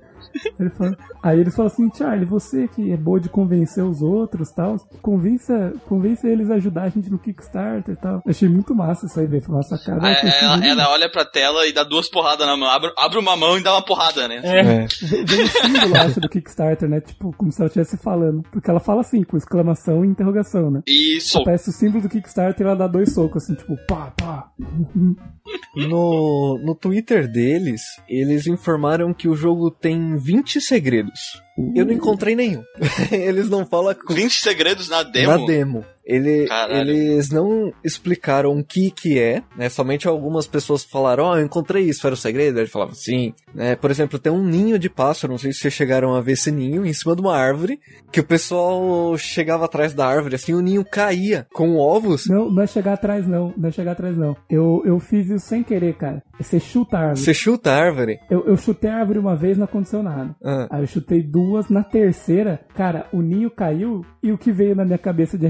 Ele 0.60 0.70
fala- 0.70 0.98
aí 1.24 1.40
eles 1.40 1.56
falam 1.56 1.72
assim, 1.72 1.90
Charlie, 1.96 2.26
você 2.26 2.68
que 2.68 2.92
é 2.92 2.98
boa 2.98 3.20
de 3.20 3.30
convencer 3.30 3.84
os 3.84 4.02
outros 4.02 4.52
tal, 4.52 4.78
convença, 5.02 5.74
convença 5.88 6.28
eles 6.28 6.50
a 6.50 6.56
ajudar 6.56 6.84
a 6.84 6.90
gente 6.90 7.10
no 7.10 7.18
Kickstarter 7.20 7.94
e 7.94 7.98
tal. 7.98 8.22
Achei 8.28 8.48
muito 8.50 8.74
massa 8.76 9.06
isso 9.06 9.20
aí, 9.20 9.26
velho. 9.28 9.42
Foi 9.44 9.56
uma 9.56 9.64
sacada. 9.64 10.00
Ela, 10.42 10.66
ela 10.68 10.90
olha 10.92 11.10
pra 11.12 11.26
tela 11.26 11.66
e 11.68 11.74
dá 11.74 11.84
duas 11.84 12.10
porradas 12.10 12.46
na 12.46 12.56
mão. 12.58 12.70
Abre, 12.70 12.92
abre 12.98 13.18
uma 13.20 13.36
mão 13.36 13.58
e 13.58 13.64
dá 13.64 13.74
uma 13.74 13.82
porrada, 13.86 14.28
né? 14.28 14.42
É, 14.44 14.60
É. 14.60 14.88
Vem 15.26 15.44
o 15.44 15.48
símbolo, 15.48 15.96
acho, 15.98 16.20
do 16.22 16.30
Kickstarter, 16.30 16.88
né? 16.90 17.02
Tipo, 17.02 17.34
como 17.36 17.52
se 17.52 17.60
ela 17.62 17.68
estivesse 17.68 17.98
falando. 17.98 18.44
Porque 18.52 18.70
ela 18.70 18.80
fala 18.80 19.02
assim, 19.02 19.24
com 19.24 19.38
exclamação 19.38 20.04
e 20.06 20.08
interrogação, 20.08 20.70
né? 20.72 20.82
Soco. 21.22 21.44
Aparece 21.44 21.70
o 21.70 21.74
símbolo 21.74 22.04
do 22.04 22.10
Kickstarter 22.10 22.66
e 22.66 22.70
ela 22.70 22.76
dá 22.78 22.88
dois 22.88 23.14
socos, 23.14 23.44
assim, 23.44 23.56
tipo, 23.56 23.76
pá, 23.88 24.12
pá. 24.18 24.50
No, 25.76 26.60
no 26.64 26.76
Twitter 26.76 27.28
deles, 27.32 27.82
eles 28.08 28.48
informaram 28.48 29.14
que 29.14 29.28
o 29.28 29.36
jogo 29.36 29.70
tem 29.72 30.16
20 30.20 30.62
segredos. 30.62 31.42
Eu 31.76 31.86
não 31.86 31.94
encontrei 31.94 32.36
nenhum. 32.36 32.64
eles 33.12 33.50
não 33.50 33.66
falam 33.66 33.96
com 33.96 34.14
20 34.14 34.34
segredos 34.40 34.90
na 34.90 35.04
demo? 35.04 35.38
na 35.38 35.46
demo. 35.46 35.86
Ele, 36.10 36.48
eles 36.70 37.30
não 37.30 37.72
explicaram 37.84 38.52
o 38.52 38.64
que 38.64 38.90
que 38.90 39.20
é, 39.20 39.44
né? 39.56 39.70
Somente 39.70 40.08
algumas 40.08 40.48
pessoas 40.48 40.84
falaram, 40.84 41.26
ó, 41.26 41.38
eu 41.38 41.46
encontrei 41.46 41.84
isso, 41.84 42.06
era 42.08 42.16
o 42.16 42.18
segredo? 42.18 42.58
Aí 42.58 42.64
Ele 42.64 42.70
falava, 42.70 42.96
sim. 42.96 43.34
Né? 43.54 43.76
Por 43.76 43.92
exemplo, 43.92 44.18
tem 44.18 44.32
um 44.32 44.44
ninho 44.44 44.80
de 44.80 44.90
pássaro, 44.90 45.32
não 45.32 45.38
sei 45.38 45.54
se 45.54 45.60
vocês 45.60 45.74
chegaram 45.74 46.16
a 46.16 46.22
ver 46.22 46.32
esse 46.32 46.52
ninho, 46.52 46.86
em 46.86 46.94
cima 46.94 47.16
de 47.16 47.22
uma 47.22 47.36
árvore, 47.38 47.80
que 48.12 48.20
o 48.20 48.24
pessoal 48.24 49.16
chegava 49.18 49.66
atrás 49.66 49.94
da 49.94 50.08
árvore, 50.08 50.36
assim, 50.36 50.54
o 50.54 50.62
ninho 50.62 50.84
caía 50.84 51.46
com 51.54 51.78
ovos. 51.78 52.28
Não, 52.28 52.50
não 52.50 52.64
é 52.64 52.68
chegar 52.68 52.94
atrás, 52.94 53.28
não. 53.28 53.54
Não 53.56 53.70
é 53.70 53.72
chegar 53.72 53.92
atrás, 53.92 54.18
não. 54.18 54.36
Eu, 54.50 54.82
eu 54.86 55.00
fiz 55.00 55.30
isso 55.30 55.46
sem 55.48 55.64
querer, 55.64 55.96
cara. 55.96 56.24
Você 56.40 56.60
chuta 56.60 56.98
a 56.98 57.02
árvore. 57.02 57.20
Você 57.20 57.34
chuta 57.34 57.72
a 57.72 57.76
árvore. 57.78 58.20
Eu, 58.30 58.46
eu 58.48 58.58
chutei 58.58 58.90
a 58.90 58.98
árvore 58.98 59.20
uma 59.20 59.36
vez, 59.36 59.58
não 59.58 59.66
aconteceu 59.66 60.02
nada. 60.02 60.36
Ah, 60.44 60.68
Aí 60.72 60.82
eu 60.84 60.88
chutei 60.88 61.22
duas, 61.22 61.70
na 61.70 61.84
terceira, 61.84 62.62
cara, 62.76 63.08
o 63.12 63.22
ninho 63.22 63.52
caiu 63.52 64.06
e 64.24 64.32
o 64.32 64.38
que 64.38 64.52
veio 64.52 64.76
na 64.76 64.86
minha 64.86 64.98
cabeça 64.98 65.38
de 65.38 65.46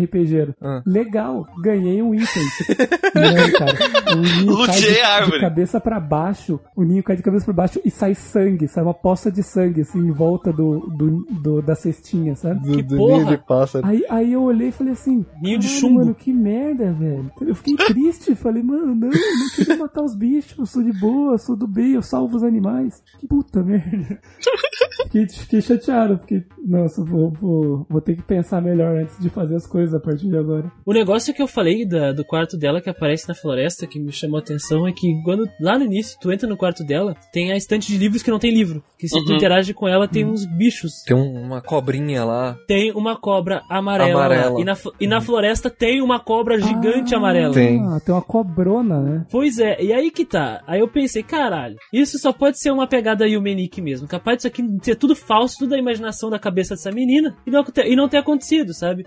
RPGero? 0.51 0.55
Ah. 0.61 0.81
Legal, 0.85 1.47
ganhei 1.61 2.01
um 2.01 2.13
item. 2.13 2.43
Não, 3.15 3.51
cara, 3.51 4.15
o 4.15 4.21
ninho 4.21 4.57
cai 4.65 4.75
Luteei 4.75 4.93
de, 4.93 4.99
a 5.01 5.09
árvore. 5.15 5.35
de 5.37 5.41
cabeça 5.41 5.79
pra 5.81 5.99
baixo, 5.99 6.59
o 6.75 6.83
ninho 6.83 7.03
cai 7.03 7.15
de 7.15 7.23
cabeça 7.23 7.45
pra 7.45 7.53
baixo 7.53 7.79
e 7.83 7.89
sai 7.91 8.13
sangue, 8.15 8.67
sai 8.67 8.83
uma 8.83 8.93
poça 8.93 9.31
de 9.31 9.43
sangue, 9.43 9.81
assim, 9.81 9.99
em 9.99 10.11
volta 10.11 10.51
do, 10.53 10.79
do, 10.95 11.25
do- 11.29 11.61
da 11.61 11.75
cestinha, 11.75 12.35
sabe? 12.35 12.61
do, 12.61 12.75
Que 12.77 12.83
do 12.83 12.97
porra! 12.97 13.17
ninho 13.17 13.27
de 13.29 13.37
pássaro. 13.37 13.85
Aí, 13.85 14.03
aí 14.09 14.33
eu 14.33 14.41
olhei 14.43 14.69
e 14.69 14.71
falei 14.71 14.93
assim, 14.93 15.25
Ninho 15.41 15.59
de 15.59 15.67
"Caralho, 15.67 15.81
chumbo." 15.81 15.99
Mano, 15.99 16.15
que 16.15 16.31
merda, 16.33 16.91
velho. 16.93 17.31
Eu 17.41 17.55
fiquei 17.55 17.75
triste, 17.87 18.35
falei, 18.35 18.63
mano, 18.63 18.95
não, 18.95 19.07
eu 19.09 19.13
não 19.39 19.49
queria 19.55 19.77
matar 19.77 20.03
os 20.03 20.15
bichos, 20.15 20.57
eu 20.57 20.65
sou 20.65 20.83
de 20.83 20.93
boa, 20.99 21.33
eu 21.33 21.37
sou 21.39 21.55
do 21.55 21.67
bem, 21.67 21.91
eu 21.93 22.01
salvo 22.01 22.35
os 22.37 22.43
animais. 22.43 23.01
Que 23.19 23.27
puta 23.27 23.61
merda. 23.63 24.19
Fiquei, 25.03 25.27
fiquei 25.27 25.61
chateado, 25.61 26.19
fiquei, 26.19 26.45
nossa, 26.63 27.03
vou, 27.03 27.31
vou, 27.31 27.85
vou 27.89 27.99
ter 27.99 28.15
que 28.15 28.21
pensar 28.21 28.61
melhor 28.61 28.95
antes 28.95 29.17
de 29.17 29.27
fazer 29.27 29.55
as 29.55 29.65
coisas 29.65 29.95
a 29.95 29.99
partir 29.99 30.27
de 30.27 30.37
agora. 30.39 30.71
O 30.85 30.93
negócio 30.93 31.33
que 31.33 31.41
eu 31.41 31.47
falei 31.47 31.85
da- 31.85 32.11
do 32.11 32.23
quarto 32.25 32.57
dela 32.57 32.81
que 32.81 32.89
aparece 32.89 33.27
na 33.27 33.35
floresta, 33.35 33.85
que 33.87 33.99
me 33.99 34.11
chamou 34.11 34.37
a 34.37 34.41
atenção, 34.41 34.87
é 34.87 34.91
que 34.91 35.21
quando 35.23 35.47
lá 35.59 35.77
no 35.77 35.85
início 35.85 36.17
tu 36.21 36.31
entra 36.31 36.47
no 36.47 36.57
quarto 36.57 36.83
dela, 36.83 37.15
tem 37.31 37.51
a 37.51 37.57
estante 37.57 37.87
de 37.91 37.97
livros 37.97 38.23
que 38.23 38.31
não 38.31 38.39
tem 38.39 38.51
livro. 38.51 38.83
Que 38.97 39.07
se 39.07 39.23
tu 39.23 39.29
Uhum. 39.31 39.35
interage 39.37 39.73
com 39.73 39.87
ela, 39.87 40.07
tem 40.07 40.25
uns 40.25 40.45
bichos. 40.45 41.03
Tem 41.05 41.15
um- 41.15 41.41
uma 41.43 41.61
cobrinha 41.61 42.23
lá. 42.25 42.57
Tem 42.67 42.91
uma 42.91 43.15
cobra 43.17 43.63
amarela. 43.69 44.25
Amarela. 44.25 44.61
E, 44.61 44.63
na, 44.65 44.77
e 44.99 45.07
na 45.07 45.21
floresta 45.21 45.69
tem 45.69 46.01
uma 46.01 46.19
cobra 46.19 46.59
gigante 46.59 47.13
Ah, 47.13 47.17
amarela. 47.17 47.53
Tem. 47.53 47.79
tem 48.05 48.13
uma 48.15 48.21
cobrona, 48.21 48.99
né? 49.01 49.25
Pois 49.31 49.59
é, 49.59 49.81
e 49.81 49.93
aí 49.93 50.11
que 50.11 50.25
tá. 50.25 50.61
Aí 50.67 50.79
eu 50.79 50.87
pensei, 50.87 51.23
caralho, 51.23 51.75
isso 51.93 52.17
só 52.19 52.31
pode 52.33 52.59
ser 52.59 52.71
uma 52.71 52.87
pegada 52.87 53.27
Yumenique 53.27 53.81
mesmo. 53.81 54.07
Capaz 54.07 54.37
disso 54.37 54.47
aqui 54.47 54.63
ser 54.81 54.95
tudo 54.95 55.15
falso, 55.15 55.55
tudo 55.59 55.75
a 55.75 55.77
imaginação 55.77 56.29
da 56.29 56.39
cabeça 56.39 56.75
dessa 56.75 56.91
menina 56.91 57.35
e 57.45 57.51
não, 57.51 57.63
ter- 57.63 57.87
e 57.87 57.95
não 57.95 58.07
ter 58.09 58.17
acontecido, 58.17 58.73
sabe? 58.73 59.05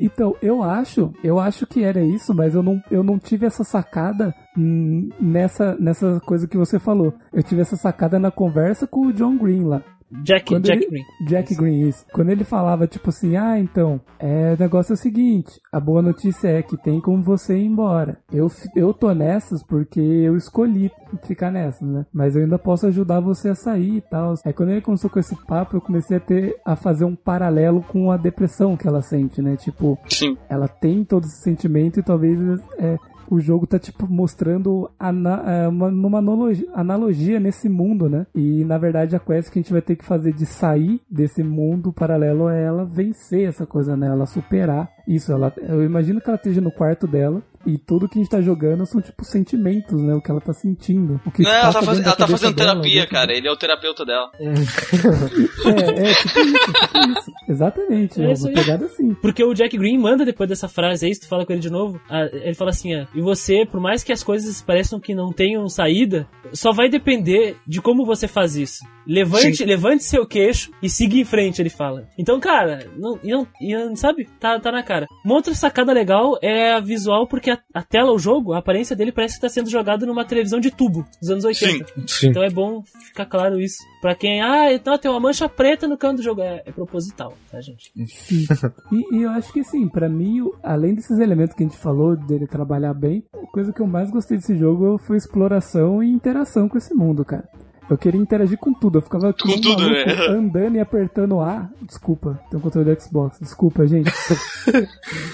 Então, 0.00 0.34
eu 0.42 0.62
acho, 0.64 1.12
eu 1.22 1.38
acho 1.38 1.66
que 1.66 1.82
era 1.82 2.02
isso, 2.02 2.34
mas 2.34 2.54
eu 2.54 2.62
não, 2.62 2.82
eu 2.90 3.02
não 3.02 3.18
tive 3.18 3.46
essa 3.46 3.62
sacada 3.64 4.34
nessa, 4.56 5.76
nessa 5.76 6.20
coisa 6.20 6.48
que 6.48 6.56
você 6.56 6.78
falou. 6.78 7.14
Eu 7.32 7.42
tive 7.42 7.60
essa 7.60 7.76
sacada 7.76 8.18
na 8.18 8.30
conversa 8.30 8.86
com 8.86 9.06
o 9.06 9.12
John 9.12 9.36
Green 9.36 9.64
lá. 9.64 9.82
Jack, 10.22 10.46
Quando 10.52 10.64
Jack 10.64 10.78
ele- 10.82 10.90
Green. 10.90 11.04
Jack 11.26 11.54
Green, 11.54 11.88
isso. 11.88 12.04
Quando 12.12 12.30
ele 12.30 12.44
falava, 12.44 12.86
tipo 12.86 13.08
assim, 13.10 13.36
ah, 13.36 13.58
então, 13.58 14.00
é, 14.18 14.54
o 14.54 14.60
negócio 14.62 14.92
é 14.92 14.94
o 14.94 14.96
seguinte, 14.98 15.50
a 15.72 15.80
boa 15.80 16.00
notícia 16.02 16.48
é 16.48 16.62
que 16.62 16.76
tem 16.76 17.00
como 17.00 17.22
você 17.22 17.56
ir 17.56 17.64
embora. 17.66 18.18
Eu, 18.32 18.48
eu 18.76 18.92
tô 18.94 19.12
nessas 19.12 19.62
porque 19.62 20.00
eu 20.00 20.36
escolhi 20.36 20.90
ficar 21.26 21.50
nessas, 21.50 21.86
né? 21.88 22.06
Mas 22.12 22.36
eu 22.36 22.42
ainda 22.42 22.58
posso 22.58 22.86
ajudar 22.86 23.20
você 23.20 23.48
a 23.50 23.54
sair 23.54 23.96
e 23.96 24.00
tal. 24.00 24.34
Aí 24.44 24.52
quando 24.52 24.70
ele 24.70 24.80
começou 24.80 25.10
com 25.10 25.18
esse 25.18 25.34
papo, 25.46 25.76
eu 25.76 25.80
comecei 25.80 26.16
a 26.16 26.20
ter, 26.20 26.56
a 26.64 26.76
fazer 26.76 27.04
um 27.04 27.16
paralelo 27.16 27.82
com 27.82 28.10
a 28.10 28.16
depressão 28.16 28.76
que 28.76 28.86
ela 28.86 29.02
sente, 29.02 29.40
né? 29.42 29.56
Tipo, 29.56 29.98
Sim. 30.08 30.36
ela 30.48 30.68
tem 30.68 31.04
todo 31.04 31.24
esse 31.24 31.42
sentimento 31.42 31.98
e 32.00 32.02
talvez 32.02 32.38
é, 32.78 32.96
o 33.30 33.40
jogo 33.40 33.66
tá 33.66 33.78
tipo 33.78 34.06
mostrando 34.06 34.90
ana- 34.98 35.42
é, 35.46 35.68
uma, 35.68 35.88
uma 35.88 36.18
analogia, 36.18 36.68
analogia 36.74 37.40
nesse 37.40 37.68
mundo, 37.68 38.08
né? 38.08 38.26
E 38.34 38.64
na 38.64 38.78
verdade 38.78 39.16
a 39.16 39.20
quest 39.20 39.50
que 39.50 39.58
a 39.58 39.62
gente 39.62 39.72
vai 39.72 39.82
ter 39.82 39.96
que 39.96 40.04
fazer 40.04 40.32
de 40.32 40.46
sair 40.46 41.00
desse 41.10 41.42
mundo 41.42 41.92
paralelo 41.92 42.48
é 42.48 42.64
ela 42.64 42.84
vencer 42.84 43.48
essa 43.48 43.66
coisa, 43.66 43.96
né? 43.96 44.06
Ela 44.08 44.26
superar 44.26 44.88
isso. 45.06 45.32
Ela, 45.32 45.52
eu 45.62 45.82
imagino 45.84 46.20
que 46.20 46.28
ela 46.28 46.36
esteja 46.36 46.60
no 46.60 46.70
quarto 46.70 47.06
dela 47.06 47.42
e 47.66 47.78
tudo 47.78 48.06
que 48.08 48.18
a 48.18 48.22
gente 48.22 48.30
tá 48.30 48.40
jogando 48.42 48.84
são 48.86 49.00
tipo 49.00 49.24
sentimentos, 49.24 50.00
né? 50.02 50.14
O 50.14 50.20
que 50.20 50.30
ela 50.30 50.40
tá 50.40 50.52
sentindo. 50.52 51.20
O 51.24 51.30
que 51.30 51.42
Não, 51.42 51.50
ela 51.50 51.72
tá, 51.72 51.82
faz- 51.82 52.00
ela 52.00 52.16
tá 52.16 52.26
fazendo 52.28 52.54
dela, 52.54 52.72
terapia, 52.72 53.00
dentro 53.00 53.10
cara. 53.14 53.32
Ele 53.32 53.48
é 53.48 53.50
o 53.50 53.56
terapeuta 53.56 54.04
dela. 54.04 54.30
É, 54.38 56.10
é, 56.10 56.14
tipo 56.14 56.38
isso, 56.40 56.72
tipo 56.72 56.98
isso. 57.10 57.32
Exatamente. 57.48 58.20
É 58.22 58.32
É 58.32 58.34
uma 58.34 58.52
pegada 58.52 58.84
assim. 58.86 59.14
Porque 59.14 59.42
o 59.44 59.54
Jack 59.54 59.76
Green 59.76 59.98
manda 59.98 60.24
depois 60.24 60.48
dessa 60.48 60.68
frase 60.68 61.06
aí, 61.06 61.14
se 61.14 61.22
tu 61.22 61.28
fala 61.28 61.44
com 61.46 61.52
ele 61.52 61.62
de 61.62 61.70
novo, 61.70 62.00
ah, 62.08 62.26
ele 62.32 62.54
fala 62.54 62.70
assim, 62.70 62.94
ah, 62.94 63.06
e 63.14 63.20
você, 63.20 63.64
por 63.66 63.80
mais 63.80 64.02
que 64.04 64.12
as 64.12 64.22
coisas 64.22 64.60
pareçam 64.62 65.00
que 65.00 65.14
não 65.14 65.32
tenham 65.32 65.68
saída, 65.68 66.26
só 66.52 66.72
vai 66.72 66.88
depender 66.88 67.56
de 67.66 67.80
como 67.80 68.04
você 68.04 68.28
faz 68.28 68.56
isso. 68.56 68.84
Levante, 69.06 69.56
Sim. 69.58 69.64
levante 69.64 70.04
seu 70.04 70.26
queixo 70.26 70.70
e 70.82 70.88
siga 70.88 71.16
em 71.16 71.24
frente, 71.24 71.60
ele 71.60 71.68
fala. 71.70 72.08
Então, 72.18 72.40
cara, 72.40 72.86
não, 72.96 73.18
e 73.22 73.30
não, 73.30 73.46
não- 73.60 73.96
sabe? 73.96 74.28
Tá, 74.40 74.58
tá 74.58 74.72
na 74.72 74.82
cara. 74.82 75.06
Uma 75.24 75.34
outra 75.34 75.54
sacada 75.54 75.92
legal 75.92 76.38
é 76.40 76.72
a 76.74 76.80
visual, 76.80 77.26
porque 77.26 77.50
a, 77.50 77.58
a 77.72 77.82
tela, 77.82 78.12
o 78.12 78.18
jogo, 78.18 78.52
a 78.52 78.58
aparência 78.58 78.96
dele 78.96 79.12
parece 79.12 79.34
que 79.36 79.40
tá 79.42 79.48
sendo 79.48 79.68
jogado 79.70 80.06
numa 80.06 80.24
televisão 80.24 80.58
de 80.60 80.70
tubo, 80.70 81.04
dos 81.20 81.30
anos 81.30 81.44
80. 81.44 81.86
Sim. 82.06 82.28
Então 82.28 82.42
é 82.42 82.50
bom 82.50 82.82
ficar 83.08 83.26
claro 83.26 83.60
isso. 83.60 83.76
Pra 84.00 84.14
quem, 84.14 84.40
ah, 84.42 84.72
então 84.72 84.96
tem 84.98 85.10
uma 85.10 85.20
mancha 85.20 85.48
preta 85.48 85.86
no 85.86 85.96
canto 85.98 86.16
do 86.16 86.22
jogo. 86.22 86.40
É, 86.40 86.62
é 86.64 86.72
proposital, 86.72 87.34
tá, 87.50 87.60
gente? 87.60 87.90
Sim. 88.06 88.44
E, 88.92 89.16
e 89.18 89.22
eu 89.22 89.30
acho 89.30 89.52
que 89.52 89.60
assim, 89.60 89.88
pra 89.88 90.08
mim, 90.08 90.40
além 90.62 90.94
desses 90.94 91.18
elementos 91.18 91.54
que 91.54 91.62
a 91.62 91.66
gente 91.66 91.78
falou, 91.78 92.16
dele 92.16 92.46
trabalhar 92.46 92.94
bem, 92.94 93.22
a 93.34 93.46
coisa 93.52 93.72
que 93.72 93.80
eu 93.80 93.86
mais 93.86 94.10
gostei 94.10 94.36
desse 94.36 94.56
jogo 94.56 94.98
foi 95.06 95.16
exploração 95.16 96.02
e 96.02 96.08
interação 96.10 96.68
com 96.68 96.78
esse 96.78 96.94
mundo, 96.94 97.24
cara. 97.24 97.48
Eu 97.90 97.98
queria 97.98 98.20
interagir 98.20 98.56
com 98.58 98.72
tudo, 98.72 98.98
eu 98.98 99.02
ficava 99.02 99.32
Com 99.32 99.48
um 99.48 99.60
tudo, 99.60 99.78
maluco, 99.82 100.06
né? 100.06 100.26
andando 100.30 100.76
e 100.76 100.80
apertando 100.80 101.40
A. 101.40 101.70
Desculpa, 101.82 102.40
tem 102.50 102.58
um 102.58 102.62
controle 102.62 102.94
do 102.94 103.00
Xbox, 103.00 103.38
desculpa, 103.40 103.86
gente. 103.86 104.10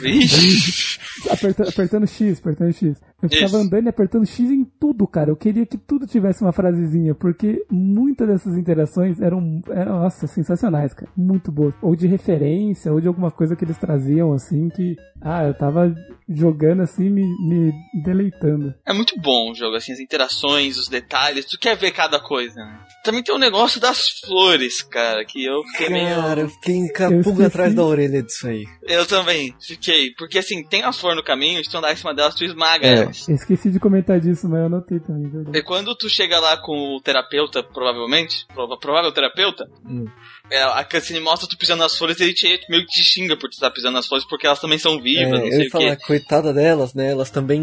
Aperta- 1.31 1.69
apertando 1.69 2.07
X, 2.07 2.39
apertando 2.39 2.73
X. 2.73 3.01
Eu 3.23 3.29
ficava 3.29 3.47
Isso. 3.47 3.57
andando 3.57 3.87
e 3.87 3.89
apertando 3.89 4.27
X 4.27 4.41
em 4.51 4.65
tudo, 4.65 5.07
cara. 5.07 5.31
Eu 5.31 5.37
queria 5.37 5.67
que 5.67 5.77
tudo 5.77 6.07
tivesse 6.07 6.43
uma 6.43 6.53
frasezinha, 6.53 7.15
porque 7.15 7.63
muitas 7.71 8.27
dessas 8.27 8.57
interações 8.57 9.21
eram, 9.21 9.61
eram 9.71 10.01
nossa, 10.01 10.27
sensacionais, 10.27 10.95
cara. 10.95 11.11
Muito 11.17 11.53
boas. 11.53 11.75
Ou 11.83 11.95
de 11.95 12.07
referência, 12.07 12.93
ou 12.93 13.01
de 13.01 13.09
alguma 13.09 13.31
coisa 13.31 13.55
que 13.55 13.65
eles 13.65 13.77
traziam, 13.77 14.33
assim, 14.33 14.71
que, 14.71 14.97
ah, 15.21 15.45
eu 15.45 15.55
tava 15.55 15.95
jogando 16.29 16.81
assim, 16.83 17.11
me, 17.11 17.23
me 17.47 17.73
deleitando. 18.03 18.73
É 18.87 18.93
muito 18.95 19.21
bom 19.21 19.51
o 19.51 19.55
jogo, 19.55 19.77
assim, 19.77 19.93
as 19.93 20.01
interações, 20.01 20.79
os 20.79 20.89
detalhes. 20.89 21.45
Tu 21.45 21.59
quer 21.59 21.77
ver 21.77 21.91
cada 21.91 22.19
coisa. 22.19 22.40
Coisa, 22.41 22.65
né? 22.65 22.79
Também 23.05 23.23
tem 23.23 23.35
o 23.35 23.39
negócio 23.39 23.81
das 23.81 24.09
flores, 24.25 24.83
cara, 24.83 25.25
que 25.25 25.45
eu 25.45 25.63
fiquei 25.73 25.89
Cara, 25.89 26.35
meio. 26.37 26.47
eu 26.47 26.49
fiquei 26.49 26.89
com 26.89 27.03
a 27.03 27.07
Eu 27.07 27.11
pulga 27.23 27.29
esqueci. 27.31 27.47
atrás 27.47 27.75
da 27.75 27.85
orelha 27.85 28.23
disso 28.23 28.47
aí. 28.49 28.65
Eu 28.83 29.07
também 29.07 29.55
fiquei. 29.67 30.11
Porque 30.17 30.39
assim, 30.39 30.63
tem 30.65 30.83
as 30.83 30.99
flores 30.99 31.17
no 31.17 31.25
caminho, 31.25 31.63
se 31.65 31.71
tu 31.71 31.79
andar 31.79 31.93
em 31.93 31.97
cima 31.97 32.15
delas, 32.15 32.35
tu 32.35 32.45
esmaga 32.45 32.87
É. 32.87 32.95
elas. 33.03 33.29
Esqueci 33.29 33.71
de 33.71 33.79
comentar 33.79 34.21
disso, 34.21 34.49
mas 34.49 34.61
eu 34.61 34.67
anotei 34.67 35.01
também, 35.01 35.27
E 35.27 35.31
verdade. 35.31 35.63
quando 35.63 35.95
tu 35.95 36.09
chega 36.09 36.39
lá 36.41 36.57
com 36.57 36.97
o 36.97 37.01
terapeuta, 37.01 37.63
provavelmente, 37.63 38.47
prova- 38.55 38.79
provável 38.79 39.13
terapeuta, 39.13 39.65
Hum. 39.87 40.07
é, 40.51 40.63
a 40.63 40.85
cutscene 40.85 41.21
mostra 41.21 41.49
tu 41.49 41.57
pisando 41.57 41.83
nas 41.83 41.97
flores 41.97 42.19
e 42.21 42.25
ele 42.25 42.35
te, 42.35 42.47
meio 42.69 42.83
que 42.87 42.93
te 42.93 43.03
xinga 43.03 43.37
por 43.37 43.49
tu 43.49 43.55
estar 43.55 43.71
pisando 43.71 43.95
nas 43.95 44.07
flores, 44.07 44.27
porque 44.29 44.47
elas 44.47 44.61
também 44.61 44.79
são 44.79 45.01
vivas, 45.01 45.25
É, 45.25 45.39
não 45.39 45.47
eu 45.47 45.53
sei 45.53 45.67
o 45.67 45.71
falar, 45.71 45.97
quê. 45.97 46.05
coitada 46.07 46.53
delas, 46.53 46.95
né? 46.95 47.11
Elas 47.11 47.31
também 47.31 47.61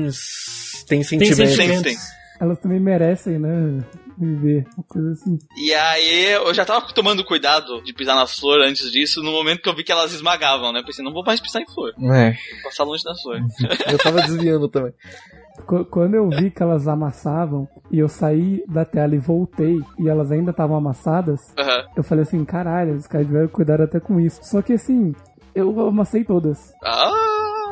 têm 0.88 0.99
Tem 0.99 1.03
sentimentos. 1.03 1.55
sentimentos. 1.55 1.91
Sim, 1.93 2.17
Elas 2.39 2.59
também 2.59 2.80
merecem, 2.80 3.39
né? 3.39 3.84
Viver, 4.20 4.65
uma 4.76 4.84
coisa 4.88 5.11
assim. 5.11 5.38
E 5.55 5.74
aí 5.74 6.32
eu 6.34 6.53
já 6.53 6.65
tava 6.65 6.88
tomando 6.93 7.24
cuidado 7.24 7.82
de 7.84 7.93
pisar 7.93 8.15
nas 8.15 8.38
flores 8.39 8.68
antes 8.68 8.91
disso, 8.91 9.22
no 9.22 9.32
momento 9.32 9.61
que 9.61 9.70
eu 9.70 9.76
vi 9.76 9.84
que 9.84 9.91
elas 9.91 10.11
esmagavam, 10.13 10.72
né? 10.74 10.80
Eu 10.80 10.86
pensei, 10.86 11.05
não 11.05 11.13
vou 11.13 11.24
mais 11.24 11.39
pisar 11.39 11.61
em 11.61 11.68
flor, 11.68 11.93
É, 11.99 12.32
vou 12.32 12.63
passar 12.63 12.84
longe 12.84 13.03
das 13.03 13.22
flores. 13.22 13.45
eu 13.91 13.97
tava 13.99 14.22
desviando 14.22 14.68
também. 14.68 14.93
Qu- 15.68 15.86
Quando 15.86 16.15
eu 16.15 16.30
vi 16.30 16.49
que 16.51 16.61
elas 16.63 16.88
amassavam 16.88 17.68
e 17.91 17.99
eu 17.99 18.07
saí 18.07 18.63
da 18.68 18.86
tela 18.86 19.13
e 19.15 19.20
voltei 19.20 19.80
e 19.99 20.07
elas 20.09 20.32
ainda 20.32 20.51
estavam 20.51 20.78
amassadas, 20.78 21.53
Aham. 21.57 21.86
eu 21.95 22.03
falei 22.03 22.24
assim, 22.24 22.43
caralho, 22.45 22.95
os 22.95 23.07
caras 23.07 23.28
tiveram 23.28 23.47
cuidado 23.47 23.84
até 23.84 23.99
com 23.99 24.20
isso. 24.20 24.39
Só 24.43 24.61
que 24.61 24.74
assim, 24.74 25.13
eu 25.55 25.80
amassei 25.88 26.24
todas. 26.24 26.74
Ah! 26.84 27.11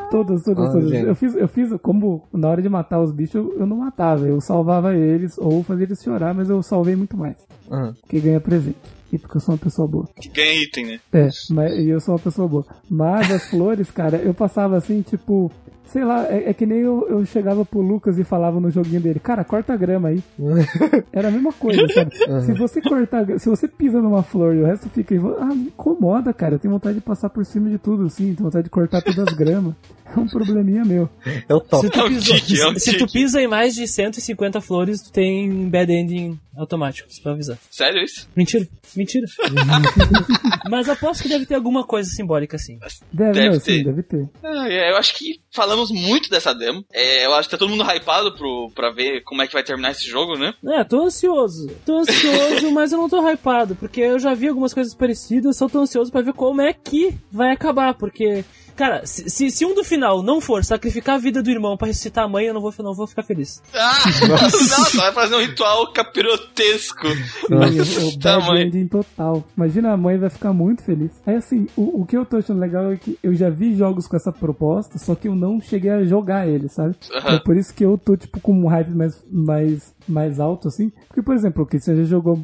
Todas, 0.10 0.44
todas, 0.44 0.70
Ah, 0.70 0.72
todas. 0.72 0.90
gente. 0.90 1.08
Eu 1.08 1.16
fiz, 1.16 1.36
eu 1.36 1.48
fiz, 1.48 1.74
como 1.82 2.24
na 2.34 2.48
hora 2.50 2.62
de 2.62 2.70
matar 2.70 3.02
os 3.02 3.12
bichos, 3.12 3.36
eu, 3.36 3.60
eu 3.60 3.66
não 3.66 3.78
matava, 3.78 4.26
eu 4.28 4.40
salvava 4.40 4.96
eles 4.96 5.38
ou 5.38 5.64
fazia 5.64 5.86
eles 5.86 6.02
chorar, 6.04 6.34
mas 6.34 6.50
eu 6.50 6.62
salvei 6.64 6.96
muito 6.96 7.18
mais. 7.18 7.36
Ah, 7.70 7.92
Porque 8.02 8.20
ganha 8.20 8.40
presente. 8.40 8.78
E 9.12 9.18
porque 9.18 9.38
eu 9.38 9.42
sou 9.42 9.54
uma 9.54 9.60
pessoa 9.60 9.88
boa. 9.88 10.08
Que 10.20 10.30
ganha 10.30 10.64
item, 10.64 10.86
né? 10.86 11.00
É, 11.14 11.30
mas, 11.52 11.78
e 11.78 11.90
eu 11.90 12.00
sou 12.00 12.16
uma 12.16 12.20
pessoa 12.20 12.48
boa. 12.48 12.66
Mas 12.90 13.32
as 13.32 13.46
flores, 13.50 13.92
cara, 13.92 14.18
eu 14.18 14.34
passava 14.34 14.78
assim, 14.78 15.02
tipo, 15.02 15.52
sei 15.86 16.04
lá, 16.04 16.26
é, 16.28 16.50
é 16.50 16.54
que 16.54 16.66
nem 16.66 16.80
eu, 16.80 17.08
eu 17.10 17.26
chegava 17.26 17.64
pro 17.64 17.80
Lucas 17.80 18.18
e 18.18 18.24
falava 18.24 18.60
no 18.60 18.70
joguinho 18.70 19.02
dele, 19.02 19.20
cara, 19.20 19.44
corta 19.44 19.74
a 19.74 19.78
grama 19.78 20.10
aí. 20.10 20.24
Era 21.14 21.30
a 21.30 21.32
mesma 21.32 21.54
coisa, 21.54 21.88
sabe? 21.88 22.16
Se 22.46 22.54
você 22.54 22.82
cortar, 22.82 23.26
se 23.40 23.48
você 23.50 23.68
pisa 23.68 24.02
numa 24.02 24.24
flor 24.24 24.56
e 24.56 24.62
o 24.62 24.66
resto 24.66 24.90
fica 24.90 25.14
aí, 25.14 25.22
ah, 25.40 25.54
me 25.54 25.68
incomoda, 25.68 26.34
cara. 26.34 26.56
Eu 26.56 26.60
tenho 26.60 26.74
vontade 26.74 26.96
de 26.96 27.02
passar 27.02 27.30
por 27.30 27.46
cima 27.46 27.70
de 27.70 27.78
tudo, 27.78 28.06
assim, 28.06 28.34
tenho 28.34 28.44
vontade 28.44 28.66
de 28.66 28.70
cortar 28.70 29.02
todas 29.02 29.28
as 29.28 29.34
gramas. 29.34 29.74
É 30.06 30.20
um 30.20 30.28
probleminha 30.28 30.86
meu. 30.86 31.10
é 31.50 31.54
o 31.54 31.60
top. 31.60 31.86
Se 31.86 31.92
tu, 31.92 32.00
É 32.00 32.04
um 32.04 32.08
pisou- 32.10 32.36
é 32.36 32.72
um 32.72 32.80
se 32.80 32.98
tu 32.98 33.12
pisa 33.12 33.42
em 33.42 33.48
mais 33.48 33.74
de 33.76 33.88
150 33.88 34.62
flores, 34.62 35.02
tu 35.02 35.12
tem 35.12 35.68
bad 35.70 35.92
ending 35.92 36.40
automático, 36.56 37.12
só 37.12 37.22
pra 37.24 37.32
avisar. 37.34 37.58
Sério 37.70 38.02
isso? 38.04 38.30
Mentira, 38.36 38.66
mentira. 38.96 39.26
Mas 40.70 40.88
aposto 40.90 41.24
que 41.24 41.30
deve 41.30 41.46
ter 41.46 41.56
alguma 41.56 41.84
coisa 41.86 42.10
simbólica 42.10 42.56
assim. 42.56 42.80
Deve, 43.12 43.34
Deve 43.34 43.50
não, 43.50 43.60
ter. 43.60 43.72
sim, 43.78 43.84
deve 43.84 44.04
ter. 44.04 44.30
Ah, 44.44 44.68
é, 44.70 44.92
eu 44.92 44.98
acho 44.98 45.16
que 45.16 45.42
falamos 45.54 45.92
muito 45.92 46.30
dessa 46.30 46.54
demo. 46.54 46.84
É, 46.94 47.26
eu 47.26 47.34
acho 47.34 47.50
que 47.50 47.56
tá 47.56 47.58
todo 47.58 47.70
mundo 47.70 47.84
hypado 47.84 48.34
pro, 48.36 48.72
pra 48.74 48.92
ver 48.92 49.22
como 49.24 49.42
é 49.42 49.48
que 49.48 49.54
vai 49.54 49.64
terminar 49.64 49.92
esse 49.92 50.06
jogo, 50.10 50.38
né? 50.38 50.54
É, 50.66 50.84
tô 50.84 51.04
ansioso. 51.04 51.68
Tô 51.86 51.98
ansioso, 52.00 52.72
mas 52.74 52.92
eu 52.92 52.98
não 53.00 53.10
tô 53.10 53.20
hypado, 53.30 53.76
porque 53.76 54.02
eu 54.02 54.20
já 54.20 54.34
vi 54.34 54.48
algumas 54.48 54.74
coisas 54.74 54.94
parecidas, 54.96 55.58
só 55.58 55.68
tô 55.68 55.80
ansioso 55.80 56.12
pra 56.12 56.22
ver 56.22 56.34
como 56.34 56.62
é 56.62 56.74
que 56.74 57.16
vai 57.32 57.52
acabar, 57.52 57.94
porque. 57.96 58.44
Cara, 58.76 59.06
se, 59.06 59.30
se, 59.30 59.50
se 59.52 59.66
um 59.66 59.74
do 59.74 59.84
final 59.84 60.22
não 60.22 60.42
for 60.42 60.64
sacrificar 60.64 61.16
a 61.16 61.18
vida 61.18 61.42
do 61.42 61.50
irmão 61.50 61.78
pra 61.78 61.88
ressuscitar 61.88 62.26
a 62.26 62.28
mãe, 62.28 62.46
eu 62.46 62.54
não 62.54 62.62
vou, 62.62 62.74
não 62.80 62.94
vou 62.94 63.08
ficar 63.08 63.24
feliz. 63.24 63.62
Ah! 63.74 63.94
Nossa, 64.28 64.98
vai 64.98 65.12
fazer 65.14 65.36
um 65.36 65.40
ritual 65.42 65.92
capirotesco. 65.94 67.08
Sim, 67.08 68.04
o, 68.06 68.08
o 68.10 68.20
Tá, 68.20 68.38
bad 68.40 68.48
mãe. 68.52 68.62
ending 68.64 68.88
total. 68.88 69.44
Imagina 69.56 69.92
a 69.94 69.98
mãe 69.98 70.18
vai 70.18 70.30
ficar 70.30 70.54
muito 70.54 70.84
feliz. 70.84 71.12
Aí 71.26 71.36
assim, 71.36 71.68
o, 71.76 72.02
o 72.02 72.06
que 72.06 72.18
eu 72.18 72.26
tô 72.26 72.38
achando 72.38 72.60
legal 72.60 72.92
é 72.92 72.98
que 72.98 73.18
eu 73.24 73.34
já 73.36 73.50
vi 73.50 73.76
jogos 73.76 74.08
com 74.08 74.16
essa 74.16 74.32
proposta, 74.32 74.98
só 74.98 75.16
que 75.16 75.28
eu 75.28 75.36
não 75.36 75.60
cheguei 75.62 75.92
a 75.92 76.04
jogar 76.04 76.48
ele, 76.48 76.68
sabe? 76.70 76.96
Aham. 77.14 77.36
É 77.36 77.40
por 77.40 77.56
isso 77.58 77.74
que 77.74 77.84
eu 77.86 77.98
tô, 77.98 78.16
tipo, 78.18 78.40
com 78.40 78.54
um 78.54 78.68
hype 78.68 78.90
mais, 78.92 79.24
mais, 79.32 79.94
mais 80.08 80.40
alto, 80.40 80.68
assim. 80.68 80.92
Porque, 81.08 81.22
por 81.22 81.36
exemplo, 81.36 81.64
o 81.64 81.66
Christian 81.66 81.96
já 81.98 82.04
jogou 82.04 82.44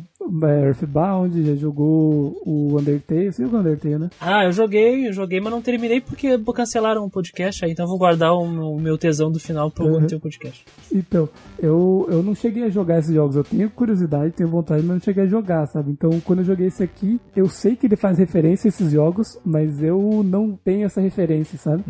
Earthbound, 0.66 1.44
já 1.46 1.56
jogou 1.56 2.42
o 2.46 2.78
Undertale. 2.80 3.32
Você 3.32 3.44
jogou 3.44 3.60
Undertale, 3.60 3.98
né? 3.98 4.10
Ah, 4.20 4.46
eu 4.46 4.52
joguei, 4.52 5.08
eu 5.08 5.14
joguei, 5.14 5.40
mas 5.40 5.52
não 5.52 5.62
terminei 5.62 6.00
porque 6.02 6.38
cancelaram 6.54 7.04
o 7.06 7.10
podcast 7.10 7.64
aí, 7.66 7.72
então 7.72 7.86
eu 7.86 7.90
vou 7.90 7.98
guardar 7.98 8.34
o 8.34 8.78
meu, 8.80 8.94
o 8.94 8.98
tesão 8.98 9.32
do 9.32 9.40
final 9.40 9.70
pro 9.72 9.86
Uhum. 9.86 10.08
teu 10.08 10.20
podcast. 10.20 10.64
Então, 10.92 11.28
eu, 11.60 12.08
eu 12.10 12.22
não 12.24 12.36
cheguei 12.36 12.64
a 12.64 12.70
jogar 12.70 13.00
esses 13.00 13.14
jogos. 13.14 13.36
Eu 13.36 13.44
tenho 13.44 13.70
curiosidade, 13.70 14.34
tenho 14.34 14.50
vontade, 14.50 14.82
mas 14.84 14.96
não 14.96 15.00
cheguei 15.02 15.24
a 15.24 15.28
jogar, 15.28 15.66
sabe? 15.68 15.92
Então, 15.92 16.10
quando 16.22 16.40
eu 16.40 16.46
joguei 16.46 16.68
esse 16.68 16.84
aqui, 16.84 17.20
eu 17.36 17.48
sei 17.48 17.76
que 17.76 17.88
ele 17.88 17.96
faz 17.96 18.18
referência 18.18 18.68
a 18.68 18.70
esses 18.70 18.92
jogos, 18.92 19.38
mas 19.46 19.82
eu 19.82 20.22
não 20.24 20.58
tenho 20.64 20.86
essa 20.86 21.02
referência, 21.02 21.58
sabe? 21.58 21.84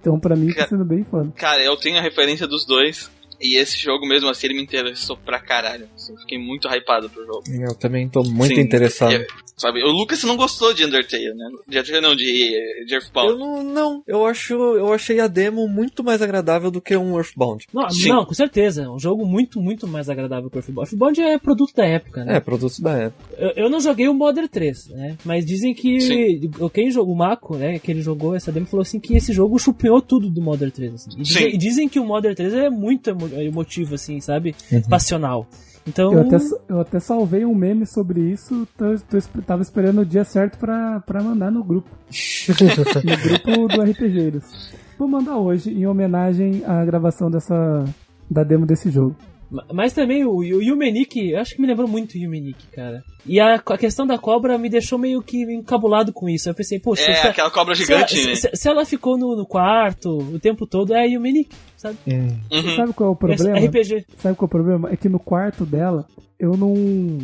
Então, 0.00 0.18
pra 0.18 0.34
mim, 0.36 0.52
tá 0.52 0.66
sendo 0.66 0.84
bem 0.84 1.04
foda. 1.04 1.30
Cara, 1.36 1.62
eu 1.62 1.76
tenho 1.76 1.98
a 1.98 2.02
referência 2.02 2.46
dos 2.46 2.64
dois. 2.66 3.10
E 3.40 3.56
esse 3.56 3.78
jogo 3.78 4.06
mesmo 4.06 4.28
assim, 4.28 4.48
ele 4.48 4.54
me 4.54 4.62
interessou 4.62 5.16
pra 5.16 5.38
caralho. 5.38 5.88
Assim, 5.94 6.12
eu 6.12 6.18
fiquei 6.18 6.38
muito 6.38 6.68
hypado 6.68 7.08
pro 7.08 7.24
jogo. 7.24 7.44
Eu 7.48 7.74
também 7.74 8.08
tô 8.08 8.22
muito 8.22 8.54
Sim, 8.54 8.60
interessado. 8.60 9.14
é, 9.14 9.26
sabe, 9.58 9.82
o 9.82 9.88
Lucas 9.90 10.22
não 10.24 10.36
gostou 10.36 10.72
de 10.72 10.84
Undertale, 10.84 11.34
né? 11.34 11.48
De 11.68 11.78
Undertale 11.78 12.00
não, 12.00 12.14
de, 12.16 12.84
de 12.86 12.94
Earthbound. 12.94 13.32
Eu 13.32 13.38
não, 13.38 13.62
não, 13.62 14.02
eu 14.06 14.24
acho, 14.26 14.54
eu 14.54 14.92
achei 14.92 15.20
a 15.20 15.26
demo 15.26 15.68
muito 15.68 16.02
mais 16.04 16.22
agradável 16.22 16.70
do 16.70 16.80
que 16.80 16.96
um 16.96 17.16
Earthbound. 17.16 17.66
Não, 17.72 17.86
não, 18.06 18.24
com 18.24 18.34
certeza. 18.34 18.84
É 18.84 18.88
um 18.88 18.98
jogo 18.98 19.26
muito, 19.26 19.60
muito 19.60 19.86
mais 19.86 20.08
agradável 20.08 20.48
que 20.50 20.56
o 20.56 20.58
Earthbound. 20.58 20.88
Earthbound 20.90 21.20
é 21.20 21.38
produto 21.38 21.74
da 21.74 21.84
época, 21.86 22.24
né? 22.24 22.36
É, 22.36 22.40
produtos 22.40 22.80
da 22.80 22.92
época. 22.92 23.34
Eu, 23.36 23.64
eu 23.64 23.70
não 23.70 23.80
joguei 23.80 24.08
o 24.08 24.14
Modern 24.14 24.48
3, 24.48 24.88
né? 24.90 25.16
Mas 25.24 25.44
dizem 25.44 25.74
que 25.74 26.00
Sim. 26.00 26.50
quem 26.72 26.90
jogou 26.90 27.14
o 27.14 27.18
Mako, 27.18 27.56
né? 27.56 27.78
Que 27.78 27.90
ele 27.90 28.02
jogou 28.02 28.34
essa 28.34 28.52
demo, 28.52 28.66
falou 28.66 28.82
assim 28.82 29.00
que 29.00 29.16
esse 29.16 29.32
jogo 29.32 29.58
chupinhou 29.58 30.00
tudo 30.00 30.30
do 30.30 30.40
Modern 30.40 30.70
3. 30.70 30.94
Assim. 30.94 31.10
E, 31.18 31.22
dizem, 31.22 31.54
e 31.54 31.56
dizem 31.58 31.88
que 31.88 31.98
o 31.98 32.04
Modern 32.04 32.34
3 32.34 32.54
é 32.54 32.70
muito 32.70 33.10
emo- 33.10 33.28
emotivo, 33.40 33.94
assim, 33.94 34.20
sabe? 34.20 34.54
Passional. 34.88 35.46
Então. 35.88 36.12
Eu 36.12 36.20
até, 36.20 36.36
eu 36.68 36.80
até 36.80 37.00
salvei 37.00 37.44
um 37.44 37.54
meme 37.54 37.86
sobre 37.86 38.20
isso, 38.20 38.68
tô, 38.76 38.94
tô 38.98 39.42
tava 39.42 39.62
esperando 39.62 40.02
o 40.02 40.06
dia 40.06 40.24
certo 40.24 40.58
pra, 40.58 41.00
pra 41.00 41.22
mandar 41.22 41.50
no 41.50 41.64
grupo. 41.64 41.88
no 43.04 43.16
grupo 43.16 43.68
do 43.68 43.82
RPGeiros. 43.82 44.70
Vou 44.98 45.08
mandar 45.08 45.36
hoje, 45.38 45.70
em 45.70 45.86
homenagem 45.86 46.62
à 46.66 46.84
gravação 46.84 47.30
dessa 47.30 47.84
da 48.30 48.44
demo 48.44 48.66
desse 48.66 48.90
jogo. 48.90 49.16
Ma- 49.50 49.64
Mas 49.72 49.92
também 49.92 50.24
o, 50.24 50.36
o 50.36 50.62
Yumenik, 50.62 51.30
eu 51.30 51.38
acho 51.40 51.54
que 51.54 51.60
me 51.60 51.66
lembrou 51.66 51.88
muito 51.88 52.14
o 52.14 52.18
Yumenik, 52.18 52.66
cara. 52.72 53.02
E 53.26 53.40
a, 53.40 53.54
a 53.54 53.78
questão 53.78 54.06
da 54.06 54.18
cobra 54.18 54.56
me 54.58 54.68
deixou 54.68 54.98
meio 54.98 55.22
que 55.22 55.42
encabulado 55.42 56.12
com 56.12 56.28
isso. 56.28 56.48
Eu 56.48 56.54
pensei, 56.54 56.78
poxa, 56.78 57.02
É, 57.02 57.14
se, 57.14 57.20
ela- 57.20 57.30
aquela 57.30 57.50
cobra 57.50 57.74
se 57.74 57.92
ela, 57.92 58.06
gigante, 58.06 58.26
né? 58.28 58.34
se- 58.36 58.50
se 58.54 58.68
ela 58.68 58.84
ficou 58.84 59.16
no, 59.18 59.36
no 59.36 59.46
quarto 59.46 60.10
o 60.18 60.38
tempo 60.38 60.66
todo, 60.66 60.94
é 60.94 61.00
a 61.00 61.04
Yumenik, 61.04 61.48
sabe? 61.76 61.96
Uhum. 62.06 62.76
Sabe 62.76 62.92
qual 62.92 63.08
é 63.10 63.12
o 63.12 63.16
problema? 63.16 63.58
RPG. 63.58 64.06
Sabe 64.18 64.36
qual 64.36 64.46
é 64.46 64.48
o 64.48 64.48
problema? 64.48 64.90
É 64.92 64.96
que 64.96 65.08
no 65.08 65.18
quarto 65.18 65.64
dela, 65.66 66.06
eu 66.38 66.56
não. 66.56 67.18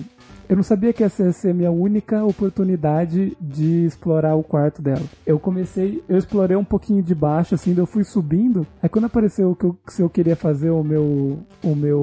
Eu 0.49 0.57
não 0.57 0.63
sabia 0.63 0.93
que 0.93 1.03
essa 1.05 1.23
ia 1.25 1.33
ser 1.33 1.51
a 1.51 1.55
minha 1.55 1.71
única 1.71 2.25
oportunidade 2.25 3.37
de 3.41 3.85
explorar 3.85 4.35
o 4.35 4.43
quarto 4.43 4.81
dela. 4.83 5.03
Eu 5.27 5.39
comecei, 5.39 6.03
eu 6.09 6.17
explorei 6.17 6.57
um 6.57 6.65
pouquinho 6.65 7.03
de 7.03 7.15
baixo, 7.15 7.55
assim, 7.55 7.75
eu 7.77 7.87
fui 7.87 8.05
subindo. 8.05 8.67
Aí 8.83 8.89
quando 8.89 9.05
apareceu 9.07 9.51
o 9.51 9.57
que 9.57 9.65
eu, 9.65 9.77
se 9.89 10.03
eu 10.03 10.09
queria 10.09 10.37
fazer 10.37 10.71
o 10.71 10.83
meu, 10.83 11.39
o 11.63 11.75
meu, 11.75 12.01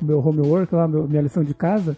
o 0.00 0.04
meu 0.04 0.18
homework 0.26 0.74
lá, 0.74 0.86
meu- 0.88 1.06
minha 1.08 1.22
lição 1.22 1.44
de 1.44 1.54
casa, 1.54 1.96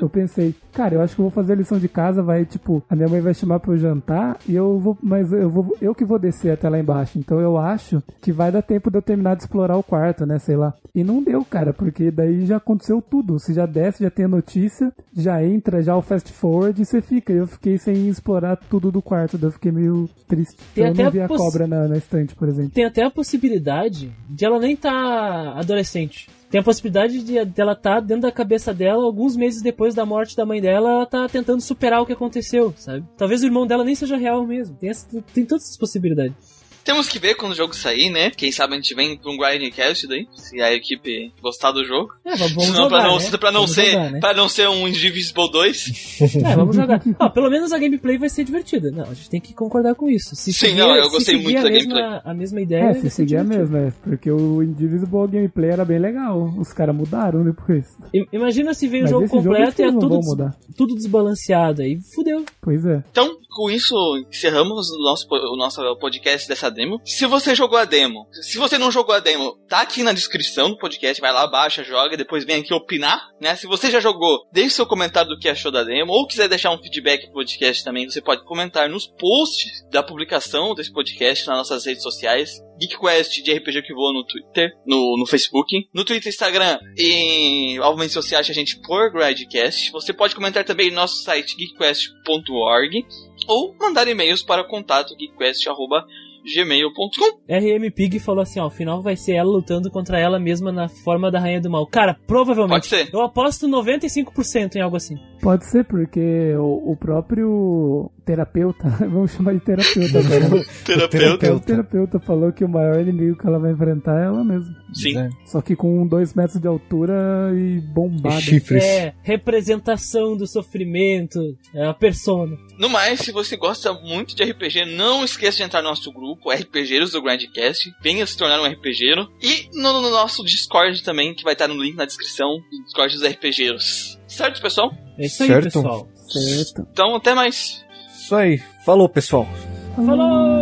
eu 0.00 0.08
pensei, 0.08 0.54
cara, 0.72 0.94
eu 0.94 1.00
acho 1.00 1.14
que 1.14 1.20
eu 1.20 1.24
vou 1.24 1.30
fazer 1.32 1.52
a 1.52 1.56
lição 1.56 1.78
de 1.78 1.88
casa, 1.88 2.22
vai, 2.22 2.44
tipo, 2.44 2.82
a 2.88 2.94
minha 2.96 3.08
mãe 3.08 3.20
vai 3.20 3.34
chamar 3.34 3.60
pra 3.60 3.72
eu 3.72 3.78
jantar 3.78 4.38
e 4.48 4.54
eu 4.54 4.78
vou, 4.78 4.96
mas 5.02 5.32
eu 5.32 5.48
vou, 5.50 5.76
eu 5.80 5.94
que 5.94 6.04
vou 6.04 6.18
descer 6.18 6.52
até 6.52 6.68
lá 6.68 6.78
embaixo. 6.78 7.18
Então 7.18 7.40
eu 7.40 7.56
acho 7.58 8.02
que 8.20 8.32
vai 8.32 8.50
dar 8.52 8.62
tempo 8.62 8.90
de 8.90 8.98
eu 8.98 9.02
terminar 9.02 9.36
de 9.36 9.42
explorar 9.42 9.76
o 9.76 9.82
quarto, 9.82 10.26
né, 10.26 10.38
sei 10.38 10.56
lá. 10.56 10.74
E 10.94 11.02
não 11.02 11.22
deu, 11.22 11.44
cara, 11.44 11.72
porque 11.72 12.10
daí 12.10 12.44
já 12.44 12.56
aconteceu 12.58 13.00
tudo. 13.00 13.38
Você 13.38 13.54
já 13.54 13.64
desce, 13.66 14.02
já 14.02 14.10
tem 14.10 14.26
a 14.26 14.28
notícia, 14.28 14.92
já 15.14 15.44
entra, 15.44 15.82
já 15.82 15.96
o 15.96 16.02
fast 16.02 16.32
forward 16.32 16.80
e 16.80 16.84
você 16.84 17.00
fica. 17.02 17.32
Eu 17.32 17.46
fiquei 17.46 17.78
sem 17.78 18.08
explorar 18.08 18.56
tudo 18.56 18.90
do 18.90 19.02
quarto, 19.02 19.36
daí 19.36 19.48
eu 19.48 19.52
fiquei 19.52 19.70
meio 19.72 20.08
triste. 20.26 20.56
Tem 20.74 20.84
eu 20.86 20.94
não 20.94 21.10
vi 21.10 21.20
a 21.20 21.28
cobra 21.28 21.66
na, 21.66 21.88
na 21.88 21.96
estante, 21.96 22.34
por 22.34 22.48
exemplo. 22.48 22.70
Tem 22.70 22.84
até 22.84 23.02
a 23.04 23.10
possibilidade 23.10 24.12
de 24.28 24.44
ela 24.44 24.58
nem 24.58 24.74
estar 24.74 25.58
adolescente. 25.58 26.28
Tem 26.50 26.60
a 26.60 26.64
possibilidade 26.64 27.22
de 27.24 27.44
dela 27.46 27.72
estar 27.72 28.00
dentro 28.00 28.22
da 28.22 28.32
cabeça 28.32 28.74
dela, 28.74 29.02
alguns 29.04 29.36
meses 29.36 29.62
depois 29.62 29.94
da 29.94 30.04
morte 30.04 30.36
da 30.36 30.44
mãe 30.44 30.60
dela, 30.60 30.90
ela 30.90 31.06
tá 31.06 31.26
tentando 31.28 31.62
superar 31.62 32.02
o 32.02 32.06
que 32.06 32.12
aconteceu, 32.12 32.74
sabe? 32.76 33.04
Talvez 33.16 33.42
o 33.42 33.46
irmão 33.46 33.66
dela 33.66 33.84
nem 33.84 33.94
seja 33.94 34.16
real 34.18 34.46
mesmo. 34.46 34.76
Tem, 34.76 34.90
essa- 34.90 35.08
tem 35.34 35.46
todas 35.46 35.64
essas 35.64 35.78
possibilidades. 35.78 36.61
Temos 36.84 37.08
que 37.08 37.18
ver 37.18 37.34
quando 37.36 37.52
o 37.52 37.54
jogo 37.54 37.74
sair, 37.74 38.10
né? 38.10 38.30
Quem 38.30 38.50
sabe 38.50 38.74
a 38.74 38.76
gente 38.76 38.94
vem 38.94 39.16
pra 39.16 39.30
um 39.30 39.36
Grindcast 39.36 40.06
daí, 40.08 40.26
se 40.34 40.60
a 40.60 40.72
equipe 40.72 41.32
gostar 41.40 41.70
do 41.72 41.84
jogo. 41.84 42.12
É, 42.24 42.34
vamos, 42.36 42.64
Senão, 42.64 42.84
jogar, 42.84 42.88
pra 43.00 43.08
não, 43.08 43.18
né? 43.18 43.30
pra 43.38 43.52
não 43.52 43.60
Vamos 43.60 43.74
ser, 43.74 43.90
jogar, 43.92 44.10
né? 44.10 44.20
pra 44.20 44.34
não 44.34 44.48
ser 44.48 44.68
um 44.68 44.88
Indivisible 44.88 45.50
2. 45.50 46.12
É, 46.44 46.56
vamos 46.56 46.74
jogar. 46.76 47.00
Ó, 47.18 47.28
pelo 47.30 47.48
menos 47.50 47.72
a 47.72 47.78
gameplay 47.78 48.18
vai 48.18 48.28
ser 48.28 48.44
divertida. 48.44 48.90
Não, 48.90 49.04
a 49.04 49.14
gente 49.14 49.30
tem 49.30 49.40
que 49.40 49.54
concordar 49.54 49.94
com 49.94 50.08
isso. 50.08 50.34
Se 50.34 50.52
Sim, 50.52 50.66
seguir- 50.68 50.78
não, 50.80 50.94
eu 50.96 51.10
gostei 51.10 51.36
muito 51.40 51.58
a 51.58 51.62
da 51.62 51.70
mesma, 51.70 51.94
gameplay. 51.94 52.20
A 52.24 52.34
mesma 52.34 52.60
ideia. 52.60 52.82
É, 52.90 52.94
se 52.94 53.10
seguir 53.10 53.36
a 53.36 53.44
mesma, 53.44 53.78
é, 53.78 53.92
porque 54.02 54.30
o 54.30 54.62
Indivisible 54.62 55.28
gameplay 55.28 55.70
era 55.70 55.84
bem 55.84 55.98
legal. 55.98 56.52
Os 56.58 56.72
caras 56.72 56.94
mudaram 56.94 57.44
depois. 57.44 57.86
I- 58.12 58.26
Imagina 58.32 58.74
se 58.74 58.88
vem 58.88 59.04
o 59.04 59.06
jogo 59.06 59.26
jogo 59.26 59.42
completo 59.42 59.76
que 59.76 59.82
e 59.82 59.84
é 59.86 59.92
tudo, 59.92 60.08
des- 60.18 60.26
mudar. 60.26 60.56
tudo 60.76 60.94
desbalanceado. 60.94 61.82
Aí 61.82 61.98
fudeu. 62.14 62.44
Pois 62.60 62.84
é. 62.84 63.02
Então, 63.10 63.36
com 63.52 63.70
isso, 63.70 63.94
encerramos 64.28 64.90
o 64.90 64.98
nosso, 65.02 65.26
o 65.30 65.56
nosso 65.56 65.80
podcast 65.98 66.48
dessa 66.48 66.70
demo. 66.70 67.00
Se 67.04 67.26
você 67.26 67.54
jogou 67.54 67.78
a 67.78 67.84
demo, 67.84 68.26
se 68.32 68.58
você 68.58 68.78
não 68.78 68.90
jogou 68.90 69.14
a 69.14 69.20
demo, 69.20 69.56
tá 69.68 69.80
aqui 69.80 70.02
na 70.02 70.12
descrição 70.12 70.70
do 70.70 70.78
podcast, 70.78 71.20
vai 71.20 71.32
lá, 71.32 71.46
baixa, 71.46 71.84
joga, 71.84 72.16
depois 72.16 72.44
vem 72.44 72.60
aqui 72.60 72.74
opinar, 72.74 73.20
né? 73.40 73.54
Se 73.56 73.66
você 73.66 73.90
já 73.90 74.00
jogou, 74.00 74.46
deixe 74.52 74.76
seu 74.76 74.86
comentário 74.86 75.30
do 75.30 75.38
que 75.38 75.48
achou 75.48 75.70
da 75.70 75.84
demo, 75.84 76.12
ou 76.12 76.26
quiser 76.26 76.48
deixar 76.48 76.72
um 76.72 76.82
feedback 76.82 77.24
pro 77.26 77.34
podcast 77.34 77.84
também, 77.84 78.08
você 78.08 78.20
pode 78.20 78.44
comentar 78.44 78.88
nos 78.88 79.06
posts 79.06 79.86
da 79.90 80.02
publicação 80.02 80.74
desse 80.74 80.92
podcast 80.92 81.46
nas 81.46 81.58
nossas 81.58 81.86
redes 81.86 82.02
sociais. 82.02 82.60
GeekQuest 82.80 83.42
de 83.42 83.52
RPG 83.52 83.82
que 83.82 83.94
voa 83.94 84.12
no 84.12 84.24
Twitter, 84.24 84.72
no, 84.84 85.16
no 85.16 85.26
Facebook, 85.26 85.88
no 85.94 86.04
Twitter, 86.04 86.30
Instagram 86.30 86.80
e 86.98 87.78
você 88.14 88.36
acha 88.36 88.52
a 88.52 88.54
gente 88.54 88.80
por 88.80 89.10
Gradcast. 89.12 89.92
Você 89.92 90.12
pode 90.12 90.34
comentar 90.34 90.64
também 90.64 90.90
no 90.90 90.96
nosso 90.96 91.22
site 91.22 91.56
geekquest.org 91.56 93.06
ou 93.48 93.74
mandar 93.78 94.08
e-mails 94.08 94.42
para 94.42 94.64
contato 94.64 95.14
geekquest.gmail.com. 95.16 97.38
RM 97.48 97.90
Pig 97.94 98.18
falou 98.18 98.42
assim: 98.42 98.58
ó, 98.60 98.66
o 98.66 98.70
final 98.70 99.02
vai 99.02 99.16
ser 99.16 99.32
ela 99.32 99.50
lutando 99.50 99.90
contra 99.90 100.18
ela 100.18 100.38
mesma 100.38 100.72
na 100.72 100.88
forma 100.88 101.30
da 101.30 101.38
Rainha 101.38 101.60
do 101.60 101.70
Mal. 101.70 101.86
Cara, 101.86 102.18
provavelmente. 102.26 102.88
Pode 102.88 102.96
ser. 103.04 103.10
Eu 103.12 103.20
aposto 103.22 103.68
95% 103.68 104.76
em 104.76 104.80
algo 104.80 104.96
assim. 104.96 105.16
Pode 105.42 105.66
ser, 105.66 105.84
porque 105.84 106.54
o, 106.56 106.92
o 106.92 106.96
próprio 106.96 108.08
terapeuta, 108.24 108.88
vamos 109.10 109.32
chamar 109.32 109.54
de 109.54 109.60
terapeuta 109.60 110.20
agora. 110.20 110.64
Terapeuta. 110.86 111.54
O 111.54 111.60
terapeuta 111.60 112.20
falou 112.20 112.52
que 112.52 112.64
o 112.64 112.68
maior 112.68 113.00
inimigo 113.00 113.36
que 113.36 113.46
ela 113.46 113.58
vai 113.58 113.72
enfrentar 113.72 114.20
é 114.20 114.26
ela 114.26 114.44
mesma. 114.44 114.72
Sim. 114.94 115.18
É. 115.18 115.28
Só 115.44 115.60
que 115.60 115.74
com 115.74 116.06
dois 116.06 116.32
metros 116.32 116.60
de 116.60 116.68
altura 116.68 117.50
e 117.54 117.80
bombada. 117.80 118.38
E 118.38 118.42
chifres. 118.42 118.84
É, 118.84 119.14
representação 119.22 120.36
do 120.36 120.46
sofrimento, 120.46 121.40
é 121.74 121.86
a 121.86 121.94
persona. 121.94 122.56
No 122.78 122.88
mais, 122.88 123.18
se 123.18 123.32
você 123.32 123.56
gosta 123.56 123.92
muito 123.92 124.36
de 124.36 124.44
RPG, 124.44 124.84
não 124.96 125.24
esqueça 125.24 125.56
de 125.56 125.64
entrar 125.64 125.82
no 125.82 125.88
nosso 125.88 126.12
grupo, 126.12 126.52
RPGeiros 126.52 127.10
do 127.10 127.22
Grandcast. 127.22 127.92
Venha 128.00 128.24
se 128.24 128.36
tornar 128.36 128.60
um 128.60 128.66
RPGeiro. 128.66 129.28
E 129.42 129.68
no, 129.74 130.00
no 130.00 130.10
nosso 130.10 130.44
Discord 130.44 131.02
também, 131.02 131.34
que 131.34 131.42
vai 131.42 131.54
estar 131.54 131.66
no 131.66 131.82
link 131.82 131.96
na 131.96 132.04
descrição 132.04 132.60
Discord 132.86 133.14
dos 133.14 133.26
RPGeiros. 133.26 134.21
Certo, 134.32 134.60
pessoal? 134.62 134.92
É 135.18 135.26
isso 135.26 135.42
aí, 135.42 135.48
Certo. 135.48 135.64
pessoal. 135.64 136.08
Certo. 136.28 136.86
Então, 136.90 137.14
até 137.16 137.34
mais. 137.34 137.84
Isso 138.14 138.34
aí. 138.34 138.58
Falou, 138.84 139.08
pessoal. 139.08 139.46
Falou! 139.94 140.61